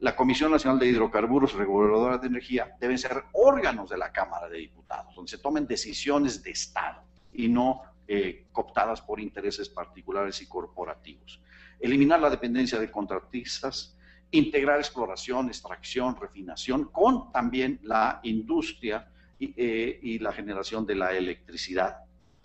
[0.00, 4.58] La Comisión Nacional de Hidrocarburos, Reguladora de Energía, deben ser órganos de la Cámara de
[4.58, 7.02] Diputados, donde se tomen decisiones de Estado
[7.32, 11.40] y no eh, cooptadas por intereses particulares y corporativos.
[11.80, 13.96] Eliminar la dependencia de contratistas,
[14.30, 19.08] integrar exploración, extracción, refinación con también la industria
[19.56, 21.96] eh, y, la generación de la electricidad.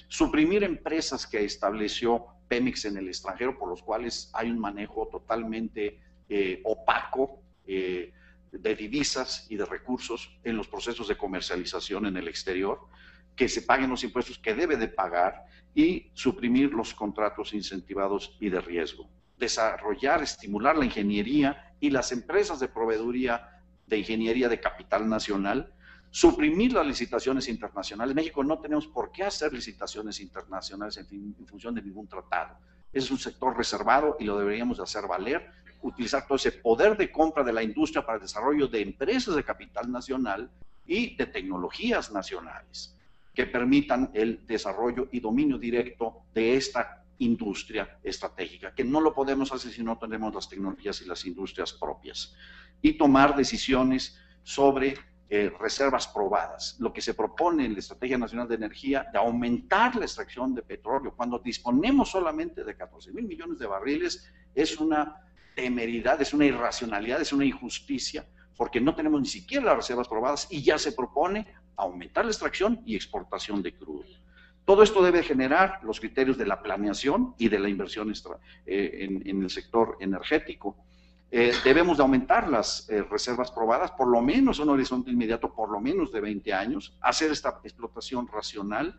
[0.07, 5.99] Suprimir empresas que estableció Pemex en el extranjero, por los cuales hay un manejo totalmente
[6.27, 8.13] eh, opaco eh,
[8.51, 12.79] de divisas y de recursos en los procesos de comercialización en el exterior,
[13.35, 15.45] que se paguen los impuestos que debe de pagar
[15.75, 19.07] y suprimir los contratos incentivados y de riesgo.
[19.37, 25.73] Desarrollar, estimular la ingeniería y las empresas de proveeduría de ingeniería de capital nacional
[26.17, 28.15] suprimir las licitaciones internacionales.
[28.15, 32.57] México no tenemos por qué hacer licitaciones internacionales en, función de ningún tratado.
[32.91, 35.47] Es un sector reservado y lo deberíamos de hacer valer,
[35.83, 39.43] utilizar todo ese poder de compra de la industria para el desarrollo de empresas de
[39.43, 40.49] capital nacional
[40.87, 42.97] y de tecnologías nacionales
[43.35, 49.51] que permitan el desarrollo y dominio directo de esta industria estratégica, que no lo podemos
[49.51, 52.33] hacer si no tenemos las tecnologías y las industrias propias,
[52.81, 54.95] y tomar decisiones sobre
[55.29, 56.77] eh, reservas probadas.
[56.79, 60.61] Lo que se propone en la Estrategia Nacional de Energía de aumentar la extracción de
[60.61, 65.17] petróleo cuando disponemos solamente de 14 mil millones de barriles es una
[65.53, 68.25] temeridad, es una irracionalidad, es una injusticia,
[68.55, 71.45] porque no tenemos ni siquiera las reservas probadas y ya se propone
[71.75, 74.05] aumentar la extracción y exportación de crudo.
[74.63, 78.13] Todo esto debe generar los criterios de la planeación y de la inversión
[78.65, 80.86] eh, en el sector energético
[81.29, 85.69] eh, debemos de aumentar las eh, reservas probadas, por lo menos un horizonte inmediato, por
[85.69, 88.97] lo menos de 20 años, hacer esta explotación racional,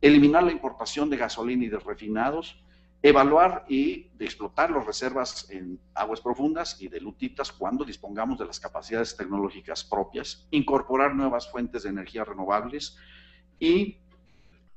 [0.00, 2.62] eliminar la importación de gasolina y de refinados,
[3.02, 8.60] evaluar y explotar las reservas en aguas profundas y de lutitas cuando dispongamos de las
[8.60, 12.96] capacidades tecnológicas propias, incorporar nuevas fuentes de energía renovables
[13.58, 14.01] y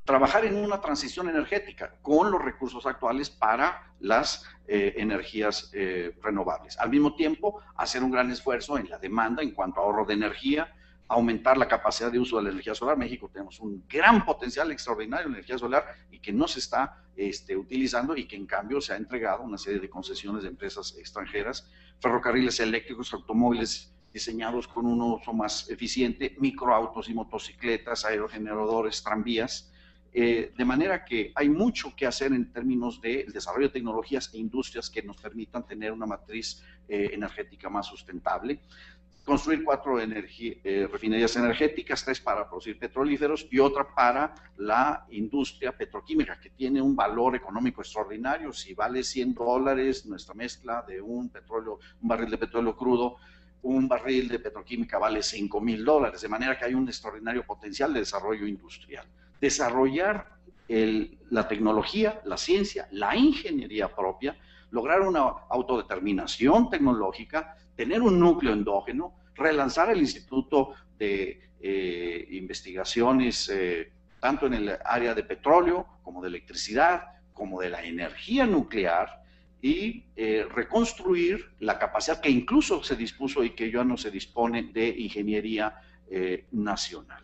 [0.06, 6.78] trabajar en una transición energética con los recursos actuales para las eh, energías eh, renovables.
[6.80, 10.14] Al mismo tiempo, hacer un gran esfuerzo en la demanda en cuanto a ahorro de
[10.14, 10.72] energía,
[11.08, 12.98] aumentar la capacidad de uso de la energía solar.
[12.98, 17.58] México tenemos un gran potencial extraordinario de energía solar y que no se está este,
[17.58, 21.70] utilizando y que en cambio se ha entregado una serie de concesiones de empresas extranjeras,
[22.00, 29.72] ferrocarriles eléctricos, automóviles diseñados con un uso más eficiente, microautos y motocicletas, aerogeneradores, tranvías,
[30.18, 34.38] eh, de manera que hay mucho que hacer en términos de desarrollo de tecnologías e
[34.38, 38.62] industrias que nos permitan tener una matriz eh, energética más sustentable.
[39.26, 46.40] Construir cuatro eh, refinerías energéticas, tres para producir petrolíferos y otra para la industria petroquímica,
[46.40, 48.54] que tiene un valor económico extraordinario.
[48.54, 53.18] Si vale 100 dólares nuestra mezcla de un petróleo, un barril de petróleo crudo,
[53.64, 57.92] un barril de petroquímica vale 5 mil dólares, de manera que hay un extraordinario potencial
[57.92, 59.06] de desarrollo industrial
[59.46, 60.28] desarrollar
[61.30, 64.36] la tecnología, la ciencia, la ingeniería propia,
[64.72, 73.92] lograr una autodeterminación tecnológica, tener un núcleo endógeno, relanzar el Instituto de eh, Investigaciones, eh,
[74.20, 79.22] tanto en el área de petróleo como de electricidad, como de la energía nuclear,
[79.62, 84.64] y eh, reconstruir la capacidad que incluso se dispuso y que ya no se dispone
[84.74, 85.80] de ingeniería
[86.52, 87.24] nacional.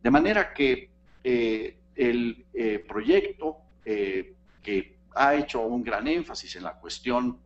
[0.00, 0.91] De manera que
[1.24, 7.38] eh, el eh, proyecto eh, que ha hecho un gran énfasis en la cuestión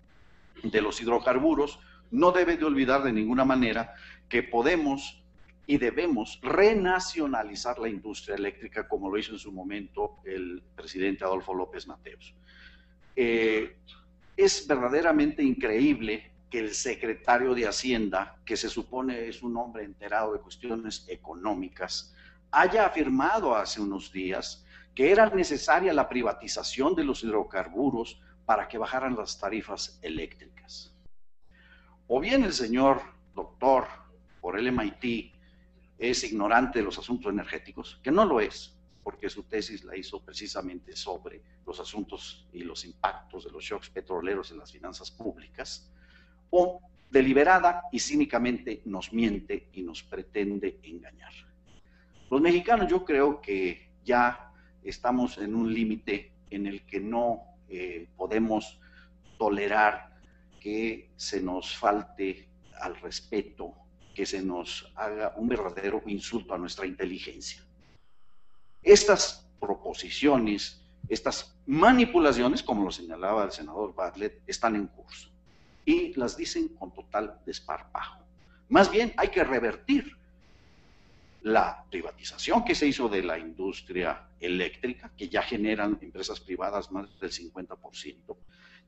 [0.63, 1.81] de los hidrocarburos,
[2.11, 3.95] no debe de olvidar de ninguna manera
[4.29, 5.23] que podemos
[5.67, 11.53] y debemos renacionalizar la industria eléctrica como lo hizo en su momento el presidente Adolfo
[11.55, 12.35] López Mateos.
[13.17, 20.33] es verdaderamente increíble que el secretario de Hacienda, que se supone es un hombre enterado
[20.33, 22.15] de cuestiones económicas,
[22.57, 24.65] haya afirmado hace unos días
[24.95, 30.95] que era necesaria la privatización de los hidrocarburos para que bajaran las tarifas eléctricas.
[32.07, 33.03] O bien el señor
[33.35, 33.87] doctor
[34.41, 35.35] por el MIT
[35.99, 38.75] es ignorante de los asuntos energéticos, que no lo es,
[39.05, 43.91] porque su tesis la hizo precisamente sobre los asuntos y los impactos de los shocks
[43.91, 45.93] petroleros en las finanzas públicas,
[46.49, 46.81] o
[47.11, 51.35] deliberada y cínicamente nos miente y nos pretende engañar.
[52.31, 58.09] Los mexicanos yo creo que ya estamos en un límite en el que no eh,
[58.17, 58.79] podemos
[59.39, 60.17] tolerar
[60.61, 62.49] que se nos falte
[62.81, 63.75] al respeto,
[64.15, 67.63] que se nos haga un verdadero insulto a nuestra inteligencia.
[68.83, 75.31] Estas proposiciones, estas manipulaciones, como lo señalaba el senador Bartlett, están en curso
[75.85, 78.21] y las dicen con total desparpajo.
[78.69, 80.17] Más bien hay que revertir
[81.47, 87.21] la privatización que se hizo de la industria eléctrica, que ya generan empresas privadas más
[87.21, 88.37] del 50%,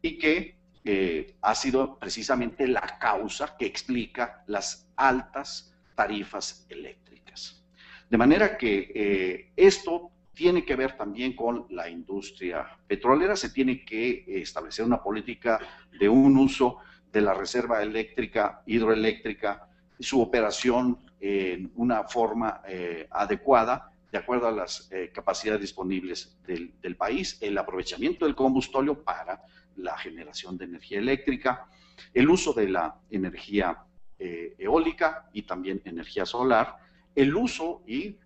[0.02, 7.64] y que eh, ha sido precisamente la causa que explica las altas tarifas eléctricas.
[8.10, 13.84] De manera que eh, esto tiene que ver también con la industria petrolera, se tiene
[13.84, 15.60] que establecer una política
[15.96, 16.78] de un uso
[17.12, 19.68] de la reserva eléctrica, hidroeléctrica,
[19.98, 26.96] su operación en una forma eh, adecuada, de acuerdo a las eh, capacidades disponibles del,
[26.96, 29.42] país, el aprovechamiento del combustorio para
[29.76, 31.66] la generación de energía eléctrica,
[32.14, 33.84] el uso de la energía
[34.18, 36.76] eh, eólica y también energía solar,
[37.14, 38.16] el uso y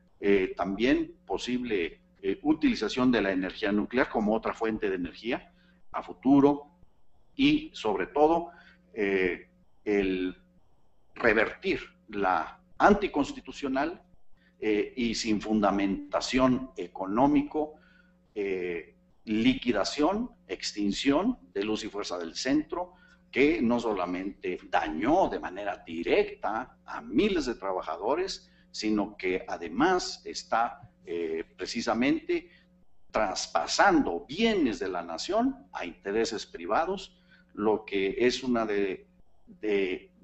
[0.57, 2.01] también posible
[2.43, 5.53] utilización de la energía nuclear como otra fuente de energía
[5.91, 6.79] a futuro
[7.35, 8.53] y sobre todo
[8.95, 10.42] el
[11.15, 14.03] revertir la anticonstitucional
[14.59, 17.75] eh, y sin fundamentación económico,
[18.35, 22.95] eh, liquidación, extinción de luz y fuerza del centro,
[23.31, 30.91] que no solamente dañó de manera directa a miles de trabajadores, sino que además está
[31.05, 32.51] eh, precisamente
[33.11, 37.17] traspasando bienes de la nación a intereses privados,
[37.55, 39.07] lo que es una de,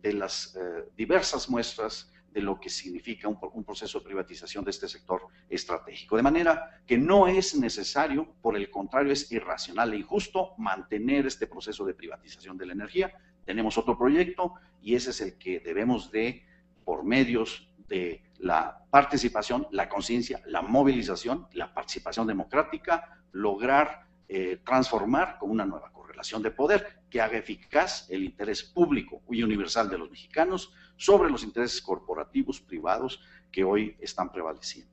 [0.02, 5.22] las eh, diversas muestras de lo que significa un, proceso de privatización de este sector
[5.48, 6.16] estratégico.
[6.16, 11.46] De manera que no es necesario, por el contrario, es irracional e injusto mantener este
[11.46, 13.12] proceso de privatización de la energía.
[13.44, 16.44] Tenemos otro proyecto y ese es el que debemos de,
[16.84, 25.38] por medios de la participación, la conciencia, la movilización, la participación democrática, lograr eh, transformar
[25.38, 29.98] con una nueva correlación de poder que haga eficaz el interés público y universal de
[29.98, 34.92] los mexicanos sobre los intereses corporativos privados que hoy están prevaleciendo.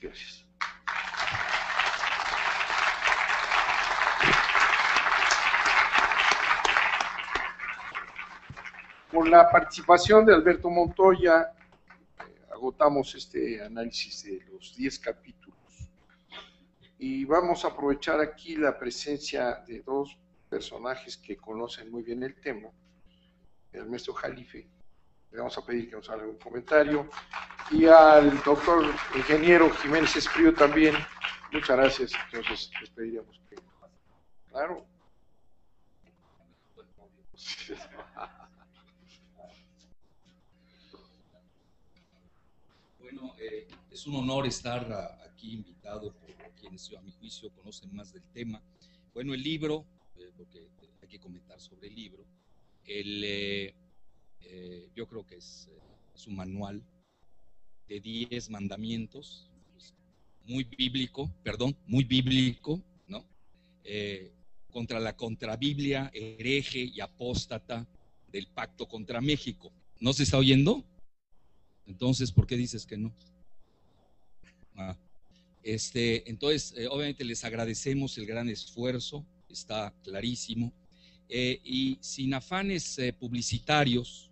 [0.00, 0.44] Gracias.
[9.10, 11.52] Por la participación de Alberto Montoya,
[12.52, 15.54] agotamos este análisis de los 10 capítulos.
[16.98, 20.18] Y vamos a aprovechar aquí la presencia de dos
[20.54, 22.70] personajes que conocen muy bien el tema.
[23.72, 24.64] El maestro Jalife,
[25.32, 27.10] le vamos a pedir que nos haga un comentario.
[27.72, 28.84] Y al doctor
[29.16, 30.94] ingeniero Jiménez Esprío también.
[31.50, 32.12] Muchas gracias.
[32.32, 33.56] Entonces, les pediríamos que...
[34.48, 34.86] Claro.
[43.38, 44.80] Eh, es un honor estar
[45.28, 48.62] aquí invitado por quienes a mi juicio conocen más del tema.
[49.12, 49.84] Bueno, el libro,
[50.16, 50.68] eh, porque
[51.02, 52.24] hay que comentar sobre el libro,
[52.84, 55.68] el, eh, yo creo que es,
[56.14, 56.82] es, un manual
[57.88, 59.50] de 10 mandamientos,
[60.44, 63.24] muy bíblico, perdón, muy bíblico, ¿no?
[64.70, 67.86] contra la contrabiblia hereje y apóstata
[68.30, 69.72] del pacto contra México.
[70.00, 70.84] ¿No se está oyendo?
[71.86, 73.14] Entonces, ¿por qué dices que no?
[74.76, 74.96] Ah,
[75.62, 79.24] este, entonces, eh, obviamente les agradecemos el gran esfuerzo,
[79.54, 80.72] está clarísimo,
[81.28, 84.30] eh, y sin afanes eh, publicitarios,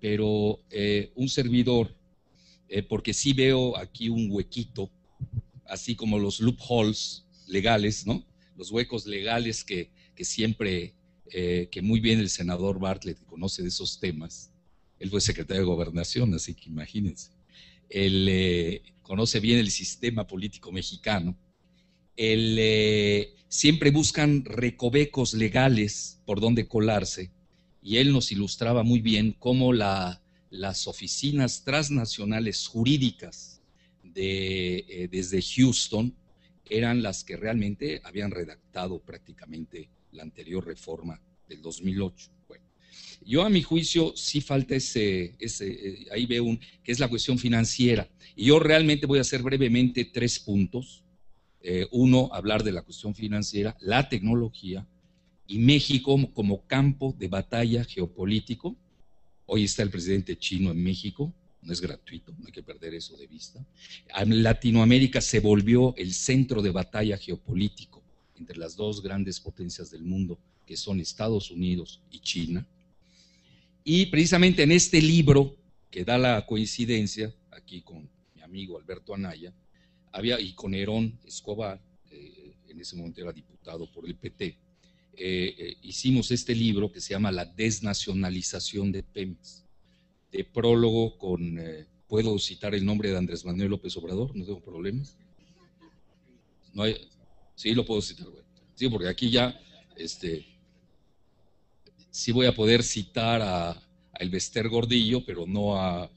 [0.00, 0.60] pero
[1.14, 1.94] un servidor,
[2.88, 4.90] porque sí veo aquí un huequito,
[5.66, 8.24] así como los loopholes legales, ¿no?
[8.56, 10.94] Los huecos legales que, que siempre,
[11.26, 14.52] que muy bien el senador Bartlett conoce de esos temas,
[15.02, 17.32] él fue secretario de gobernación, así que imagínense.
[17.88, 21.36] Él eh, conoce bien el sistema político mexicano.
[22.22, 27.30] Él, eh, siempre buscan recovecos legales por donde colarse.
[27.82, 33.60] Y él nos ilustraba muy bien cómo la, las oficinas transnacionales jurídicas
[34.02, 36.14] de, eh, desde Houston
[36.70, 42.30] eran las que realmente habían redactado prácticamente la anterior reforma del 2008.
[43.24, 47.08] Yo a mi juicio sí falta ese, ese eh, ahí veo un, que es la
[47.08, 48.08] cuestión financiera.
[48.34, 51.01] Y yo realmente voy a hacer brevemente tres puntos.
[51.64, 54.86] Eh, uno, hablar de la cuestión financiera, la tecnología
[55.46, 58.76] y México como campo de batalla geopolítico.
[59.46, 61.32] Hoy está el presidente chino en México,
[61.62, 63.64] no es gratuito, no hay que perder eso de vista.
[64.26, 68.02] Latinoamérica se volvió el centro de batalla geopolítico
[68.36, 72.66] entre las dos grandes potencias del mundo, que son Estados Unidos y China.
[73.84, 75.56] Y precisamente en este libro,
[75.90, 79.52] que da la coincidencia, aquí con mi amigo Alberto Anaya,
[80.12, 81.80] había, y con Herón Escobar,
[82.10, 84.58] en ese momento era diputado por el PT,
[85.14, 89.64] eh, eh, hicimos este libro que se llama La desnacionalización de Pemex,
[90.30, 94.34] de prólogo con, eh, ¿puedo citar el nombre de Andrés Manuel López Obrador?
[94.34, 95.16] ¿No tengo problemas?
[97.54, 98.26] Sí, lo puedo citar,
[98.74, 99.60] Sí, porque aquí ya,
[99.96, 100.46] este,
[102.10, 103.72] sí voy a poder citar a,
[104.18, 106.10] El Elvester Gordillo, pero no a,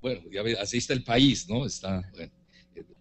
[0.00, 1.66] bueno, ya así está el país, ¿no?
[1.66, 2.10] Está,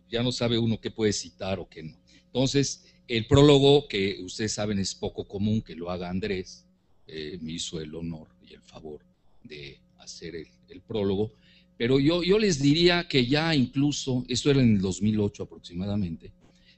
[0.10, 1.98] ya no sabe uno qué puede citar o qué no.
[2.26, 6.66] Entonces, el prólogo, que ustedes saben es poco común que lo haga Andrés,
[7.08, 9.02] eh, me hizo el honor y el favor
[9.44, 10.48] de hacer el,
[10.88, 11.32] prólogo,
[11.78, 16.32] pero yo, yo les diría que ya incluso, esto era en el 2008 aproximadamente,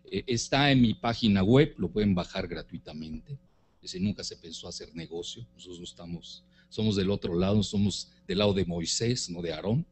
[0.09, 3.37] eh, está en mi página web, lo pueden bajar gratuitamente,
[3.81, 5.45] ese nunca se pensó hacer negocio.
[5.53, 9.85] Nosotros no estamos, somos del otro lado, somos del lado de Moisés, no de Aarón.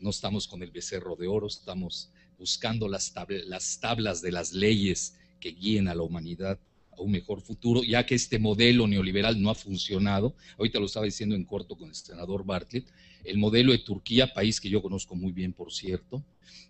[0.00, 2.10] No estamos con el becerro de oro, estamos
[2.40, 3.12] buscando las,
[3.46, 6.58] las tablas de las leyes que guíen a la humanidad
[6.90, 10.34] a un mejor futuro, ya que este modelo neoliberal no ha funcionado.
[10.58, 12.86] Ahorita lo estaba diciendo en corto con el senador Bartlett.
[13.24, 16.24] El modelo de Turquía, país que yo conozco muy bien, por cierto,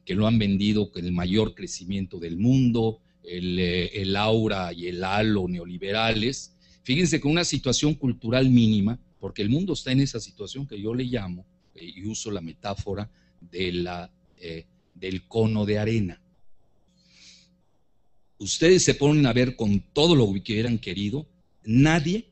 [0.04, 5.04] que lo han vendido con el mayor crecimiento del mundo, el, eh, aura y el
[5.04, 6.56] halo neoliberales.
[6.82, 10.94] Fíjense, con una situación cultural mínima, porque el mundo está en esa situación que yo
[10.94, 13.08] le llamo, eh, y uso la metáfora
[13.40, 14.66] de la, eh,
[15.00, 16.20] del cono de arena.
[18.38, 21.26] Ustedes se ponen a ver con todo lo que hubieran querido,
[21.64, 22.26] nadie,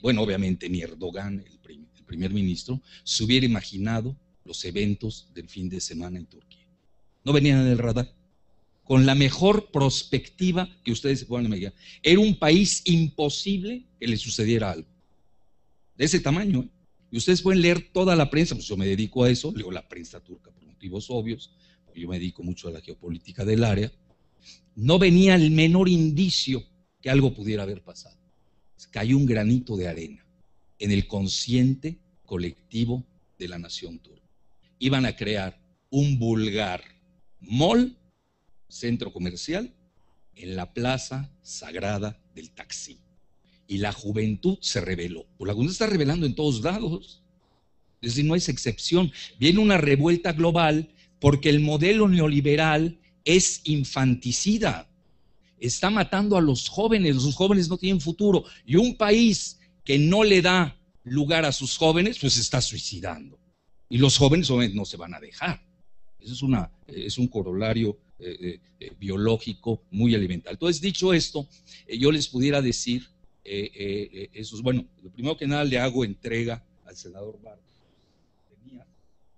[0.00, 5.48] bueno, obviamente ni Erdogan, el, prim- el primer ministro, se hubiera imaginado los eventos del
[5.48, 6.66] fin de semana en Turquía.
[7.24, 8.12] No venían en el radar.
[8.84, 11.72] Con la mejor perspectiva que ustedes se puedan imaginar.
[12.02, 14.88] Era un país imposible que le sucediera algo.
[15.96, 16.62] De ese tamaño.
[16.62, 16.68] ¿eh?
[17.12, 19.88] Y ustedes pueden leer toda la prensa, pues yo me dedico a eso, leo la
[19.88, 21.52] prensa turca por motivos obvios,
[21.94, 23.92] yo me dedico mucho a la geopolítica del área.
[24.74, 26.64] No venía el menor indicio
[27.00, 28.16] que algo pudiera haber pasado.
[28.90, 30.26] Cayó un granito de arena
[30.78, 33.06] en el consciente colectivo
[33.38, 34.26] de la nación turca.
[34.78, 35.60] Iban a crear
[35.90, 36.82] un vulgar
[37.40, 37.96] mall,
[38.68, 39.72] centro comercial,
[40.34, 42.98] en la plaza sagrada del Taksim.
[43.66, 45.26] Y la juventud se rebeló.
[45.38, 47.22] La juventud está rebelando en todos lados.
[48.00, 49.12] Es decir, no es excepción.
[49.38, 50.88] Viene una revuelta global
[51.22, 54.90] porque el modelo neoliberal es infanticida.
[55.60, 57.14] Está matando a los jóvenes.
[57.14, 58.44] Los jóvenes no tienen futuro.
[58.66, 63.38] Y un país que no le da lugar a sus jóvenes, pues está suicidando.
[63.88, 65.64] Y los jóvenes no se van a dejar.
[66.18, 66.72] Eso es, una,
[67.18, 70.54] un corolario eh, eh, biológico muy elemental.
[70.54, 71.48] Entonces, dicho esto,
[71.86, 73.08] eh, yo les pudiera decir,
[73.44, 77.62] eso es, bueno, lo primero que nada le hago entrega al senador Barros.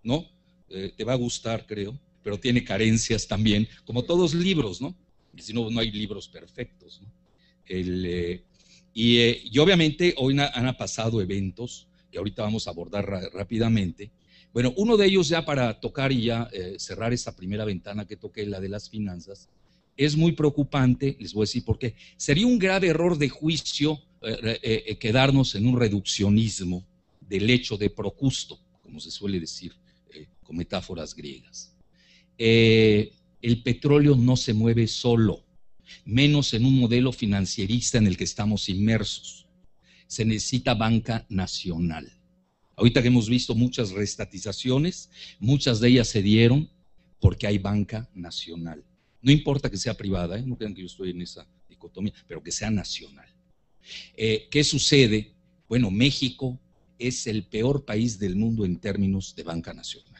[0.02, 0.33] ¿No?
[0.68, 4.94] Te va a gustar, creo, pero tiene carencias también, como todos libros, ¿no?
[5.36, 7.08] Si no, no hay libros perfectos, ¿no?
[7.66, 8.42] El,
[8.94, 9.18] y,
[9.50, 14.10] y, obviamente hoy han pasado eventos que ahorita vamos a abordar rápidamente,
[14.54, 18.16] bueno, uno de ellos ya para tocar y ya eh, cerrar esta primera ventana que
[18.16, 19.48] toqué, la de las finanzas,
[19.96, 21.96] es muy preocupante, les voy a decir por qué.
[22.16, 26.86] Sería un grave error de juicio eh, eh, quedarnos en un reduccionismo
[27.20, 29.72] del hecho de Procusto, como se suele decir
[30.44, 31.76] con metáforas griegas.
[32.38, 35.44] el petróleo no se mueve solo,
[36.04, 39.46] menos en un modelo financierista en el que estamos inmersos.
[40.06, 42.12] Se necesita banca nacional.
[42.76, 46.70] Ahorita que hemos visto muchas restatizaciones, muchas de ellas se dieron
[47.20, 48.84] porque hay banca nacional.
[49.22, 50.42] No importa que sea privada, ¿eh?
[50.44, 53.28] no crean que yo estoy en esa dicotomía, pero que sea nacional.
[54.16, 55.32] Eh, ¿Qué sucede?
[55.68, 56.60] Bueno, México
[56.98, 60.13] es el peor país del mundo en términos de banca nacional.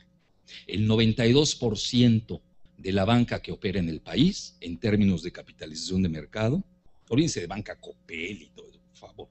[0.66, 2.40] El 92%
[2.76, 6.62] de la banca que opera en el país, en términos de capitalización de mercado,
[7.08, 9.28] olvídense de banca Copel y todo, por favor,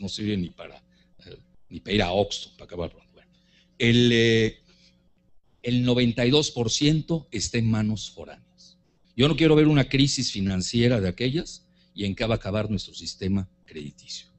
[0.00, 0.76] no sirven ni para
[1.26, 1.36] eh,
[1.68, 3.10] ni para ir a Oxxo, para acabar pronto.
[3.14, 3.30] Bueno,
[3.78, 4.58] el, eh,
[5.62, 8.76] el 92% está en manos foráneas.
[9.16, 11.64] Yo no quiero ver una crisis financiera de aquellas
[11.94, 14.31] y en qué va a acabar nuestro sistema crediticio.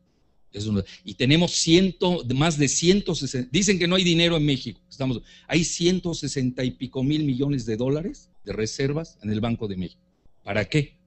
[1.03, 5.63] Y tenemos ciento, más de 160, dicen que no hay dinero en México, estamos, hay
[5.63, 10.01] 160 y pico mil millones de dólares de reservas en el Banco de México.
[10.43, 10.97] ¿Para qué?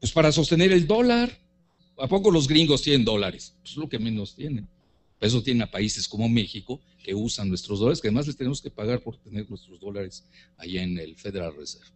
[0.00, 1.38] Pues para sostener el dólar.
[1.98, 3.54] ¿A poco los gringos tienen dólares?
[3.62, 4.68] Pues es lo que menos tienen.
[5.18, 8.60] Por eso tienen a países como México que usan nuestros dólares, que además les tenemos
[8.60, 10.24] que pagar por tener nuestros dólares
[10.58, 11.95] allá en el Federal Reserve.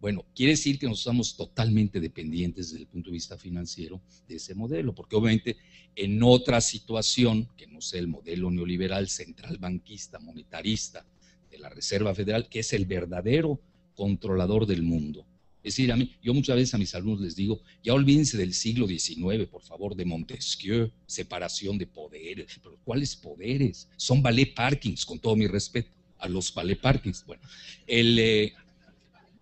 [0.00, 4.36] Bueno, quiere decir que nos estamos totalmente dependientes desde el punto de vista financiero de
[4.36, 5.58] ese modelo, porque obviamente
[5.94, 11.04] en otra situación, que no sea el modelo neoliberal central banquista, monetarista
[11.50, 13.60] de la Reserva Federal, que es el verdadero
[13.94, 15.26] controlador del mundo.
[15.62, 18.54] Es decir, a mí, yo muchas veces a mis alumnos les digo, ya olvídense del
[18.54, 22.58] siglo XIX, por favor, de Montesquieu, separación de poderes.
[22.62, 23.86] Pero ¿cuáles poderes?
[23.98, 27.26] Son ballet parkings, con todo mi respeto a los ballet parkings.
[27.26, 27.42] Bueno,
[27.86, 28.54] el, eh,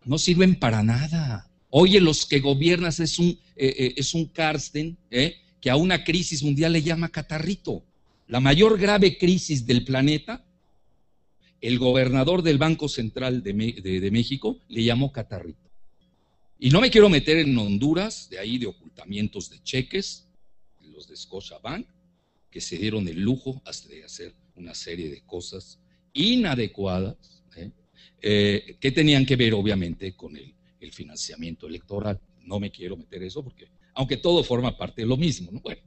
[0.09, 1.51] no sirven para nada.
[1.69, 4.97] Oye, los que gobiernas es un, eh, eh, es un Karsten
[5.61, 7.85] que a una crisis mundial le llama catarrito.
[8.27, 10.45] La mayor grave crisis del planeta,
[11.61, 15.69] el gobernador del Banco Central de, de, de México le llamó catarrito.
[16.59, 20.27] Y no me quiero meter en Honduras, de ahí de ocultamientos de cheques,
[20.91, 21.87] los de Scotiabank,
[22.51, 25.79] que se dieron el lujo hasta de hacer una serie de cosas
[26.15, 27.38] inadecuadas,
[28.23, 28.65] ¿eh?
[28.67, 32.21] Eh, que tenían que ver obviamente con el, el, financiamiento electoral.
[32.45, 35.61] No me quiero meter eso porque, aunque todo forma parte de lo mismo, ¿no?
[35.61, 35.83] Bueno,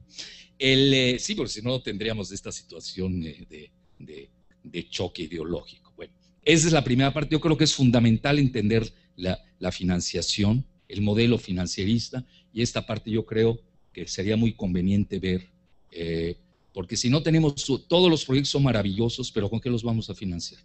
[0.58, 4.30] el, eh, sí, porque si no tendríamos esta situación de, de,
[4.62, 5.92] de choque ideológico.
[5.96, 7.32] Bueno, esa es la primera parte.
[7.32, 13.10] Yo creo que es fundamental entender la, la financiación el modelo financierista, y esta parte
[13.10, 13.58] yo creo
[13.92, 15.48] que sería muy conveniente ver,
[15.90, 16.36] eh,
[16.72, 17.54] porque si no tenemos,
[17.88, 20.60] todos los proyectos son maravillosos, pero ¿con qué los vamos a financiar?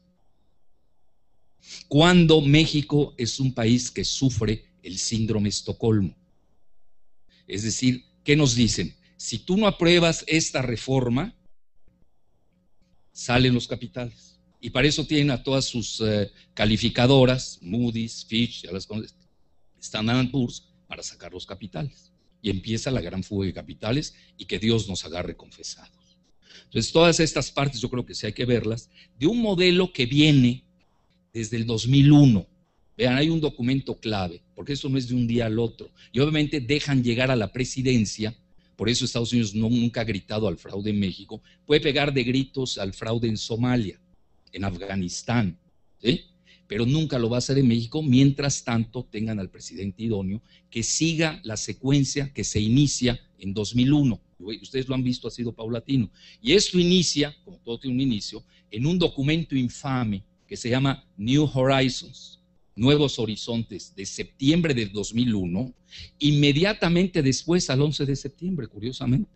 [1.87, 6.15] Cuando México es un país que sufre el síndrome Estocolmo.
[7.47, 8.95] Es decir, ¿qué nos dicen?
[9.17, 11.35] Si tú no apruebas esta reforma,
[13.11, 14.39] salen los capitales.
[14.59, 18.87] Y para eso tienen a todas sus eh, calificadoras, Moody's, Fitch, ya las
[19.79, 22.11] Standard Poor's, para sacar los capitales.
[22.41, 26.17] Y empieza la gran fuga de capitales y que Dios nos agarre confesados.
[26.65, 30.05] Entonces, todas estas partes yo creo que sí hay que verlas de un modelo que
[30.05, 30.66] viene
[31.33, 32.45] desde el 2001.
[32.97, 35.91] Vean, hay un documento clave, porque eso no es de un día al otro.
[36.11, 38.35] Y obviamente dejan llegar a la presidencia,
[38.75, 42.23] por eso Estados Unidos no, nunca ha gritado al fraude en México, puede pegar de
[42.23, 43.99] gritos al fraude en Somalia,
[44.51, 45.59] en Afganistán,
[46.67, 50.83] pero nunca lo va a hacer en México, mientras tanto tengan al presidente idóneo que
[50.83, 54.19] siga la secuencia que se inicia en 2001.
[54.39, 56.11] Ustedes lo han visto, ha sido paulatino.
[56.41, 61.05] Y esto inicia, como todo tiene un inicio, en un documento infame que se llama
[61.17, 62.39] New Horizons,
[62.75, 65.73] Nuevos Horizontes, de septiembre del 2001,
[66.19, 69.29] inmediatamente después al 11 de septiembre, curiosamente.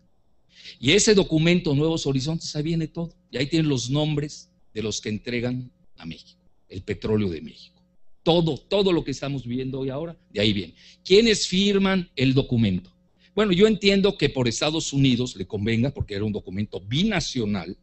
[0.78, 3.14] Y ese documento, Nuevos Horizontes, ahí viene todo.
[3.30, 7.82] Y ahí tienen los nombres de los que entregan a México, el petróleo de México.
[8.22, 10.74] Todo, todo lo que estamos viendo hoy ahora, de ahí viene.
[11.04, 12.92] ¿Quiénes firman el documento?
[13.34, 17.76] Bueno, yo entiendo que por Estados Unidos le convenga, porque era un documento binacional,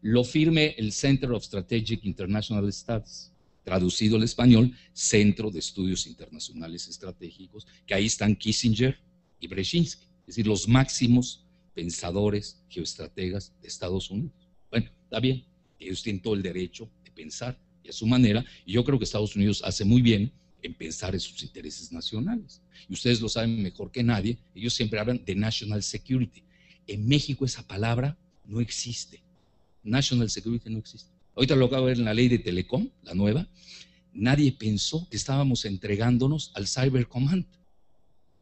[0.00, 3.32] lo firme el Center of Strategic International Studies,
[3.64, 8.98] traducido al español, Centro de Estudios Internacionales Estratégicos, que ahí están Kissinger
[9.40, 11.44] y Brzezinski, es decir, los máximos
[11.74, 14.32] pensadores geoestrategas de Estados Unidos.
[14.70, 15.44] Bueno, está bien,
[15.78, 19.04] ellos tienen todo el derecho de pensar y a su manera, y yo creo que
[19.04, 22.60] Estados Unidos hace muy bien en pensar en sus intereses nacionales.
[22.88, 26.42] Y ustedes lo saben mejor que nadie, ellos siempre hablan de national security.
[26.86, 29.22] En México esa palabra no existe.
[29.82, 31.10] National Security no existe.
[31.34, 33.46] Ahorita lo acabo de ver en la ley de Telecom, la nueva.
[34.12, 37.46] Nadie pensó que estábamos entregándonos al Cyber Command,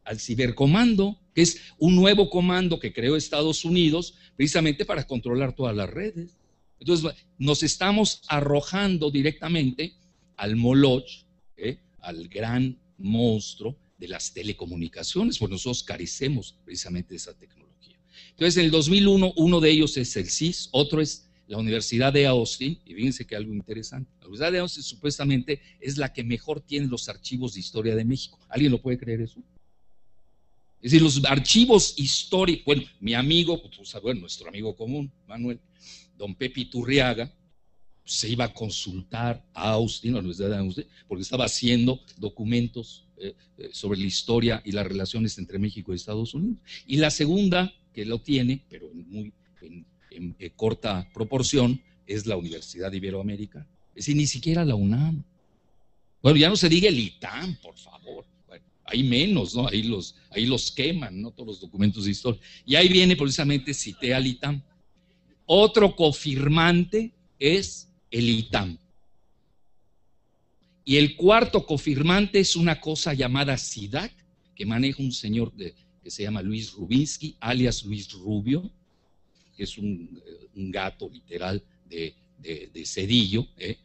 [0.07, 5.75] al Cibercomando, que es un nuevo comando que creó Estados Unidos precisamente para controlar todas
[5.75, 6.37] las redes.
[6.79, 9.93] Entonces, nos estamos arrojando directamente
[10.37, 11.05] al Moloch,
[11.57, 11.79] ¿eh?
[11.99, 17.97] al gran monstruo de las telecomunicaciones, porque nosotros carecemos precisamente de esa tecnología.
[18.31, 22.27] Entonces, en el 2001, uno de ellos es el CIS, otro es la Universidad de
[22.27, 26.61] Austin, y fíjense que algo interesante, la Universidad de Austin supuestamente es la que mejor
[26.61, 28.37] tiene los archivos de historia de México.
[28.49, 29.41] ¿Alguien lo puede creer eso?
[30.81, 35.59] Es decir, los archivos históricos, bueno, mi amigo, pues, bueno, nuestro amigo común, Manuel,
[36.17, 37.33] don Pepe Turriaga,
[38.03, 43.05] se iba a consultar a Austin, a la Universidad de Austin, porque estaba haciendo documentos
[43.17, 46.59] eh, eh, sobre la historia y las relaciones entre México y Estados Unidos.
[46.85, 52.37] Y la segunda, que lo tiene, pero muy, en, en, eh, corta proporción es la
[52.37, 53.67] Universidad Iberoamérica.
[53.89, 55.23] Es decir, ni siquiera la UNAM.
[56.21, 58.25] Bueno, ya no se diga el ITAM, por favor.
[58.89, 59.67] hay menos, ¿no?
[59.67, 61.31] Ahí los, ahí los queman, ¿no?
[61.31, 62.39] Todos los documentos de historia.
[62.65, 64.61] Y ahí viene precisamente, cité al ITAM.
[65.45, 68.77] Otro cofirmante es el ITAM.
[70.85, 74.13] Y el cuarto cofirmante es una cosa llamada SIDAC,
[74.55, 78.71] que maneja un señor que se llama Luis Rubinsky, alias Luis Rubio,
[79.63, 80.21] es un,
[80.53, 82.15] gato literal de,
[82.85, 83.77] Cedillo, ¿eh?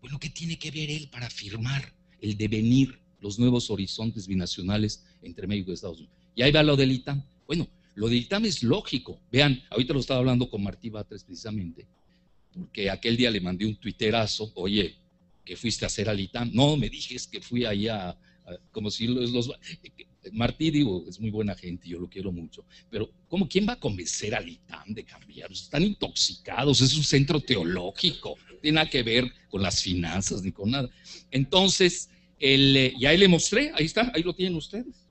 [0.00, 5.46] bueno, ¿qué tiene que ver él para firmar el devenir, los nuevos horizontes binacionales entre
[5.46, 6.16] México y Estados Unidos?
[6.34, 7.22] Y ahí va lo del ITAM.
[7.46, 9.20] Bueno, lo del ITAM es lógico.
[9.30, 11.86] Vean, ahorita lo estaba hablando con Martí Batres precisamente,
[12.52, 14.96] porque aquel día le mandé un tuiterazo, oye,
[15.44, 16.50] que fuiste a hacer al ITAM.
[16.52, 18.16] No, me dijes que fui allá,
[18.72, 19.50] como si los
[20.32, 23.80] Martí, digo, es muy buena gente, yo lo quiero mucho, pero ¿cómo quién va a
[23.80, 25.50] convencer al ITAM de cambiar?
[25.50, 30.52] Están intoxicados, es un centro teológico, no tiene nada que ver con las finanzas ni
[30.52, 30.90] con nada.
[31.30, 35.06] Entonces, el, eh, y ahí le mostré, ahí está, ahí lo tienen ustedes.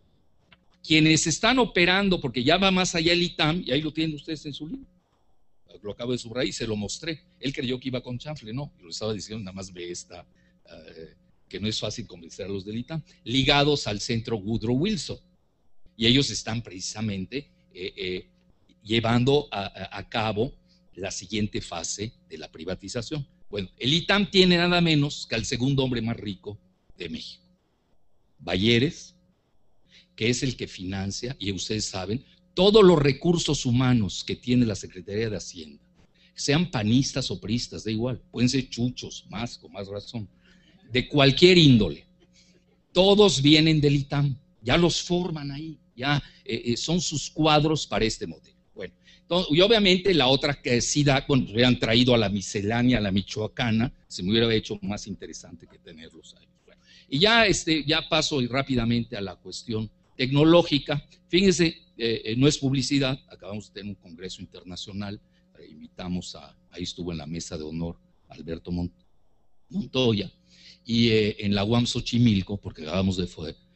[0.83, 4.45] Quienes están operando, porque ya va más allá el ITAM, y ahí lo tienen ustedes
[4.45, 4.87] en su libro.
[5.81, 7.21] Lo acabo de subrayar y se lo mostré.
[7.39, 10.25] Él creyó que iba con chanfle, no, lo estaba diciendo, nada más ve esta.
[10.65, 11.15] Eh,
[11.49, 15.19] que no es fácil convencer a los del ITAM, ligados al centro Woodrow Wilson.
[15.97, 18.27] Y ellos están precisamente eh, eh,
[18.83, 20.53] llevando a, cabo
[20.93, 23.27] la siguiente fase de la privatización.
[23.49, 26.57] Bueno, el ITAM tiene nada menos que al segundo hombre más rico
[26.97, 27.43] de México,
[28.37, 29.15] Bayeres,
[30.15, 32.23] que es el que financia, y ustedes saben,
[32.53, 35.81] todos los recursos humanos que tiene la Secretaría de Hacienda,
[36.35, 40.29] sean panistas o priistas, da igual, pueden ser chuchos, más, con más razón,
[40.91, 42.05] de cualquier índole.
[42.91, 44.35] Todos vienen del ITAM.
[44.61, 48.57] ya los forman ahí, ya eh, eh, son sus cuadros para este modelo.
[48.75, 48.93] Bueno,
[49.51, 53.01] y obviamente la otra que sí da, bueno, pues hubieran traído a la miscelánea, a
[53.01, 56.47] la michoacana, se me hubiera hecho más interesante que tenerlos ahí.
[57.09, 61.07] y ya, este, ya paso rápidamente a la cuestión tecnológica.
[61.29, 65.19] Fíjense, eh, no es publicidad, acabamos de tener un congreso internacional,
[65.69, 67.97] invitamos a, ahí estuvo en la mesa de honor
[68.29, 68.71] Alberto
[69.69, 70.31] Montoya,
[70.89, 71.11] y
[71.45, 73.27] en la UAM Xochimilco, porque acabamos de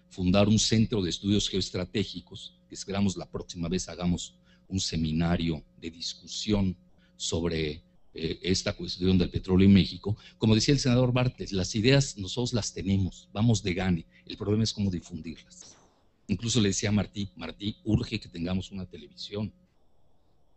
[0.10, 4.34] fundar un centro de estudios geoestratégicos, que esperamos la próxima vez hagamos
[4.68, 6.76] un seminario de discusión
[7.16, 7.84] sobre
[8.16, 10.18] eh, esta cuestión del petróleo en México.
[10.40, 14.64] Como decía el senador Bartes, las ideas nosotros las tenemos, vamos de gane, el problema
[14.64, 15.78] es cómo difundirlas.
[16.26, 19.54] Incluso le decía a Martí, Martí, urge que tengamos una televisión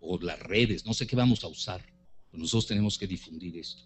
[0.00, 1.84] o las redes, no sé qué vamos a usar,
[2.30, 3.82] pero nosotros tenemos que difundir esto,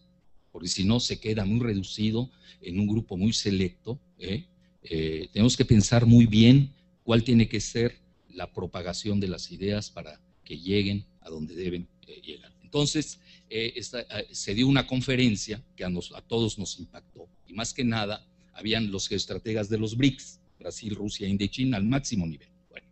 [0.51, 4.47] porque si no se queda muy reducido en un grupo muy selecto, ¿eh?
[4.83, 6.73] Eh, tenemos que pensar muy bien
[7.03, 7.99] cuál tiene que ser
[8.31, 12.53] la propagación de las ideas para que lleguen a donde deben eh, llegar.
[12.63, 13.21] Entonces,
[13.51, 13.81] eh,
[14.31, 18.91] se dio una conferencia que a, a, todos nos impactó, y más que nada, habían
[18.91, 22.49] los geoestrategas de los BRICS, Brasil, Rusia, India y China, al máximo nivel.
[22.69, 22.87] Bueno,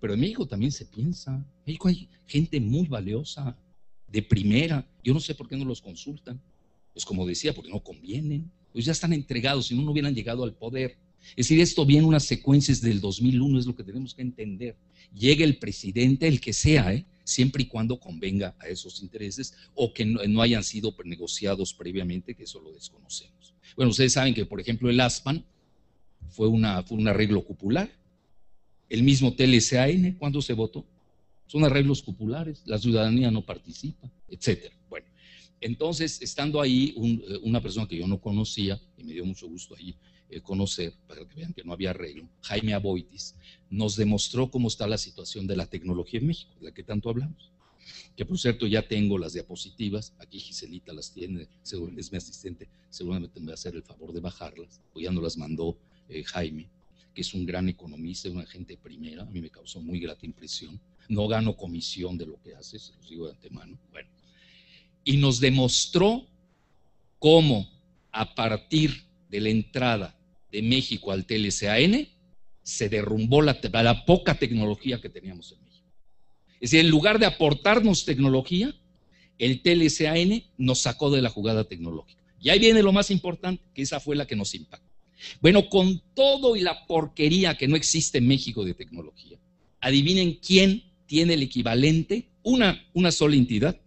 [0.00, 3.56] pero en México también se piensa, en México hay gente muy valiosa,
[4.10, 6.40] de primera, yo no sé por qué no los consultan,
[6.98, 10.42] pues como decía, porque no convienen, pues ya están entregados, si no, no hubieran llegado
[10.42, 10.98] al poder.
[11.36, 14.74] Es decir, esto viene unas secuencias del 2001, es lo que tenemos que entender.
[15.14, 17.06] Llega el presidente, el que sea, ¿eh?
[17.22, 22.42] siempre y cuando convenga a esos intereses o que no, hayan sido negociados previamente, que
[22.42, 23.54] eso lo desconocemos.
[23.76, 25.44] Bueno, ustedes saben que, por ejemplo, el ASPAN
[26.30, 27.88] fue, una, fue un arreglo cupular.
[28.88, 30.84] El mismo TLCAN, ¿cuándo se votó?
[31.46, 34.74] Son arreglos cupulares, la ciudadanía no participa, etcétera.
[34.88, 35.06] Bueno,
[35.60, 39.74] entonces, estando ahí, eh, una persona que yo no conocía, y me dio mucho gusto
[39.76, 39.96] ahí
[40.30, 43.34] eh, conocer, para que vean que no había arreglo, Jaime Aboitis,
[43.70, 47.10] nos demostró cómo está la situación de la tecnología en México, de la que tanto
[47.10, 47.50] hablamos.
[48.16, 51.48] Que por cierto ya tengo las diapositivas, aquí Giselita las tiene,
[51.96, 55.22] es mi asistente, seguramente me va a hacer el favor de bajarlas, pues ya nos
[55.22, 55.78] las mandó
[56.08, 56.68] eh, Jaime,
[57.14, 60.80] que es un gran economista, una gente primera, a mí me causó muy grata impresión.
[61.08, 63.78] No gano comisión de lo que hace, se los digo de antemano.
[63.90, 64.10] Bueno,
[65.08, 66.26] y nos demostró
[67.18, 67.66] cómo
[68.12, 70.14] a partir de la entrada
[70.52, 72.06] de México al TLCAN
[72.62, 73.58] se derrumbó la,
[74.04, 75.88] poca tecnología que teníamos en México.
[76.60, 78.74] Es decir, en lugar de aportarnos tecnología,
[79.38, 82.22] el TLCAN nos sacó de la jugada tecnológica.
[82.38, 84.92] Y ahí viene lo más importante, que esa fue la que nos impactó.
[85.40, 89.38] Bueno, con todo y la porquería que no existe en México de tecnología,
[89.80, 93.80] adivinen quién tiene el equivalente, una sola entidad,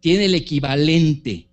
[0.00, 1.48] tiene el equivalente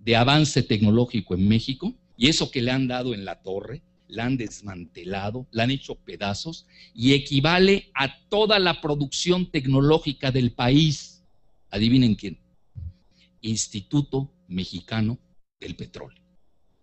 [0.00, 4.26] de avance tecnológico en México y eso que le han dado en la torre, la
[4.26, 11.22] han desmantelado, la han hecho pedazos y equivale a toda la producción tecnológica del país.
[11.70, 12.38] Adivinen quién.
[13.40, 15.18] Instituto Mexicano
[15.58, 16.22] del Petróleo.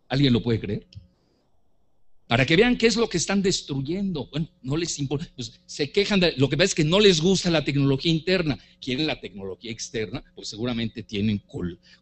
[0.07, 0.88] ¿Alguien lo puede creer?
[2.31, 4.27] Para que vean qué es lo que están destruyendo.
[4.27, 7.19] Bueno, no les importa, pues, se quejan de, lo que pasa es que no les
[7.19, 11.43] gusta la tecnología interna, quieren la tecnología externa, pues seguramente tienen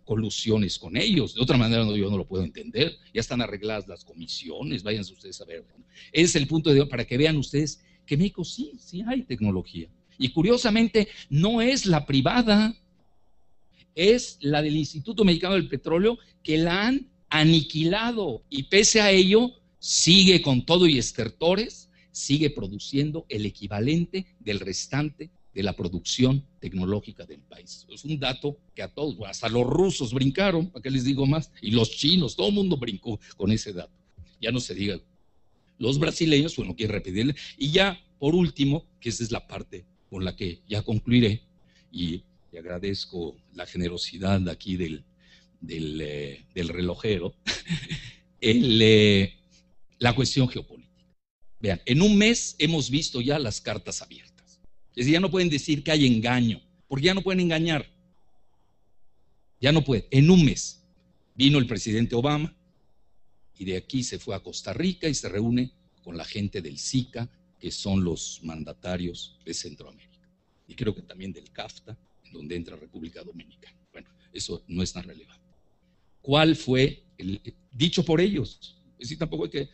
[0.03, 1.33] colusiones con ellos.
[1.33, 2.95] De otra manera yo no lo puedo entender.
[3.11, 5.65] Ya están arregladas las comisiones, váyanse ustedes a ver.
[6.11, 9.89] Ese es el punto de para que vean ustedes que México sí, sí hay tecnología.
[10.19, 12.75] Y curiosamente no es la privada,
[13.95, 19.55] es la del Instituto Mexicano del Petróleo que la han aniquilado y pese a ello
[19.79, 27.25] sigue con todo y estertores, sigue produciendo el equivalente del restante de la producción tecnológica
[27.25, 27.85] del país.
[27.89, 31.51] Es un dato que a todos, hasta los rusos brincaron, ¿para qué les digo más?
[31.61, 33.91] Y los chinos, todo el mundo brincó con ese dato.
[34.39, 34.99] Ya no se diga.
[35.77, 37.35] Los brasileños, bueno, quiero repetirle.
[37.57, 41.43] Y ya, por último, que esa es la parte con la que ya concluiré,
[41.91, 45.03] y le agradezco la generosidad aquí del,
[45.61, 47.33] del, eh, relojero,
[48.41, 49.38] el, eh,
[49.99, 50.89] la cuestión geopolítica.
[51.59, 54.59] Vean, en un mes hemos visto ya las cartas abiertas.
[54.91, 57.85] Es decir, ya no pueden decir que hay engaño, porque ya no pueden engañar.
[59.59, 60.05] Ya no pueden.
[60.09, 60.81] En un mes
[61.35, 62.55] vino el presidente Obama
[63.57, 65.71] y de aquí se fue a Costa Rica y se reúne
[66.01, 70.29] con la gente del SICA, que son los mandatarios de Centroamérica.
[70.65, 73.77] Y creo que también del CAFTA, en donde entra República Dominicana.
[73.91, 75.43] Bueno, eso no es tan relevante.
[76.21, 78.78] ¿Cuál fue el dicho por ellos?
[78.99, 79.69] Es tampoco hay que,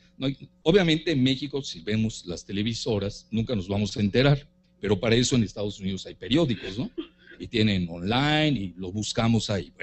[0.62, 4.48] obviamente en México, si vemos las televisoras, nunca nos vamos a enterar,
[4.80, 6.92] pero para eso en Estados Unidos hay periódicos, ¿no?
[7.40, 9.74] Y tienen online y lo buscamos ahí.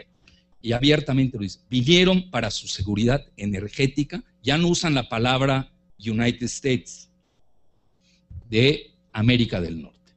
[0.63, 6.47] Y abiertamente lo dicen, vinieron para su seguridad energética, ya no usan la palabra United
[6.47, 7.11] States,
[8.49, 10.13] de América del Norte.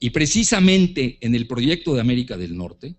[0.00, 2.96] Y precisamente en el proyecto de América del Norte,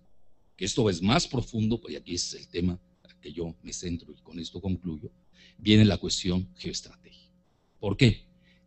[0.56, 2.78] que esto es más profundo, pues aquí es el tema
[3.20, 5.10] que yo me centro y con esto concluyo,
[5.58, 7.32] viene la cuestión geoestratégica.
[7.80, 8.24] ¿Por qué?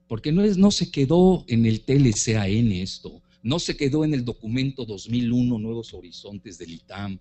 [0.07, 4.23] Porque no, es, no se quedó en el TLCAN esto, no se quedó en el
[4.23, 7.19] documento 2001 Nuevos Horizontes del ITAM,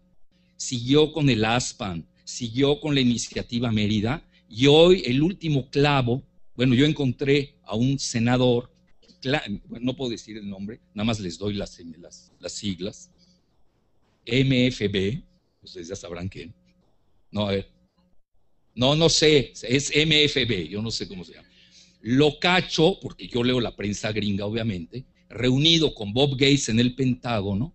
[0.56, 6.22] siguió con el ASPAN, siguió con la iniciativa Mérida y hoy el último clavo,
[6.54, 8.72] bueno, yo encontré a un senador,
[9.80, 13.10] no puedo decir el nombre, nada más les doy las, las, las siglas,
[14.26, 15.22] MFB,
[15.62, 16.54] ustedes ya sabrán quién.
[17.30, 17.75] No, a ver.
[18.76, 21.48] No, no sé, es MFB, yo no sé cómo se llama.
[22.02, 26.94] Lo cacho, porque yo leo la prensa gringa, obviamente, reunido con Bob Gates en el
[26.94, 27.74] Pentágono,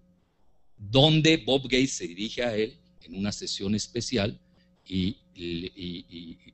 [0.77, 4.39] donde Bob Gates se dirige a él en una sesión especial
[4.87, 5.17] y,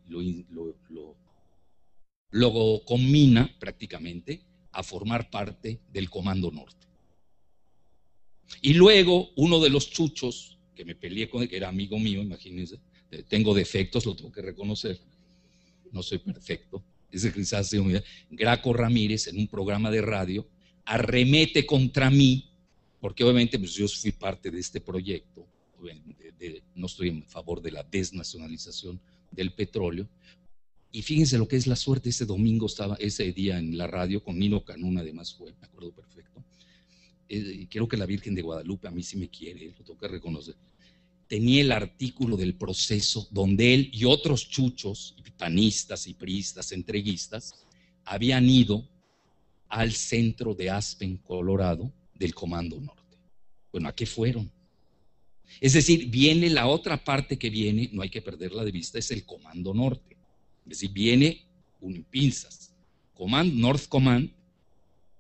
[0.08, 0.24] lo,
[2.32, 6.88] lo, combina prácticamente a formar parte del Comando Norte.
[8.62, 12.22] Y luego uno de los chuchos, que me peleé con él, que era amigo mío,
[12.22, 12.80] imagínense,
[13.28, 15.00] tengo defectos, lo tengo que reconocer,
[15.92, 17.72] no soy perfecto, ese quizás
[18.30, 20.48] Graco Ramírez en un programa de radio
[20.86, 22.50] arremete contra mí,
[23.00, 25.46] porque obviamente pues, yo fui parte de este proyecto,
[26.76, 29.00] no estoy en favor de la desnacionalización
[29.32, 30.08] del petróleo,
[30.92, 34.24] y fíjense lo que es la suerte, ese domingo estaba, ese día en la radio,
[34.24, 36.44] con Nino Canún además fue, me acuerdo perfecto,
[37.28, 40.08] eh, creo que la Virgen de Guadalupe a mí sí me quiere, lo tengo que
[40.08, 40.56] reconocer,
[41.28, 47.54] tenía el artículo del proceso donde él y otros chuchos, panistas y priistas, entreguistas,
[48.04, 48.88] habían ido
[49.70, 53.18] al centro de Aspen, Colorado, del Comando Norte.
[53.72, 54.52] Bueno, ¿a qué fueron?
[55.62, 59.12] Es decir, viene la otra parte que viene, no hay que perderla de vista, es
[59.12, 60.18] el Comando Norte.
[60.66, 61.46] Es decir, viene
[61.80, 62.74] un pinzas.
[63.14, 64.32] Command, North Command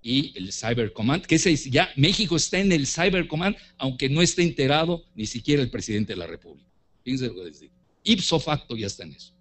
[0.08, 4.22] y el Cyber Command, que es, ya México está en el Cyber Command, aunque no
[4.22, 6.72] esté enterado ni siquiera el presidente de la República.
[7.04, 7.74] Fíjense lo que les digo.
[8.06, 9.34] Ipso facto ya está en eso,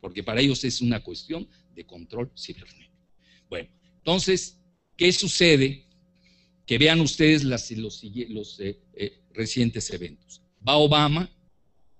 [0.00, 2.92] porque para ellos es una cuestión de control cibernético.
[3.50, 4.60] Bueno, entonces,
[4.96, 5.86] ¿qué sucede?
[6.66, 8.00] Que vean ustedes los,
[8.60, 10.40] eh, eh, recientes eventos.
[10.66, 11.28] Va Obama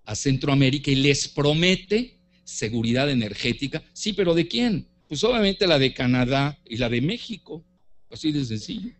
[0.04, 3.82] a Centroamérica y les promete seguridad energética.
[3.92, 4.86] Sí, pero ¿de quién?
[5.08, 7.64] Pues obviamente la de Canadá y la de México.
[8.12, 8.92] Así de sencillo.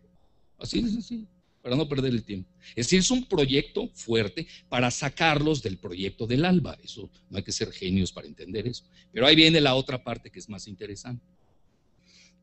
[0.57, 1.27] Así de sencillo.
[1.61, 2.49] Para no perder el tiempo.
[2.75, 6.77] Es decir, es un proyecto fuerte para sacarlos del proyecto del ALBA.
[6.83, 8.83] Eso no hay que ser genios para entender eso.
[9.13, 11.23] Pero ahí viene la otra parte que es más interesante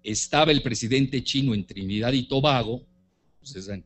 [0.03, 2.87] estaba el presidente chino en Trinidad y Tobago,
[3.43, 3.85] saben,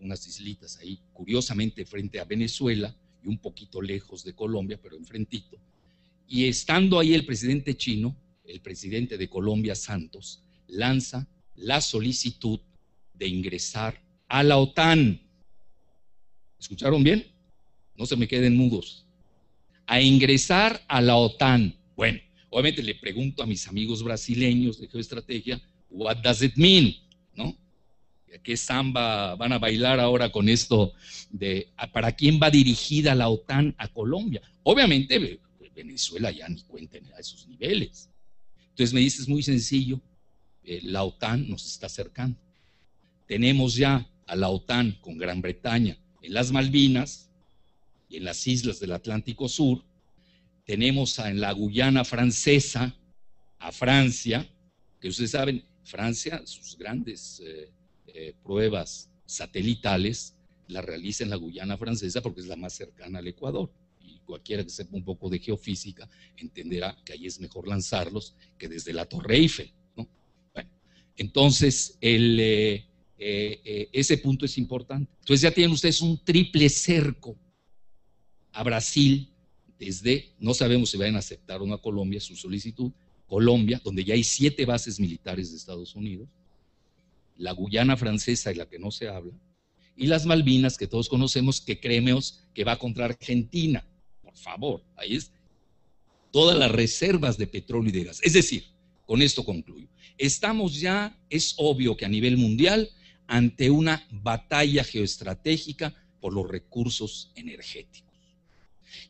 [0.00, 5.56] unas islitas ahí, curiosamente frente a Venezuela y un poquito lejos de Colombia, pero enfrentito.
[6.28, 11.26] Y estando ahí el presidente chino, el presidente de Colombia, Santos, lanza
[11.56, 12.60] la solicitud
[13.12, 15.20] de ingresar a la OTAN.
[16.58, 17.26] ¿Escucharon bien?
[17.96, 19.06] No se me queden mudos.
[19.86, 21.76] A ingresar a la OTAN.
[21.94, 22.20] Bueno,
[22.54, 25.60] Obviamente le pregunto a mis amigos brasileños de geoestrategia,
[25.90, 26.94] what does it mean?
[27.34, 27.58] ¿No?
[28.44, 30.92] ¿Qué samba van a bailar ahora con esto
[31.30, 34.40] de para quién va dirigida la OTAN a Colombia?
[34.62, 35.40] Obviamente
[35.74, 38.08] Venezuela ya ni cuenten a esos niveles.
[38.68, 40.00] Entonces me dices muy sencillo,
[40.64, 42.38] eh, la OTAN nos está acercando.
[43.26, 47.30] Tenemos ya a la OTAN con Gran Bretaña en las Malvinas
[48.08, 49.84] y en las islas del Atlántico Sur,
[50.64, 52.96] tenemos en la Guyana francesa
[53.58, 54.48] a Francia,
[55.00, 57.70] que ustedes saben, Francia, sus grandes eh,
[58.06, 60.34] eh, pruebas satelitales
[60.68, 63.70] las realiza en la Guyana francesa porque es la más cercana al Ecuador.
[64.00, 66.08] Y cualquiera que sepa un poco de geofísica
[66.38, 69.70] entenderá que ahí es mejor lanzarlos que desde la Torre Eiffel.
[71.16, 72.84] Entonces, eh,
[73.92, 75.12] ese punto es importante.
[75.20, 77.36] Entonces ya tienen ustedes un triple cerco
[78.52, 79.30] a Brasil,
[79.78, 82.92] desde, no sabemos si van a aceptar o no a Colombia su solicitud,
[83.26, 86.28] Colombia, donde ya hay siete bases militares de Estados Unidos,
[87.36, 89.32] la Guyana francesa y la que no se habla,
[89.96, 93.86] y las Malvinas que todos conocemos, que creemos que va contra Argentina.
[94.22, 95.32] Por favor, ahí es
[96.30, 98.20] todas las reservas de petróleo y de gas.
[98.22, 98.64] Es decir,
[99.06, 99.88] con esto concluyo.
[100.16, 102.88] Estamos ya, es obvio que a nivel mundial,
[103.26, 108.12] ante una batalla geoestratégica por los recursos energéticos.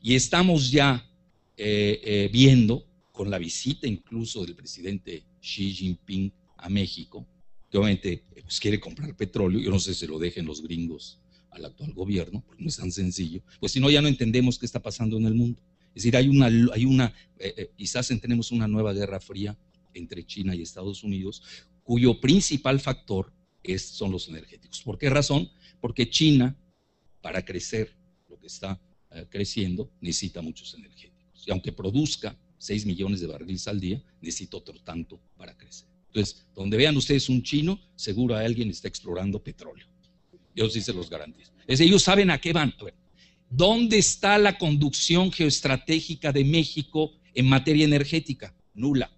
[0.03, 1.09] Y estamos ya
[1.57, 7.27] eh, eh, viendo, con la visita incluso del presidente Xi Jinping a México,
[7.71, 11.21] que obviamente eh, pues, quiere comprar petróleo, yo no sé si lo dejen los gringos
[11.51, 14.67] al actual gobierno, porque no es tan sencillo, pues si no ya no entendemos qué
[14.67, 15.61] está pasando en el mundo.
[15.91, 17.15] Es decir, hay una, hay una
[17.77, 19.57] quizás tenemos una nueva guerra fría
[19.95, 21.43] entre China y Estados Unidos,
[21.83, 23.33] cuyo principal factor
[23.79, 24.83] son los energéticos.
[24.83, 25.51] ¿Por qué razón?
[25.81, 26.57] Porque China,
[27.23, 27.97] para crecer
[28.29, 28.81] lo que está
[29.11, 31.47] eh, creciendo, necesita muchos energéticos.
[31.47, 35.89] Y aunque produzca 6 millones de barriles al día, necesita otro tanto para crecer.
[36.09, 39.87] Entonces, donde vean ustedes un chino, seguro alguien está explorando petróleo.
[40.55, 41.53] Yo sí se los garantizo.
[41.67, 42.75] Es ellos saben a qué van.
[43.51, 48.55] ¿dónde está la conducción geoestratégica de México en materia energética?
[48.75, 49.11] Nula.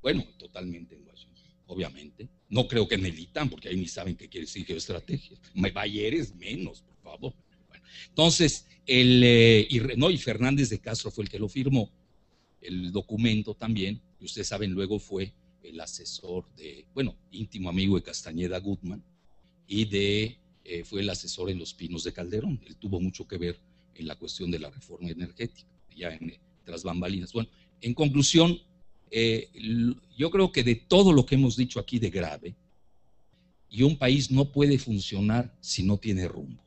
[0.00, 2.28] Bueno, totalmente en Washington, obviamente.
[2.48, 5.38] No creo que en el ITAM, porque ahí ni saben qué quiere decir geoestrategia.
[5.54, 7.34] Bayeres menos, por favor.
[8.08, 11.90] entonces, el, eh, y, no, y Fernández de Castro fue el que lo firmó,
[12.60, 18.02] el documento también, y ustedes saben, luego fue el asesor de, bueno, íntimo amigo de
[18.02, 19.02] Castañeda Gutman,
[19.66, 22.60] y de, eh, fue el asesor en los pinos de Calderón.
[22.66, 23.60] Él tuvo mucho que ver
[23.94, 27.32] en la cuestión de la reforma energética, ya en, tras bambalinas.
[27.32, 27.50] Bueno,
[27.80, 28.58] en conclusión,
[29.10, 29.50] eh,
[30.16, 32.56] yo creo que de todo lo que hemos dicho aquí de grave,
[33.70, 36.62] y un país no puede funcionar si no tiene rumbo.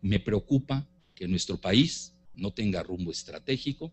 [0.00, 3.92] Me preocupa que nuestro país no tenga rumbo estratégico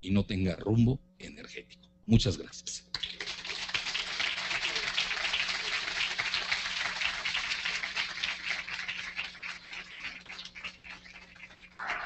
[0.00, 1.88] y no tenga rumbo energético.
[2.06, 2.86] Muchas gracias.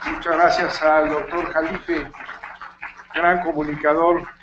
[0.07, 2.11] Muchas gracias al doctor Jalife,
[3.15, 4.38] gran comunicador.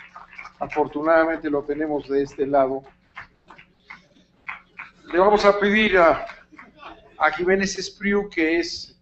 [0.58, 2.82] Afortunadamente lo tenemos de este lado.
[5.12, 6.26] Le vamos a pedir a,
[7.18, 8.98] a Jiménez Espriu, que es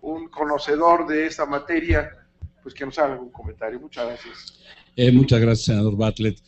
[0.00, 2.10] un conocedor de esta materia,
[2.62, 3.80] pues que nos haga un comentario.
[3.80, 4.60] Muchas gracias.
[4.96, 6.38] Eh, muchas gracias, senador Bartlett.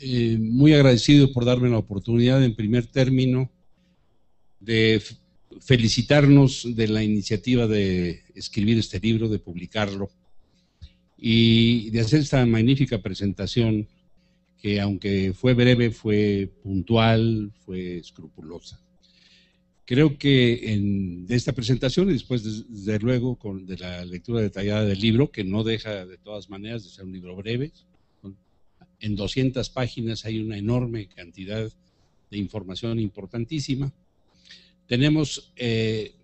[0.00, 3.50] Eh, muy agradecido por darme la oportunidad, en primer término,
[4.60, 5.02] de
[5.60, 10.10] felicitarnos de la iniciativa de escribir este libro, de publicarlo
[11.16, 13.88] y de hacer esta magnífica presentación
[14.64, 18.80] que aunque fue breve, fue puntual, fue escrupulosa.
[19.84, 24.86] Creo que en, de esta presentación y después, desde luego, con, de la lectura detallada
[24.86, 27.72] del libro, que no deja de todas maneras de ser un libro breve,
[29.00, 31.70] en 200 páginas hay una enorme cantidad
[32.30, 33.92] de información importantísima.
[34.86, 36.14] Tenemos, eh,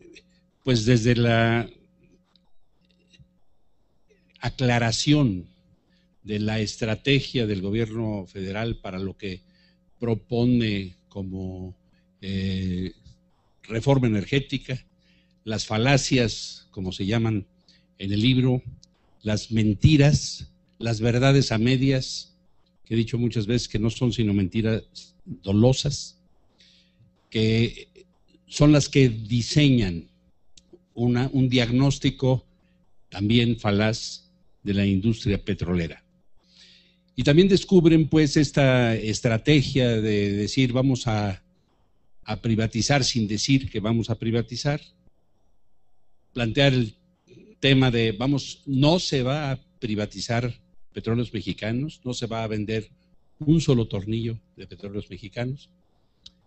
[0.65, 1.69] pues desde la
[4.41, 5.47] aclaración
[6.23, 9.43] de la estrategia del gobierno federal para lo que
[9.99, 11.77] propone como
[12.21, 12.93] eh,
[13.63, 14.85] reforma energética,
[15.45, 17.47] las falacias, como se llaman
[17.99, 18.63] en el libro,
[19.23, 22.37] las mentiras, las verdades a medias,
[22.85, 26.19] que he dicho muchas veces que no son sino mentiras dolosas,
[27.29, 27.89] que
[28.47, 30.09] son las que diseñan
[30.95, 32.45] una, un diagnóstico
[33.09, 34.30] también falaz
[34.63, 36.03] de la industria petrolera.
[37.17, 41.43] Y también descubren pues esta estrategia de decir vamos a
[42.43, 44.81] privatizar sin decir que vamos a privatizar,
[46.33, 46.95] plantear el
[47.59, 50.55] tema de, vamos, no se va a privatizar
[50.93, 52.91] petróleos mexicanos, no se va a vender
[53.39, 55.71] un solo tornillo de petróleos mexicanos,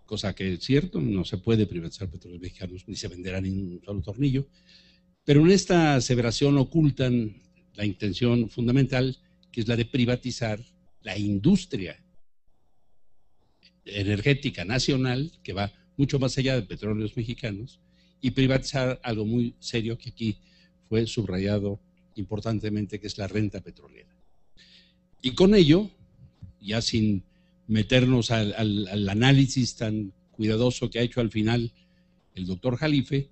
[0.06, 3.82] cosa que es cierto, no se puede privatizar petróleos mexicanos ni se venderá ni un
[3.84, 4.48] solo tornillo,
[5.24, 7.36] pero en esta aseveración ocultan
[7.76, 9.18] la intención fundamental,
[9.52, 10.60] que es la de privatizar
[11.02, 12.02] la industria
[13.86, 17.80] energética nacional que va mucho más allá de petróleos mexicanos
[18.22, 20.38] y privatizar algo muy serio que aquí
[20.88, 21.80] fue subrayado
[22.16, 24.16] importantemente, que es la renta petrolera.
[25.22, 25.90] Y con ello,
[26.62, 27.24] ya sin
[27.68, 31.72] meternos al, al análisis tan cuidadoso que ha hecho al final
[32.36, 33.30] el doctor Jalife,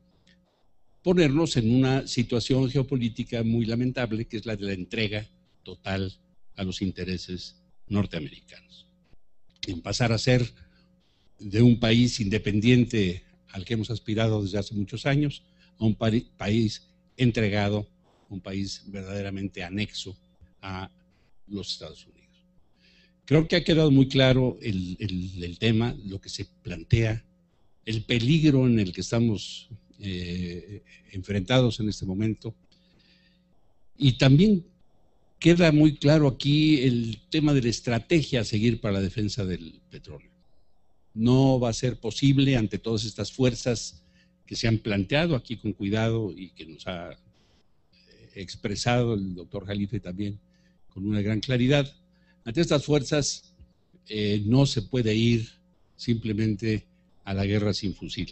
[1.03, 5.28] ponernos en una situación geopolítica muy lamentable, que es la de la entrega
[5.64, 6.14] total
[6.56, 7.56] a los intereses
[7.88, 8.72] norteamericanos
[9.68, 10.52] en pasar a ser
[11.40, 15.44] de un país independiente al que hemos aspirado desde hace muchos años,
[15.78, 16.88] a un país
[17.18, 17.88] entregado,
[18.30, 20.18] un país verdaderamente anexo
[20.61, 20.90] a
[21.48, 22.22] los Estados Unidos.
[23.26, 27.26] Creo que ha quedado muy claro el, el, tema, lo que se plantea,
[27.86, 29.69] el peligro en el que estamos
[30.03, 32.56] eh, enfrentados en este momento.
[33.98, 34.65] Y también
[35.40, 39.80] queda muy claro aquí el tema de la estrategia a seguir para la defensa del
[39.90, 40.32] petróleo.
[41.14, 44.03] No va a ser posible ante todas estas fuerzas
[44.45, 47.18] que se han planteado aquí con cuidado y que nos ha eh,
[48.36, 50.40] expresado el doctor Jalife también
[50.90, 51.91] con una gran claridad.
[52.44, 53.53] Ante estas fuerzas
[54.07, 55.48] eh, no se puede ir
[55.95, 56.88] simplemente
[57.23, 58.32] a la guerra sin fusil.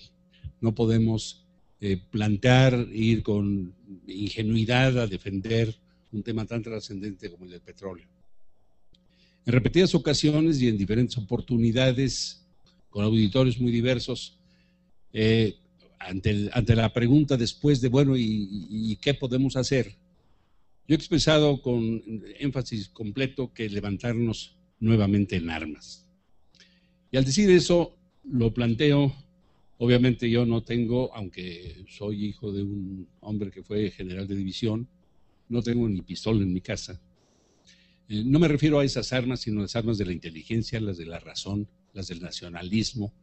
[0.61, 1.45] No podemos
[1.81, 3.73] eh, plantear, ir con
[4.07, 5.73] ingenuidad a defender
[6.11, 8.07] un tema tan trascendente como el del petróleo.
[9.45, 12.45] En repetidas ocasiones y en diferentes oportunidades,
[12.89, 14.37] con auditorios muy diversos,
[15.13, 15.55] eh,
[15.99, 19.95] ante, ante, la pregunta después de, bueno, ¿y, ¿y qué podemos hacer?
[20.87, 22.01] Yo he expresado con
[22.39, 26.07] énfasis completo que levantarnos nuevamente en armas.
[27.11, 29.13] Y al decir eso, lo planteo,
[29.79, 34.87] obviamente yo no tengo, aunque soy hijo de un hombre que fue general de división,
[35.47, 37.01] no tengo ni pistola en mi casa.
[38.09, 40.97] Eh, no me refiero a esas armas, sino a las armas de la inteligencia, las
[40.97, 43.13] de la razón, las del nacionalismo,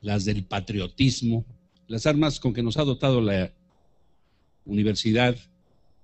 [0.00, 1.44] las del patriotismo,
[1.88, 3.52] las armas con que nos ha dotado la
[4.64, 5.36] universidad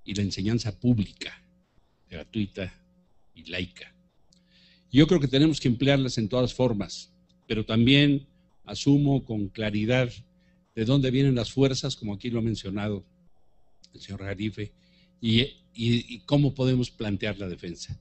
[0.04, 1.40] y la enseñanza pública,
[2.10, 2.74] gratuita
[3.32, 3.94] y laica.
[4.90, 7.12] Yo creo que tenemos que emplearlas en todas formas,
[7.46, 8.26] pero también
[8.68, 10.10] asumo con claridad
[10.74, 13.04] de dónde vienen las fuerzas, como aquí lo ha mencionado
[13.94, 14.72] el señor Jarife,
[15.20, 17.98] y, cómo podemos plantear la defensa.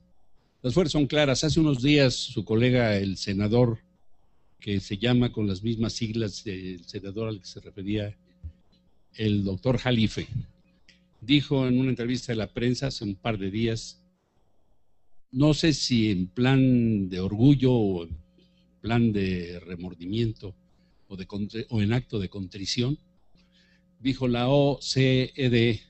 [0.62, 1.44] Las fuerzas son claras.
[1.44, 3.78] Hace unos días su colega, el senador,
[4.60, 8.16] que se llama con las mismas siglas del senador al que se refería
[9.14, 10.26] el doctor Jalife,
[11.20, 14.02] dijo en una entrevista de la prensa hace un par de días,
[15.30, 18.16] no sé si en plan de orgullo o en
[18.80, 20.54] plan de remordimiento
[21.08, 21.26] o, de,
[21.70, 22.98] o en acto de contrición,
[24.00, 25.80] dijo la OCED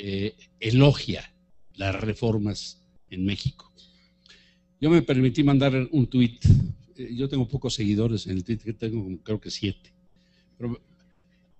[0.00, 1.32] eh, elogia
[1.74, 2.80] las reformas
[3.10, 3.72] en México.
[4.80, 6.44] Yo me permití mandar un tuit,
[6.96, 9.92] eh, yo tengo pocos seguidores en el tuit, que tengo creo que siete,
[10.56, 10.80] pero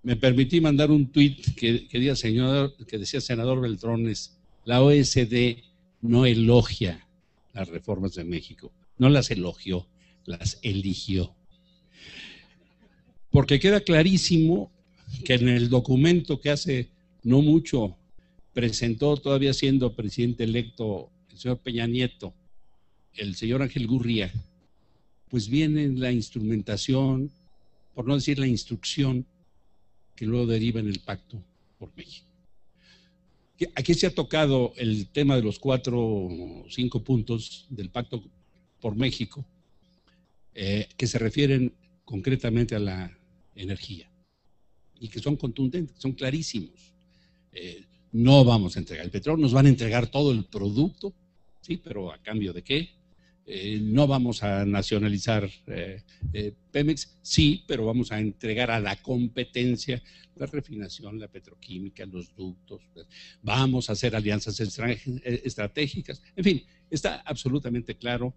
[0.03, 5.57] me permití mandar un tuit que, que, decía, señor, que decía senador Beltrones, la OSD
[6.01, 7.05] no elogia
[7.53, 9.85] las reformas de México, no las elogió,
[10.29, 11.35] las eligió.
[13.31, 14.71] Porque queda clarísimo
[15.25, 16.89] que en el documento que hace
[17.23, 17.97] no mucho
[18.53, 22.33] presentó todavía siendo presidente electo el señor Peña Nieto,
[23.15, 24.31] el señor Ángel Gurría,
[25.29, 27.31] pues viene la instrumentación,
[27.95, 29.25] por no decir la instrucción,
[30.15, 31.41] que luego deriva en el pacto
[31.79, 32.27] por México.
[33.75, 38.23] Aquí se ha tocado el tema de los cuatro o cinco puntos del pacto
[38.79, 39.45] por México,
[40.61, 41.73] eh, que se refieren
[42.03, 43.17] concretamente a la
[43.55, 44.11] energía
[44.99, 46.93] y que son contundentes, son clarísimos.
[47.53, 51.13] Eh, no vamos a entregar el petróleo, nos van a entregar todo el producto,
[51.61, 52.89] sí, pero a cambio de qué?
[53.45, 56.03] Eh, no vamos a nacionalizar eh,
[56.33, 60.03] eh, Pemex, sí, pero vamos a entregar a la competencia
[60.35, 62.81] la refinación, la petroquímica, los ductos,
[63.41, 68.33] vamos a hacer alianzas eh, estratégicas, en fin, está absolutamente claro,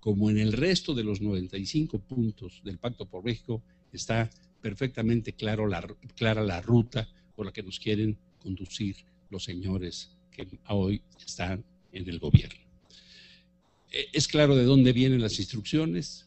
[0.00, 3.62] como en el resto de los 95 puntos del Pacto por México,
[3.92, 5.86] está perfectamente claro la,
[6.16, 8.96] clara la ruta por la que nos quieren conducir
[9.28, 12.60] los señores que hoy están en el gobierno.
[13.92, 16.26] Eh, es claro de dónde vienen las instrucciones,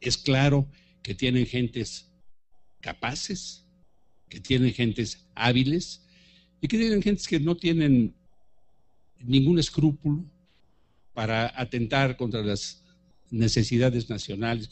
[0.00, 0.68] es claro
[1.02, 2.10] que tienen gentes
[2.80, 3.66] capaces,
[4.28, 6.02] que tienen gentes hábiles
[6.60, 8.14] y que tienen gentes que no tienen
[9.18, 10.24] ningún escrúpulo
[11.12, 12.83] para atentar contra las
[13.34, 14.68] necesidades nacionales,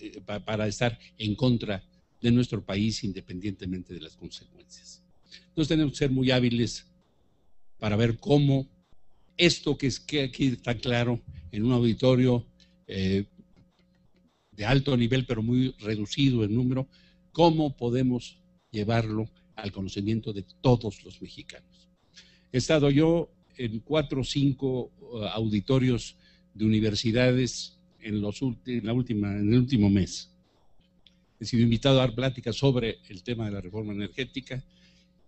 [0.00, 1.84] eh, para estar en contra
[2.20, 5.02] de nuestro país independientemente de las consecuencias.
[5.48, 6.86] Entonces tenemos que ser muy hábiles
[7.78, 8.68] para ver cómo
[9.36, 11.20] esto que, es, que aquí está claro
[11.50, 12.46] en un auditorio
[12.86, 13.24] eh,
[14.52, 16.88] de alto nivel, pero muy reducido en número,
[17.32, 18.38] cómo podemos
[18.70, 21.88] llevarlo al conocimiento de todos los mexicanos.
[22.52, 26.16] He estado yo en cuatro o cinco uh, auditorios
[26.60, 30.30] de universidades en, los en, la última, en el último mes.
[31.40, 34.62] He sido invitado a dar pláticas sobre el tema de la reforma energética,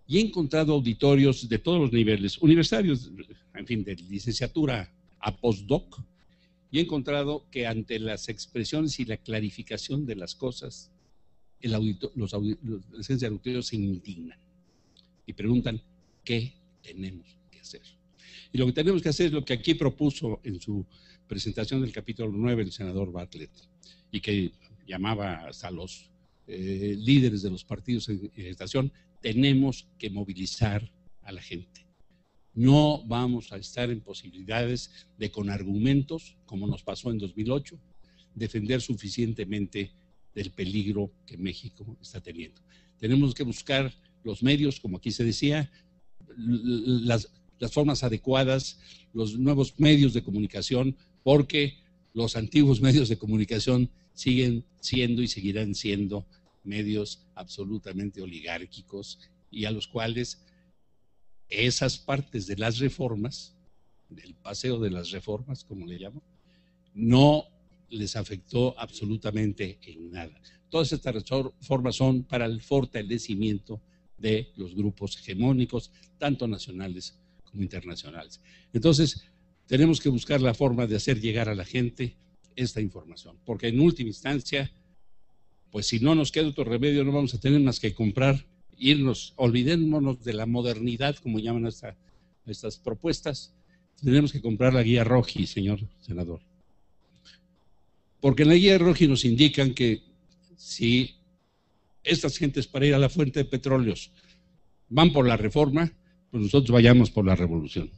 [0.06, 3.10] y he encontrado auditorios de todos los niveles, universitarios,
[3.54, 6.00] en fin, de licenciatura a postdoc,
[6.70, 10.90] y he encontrado que ante las expresiones y la clarificación de las cosas,
[11.60, 11.72] el
[12.14, 14.38] los, los licenciados se indignan
[15.26, 15.80] y preguntan
[16.24, 16.52] qué
[16.82, 17.82] tenemos que hacer.
[18.52, 20.84] Y lo que tenemos que hacer es lo que aquí propuso en su
[21.32, 23.50] presentación del capítulo 9 el senador Bartlett,
[24.10, 24.52] y que
[24.86, 26.10] llamaba hasta los
[26.46, 28.92] eh, líderes de los partidos en estación
[29.22, 30.92] tenemos que movilizar
[31.22, 31.86] a la gente.
[32.52, 37.78] No vamos a estar en posibilidades de con argumentos, como nos pasó en 2008,
[38.34, 39.90] defender suficientemente
[40.34, 42.60] del peligro que México está teniendo.
[42.98, 43.90] Tenemos que buscar
[44.22, 45.70] los medios, como aquí se decía,
[46.36, 47.26] las
[47.70, 48.78] formas adecuadas,
[49.14, 51.78] los nuevos medios de comunicación, porque
[52.14, 56.26] los antiguos medios de comunicación siguen siendo y seguirán siendo
[56.64, 59.18] medios absolutamente oligárquicos
[59.50, 60.44] y a los cuales
[61.48, 63.54] esas partes de las reformas
[64.08, 66.22] del paseo de las reformas, como le llamo,
[66.94, 67.44] no
[67.88, 70.40] les afectó absolutamente en nada.
[70.68, 73.80] Todas estas reformas son para el fortalecimiento
[74.16, 78.40] de los grupos hegemónicos, tanto nacionales como internacionales.
[78.72, 79.24] Entonces,
[79.66, 82.16] tenemos que buscar la forma de hacer llegar a la gente
[82.56, 84.70] esta información, porque en última instancia,
[85.70, 88.44] pues si no nos queda otro remedio, no vamos a tener más que comprar,
[88.76, 91.72] irnos, olvidémonos de la modernidad, como llaman
[92.46, 93.54] estas propuestas,
[94.02, 96.40] tenemos que comprar la guía Roji, señor senador.
[98.20, 100.02] Porque en la guía Roji nos indican que
[100.56, 101.14] si
[102.04, 104.10] estas gentes para ir a la fuente de petróleos
[104.88, 105.92] van por la reforma,
[106.30, 107.90] pues nosotros vayamos por la revolución.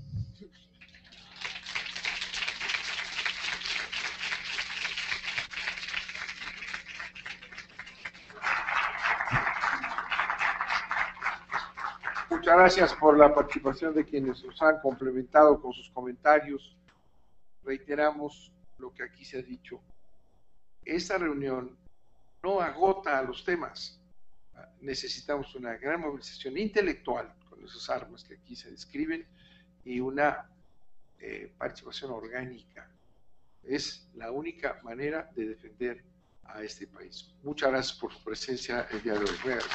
[12.55, 16.77] Muchas gracias por la participación de quienes nos han complementado con sus comentarios.
[17.65, 19.81] Reiteramos lo que aquí se ha dicho.
[20.85, 21.77] Esta reunión
[22.45, 23.99] no agota a los temas.
[24.81, 29.27] Necesitamos una gran movilización intelectual con esas armas que aquí se describen
[29.85, 30.49] y una
[31.19, 32.89] eh, participación orgánica.
[33.65, 36.05] Es la única manera de defender
[36.45, 37.35] a este país.
[37.43, 39.37] Muchas gracias por su presencia el día de hoy.
[39.43, 39.67] Alberto.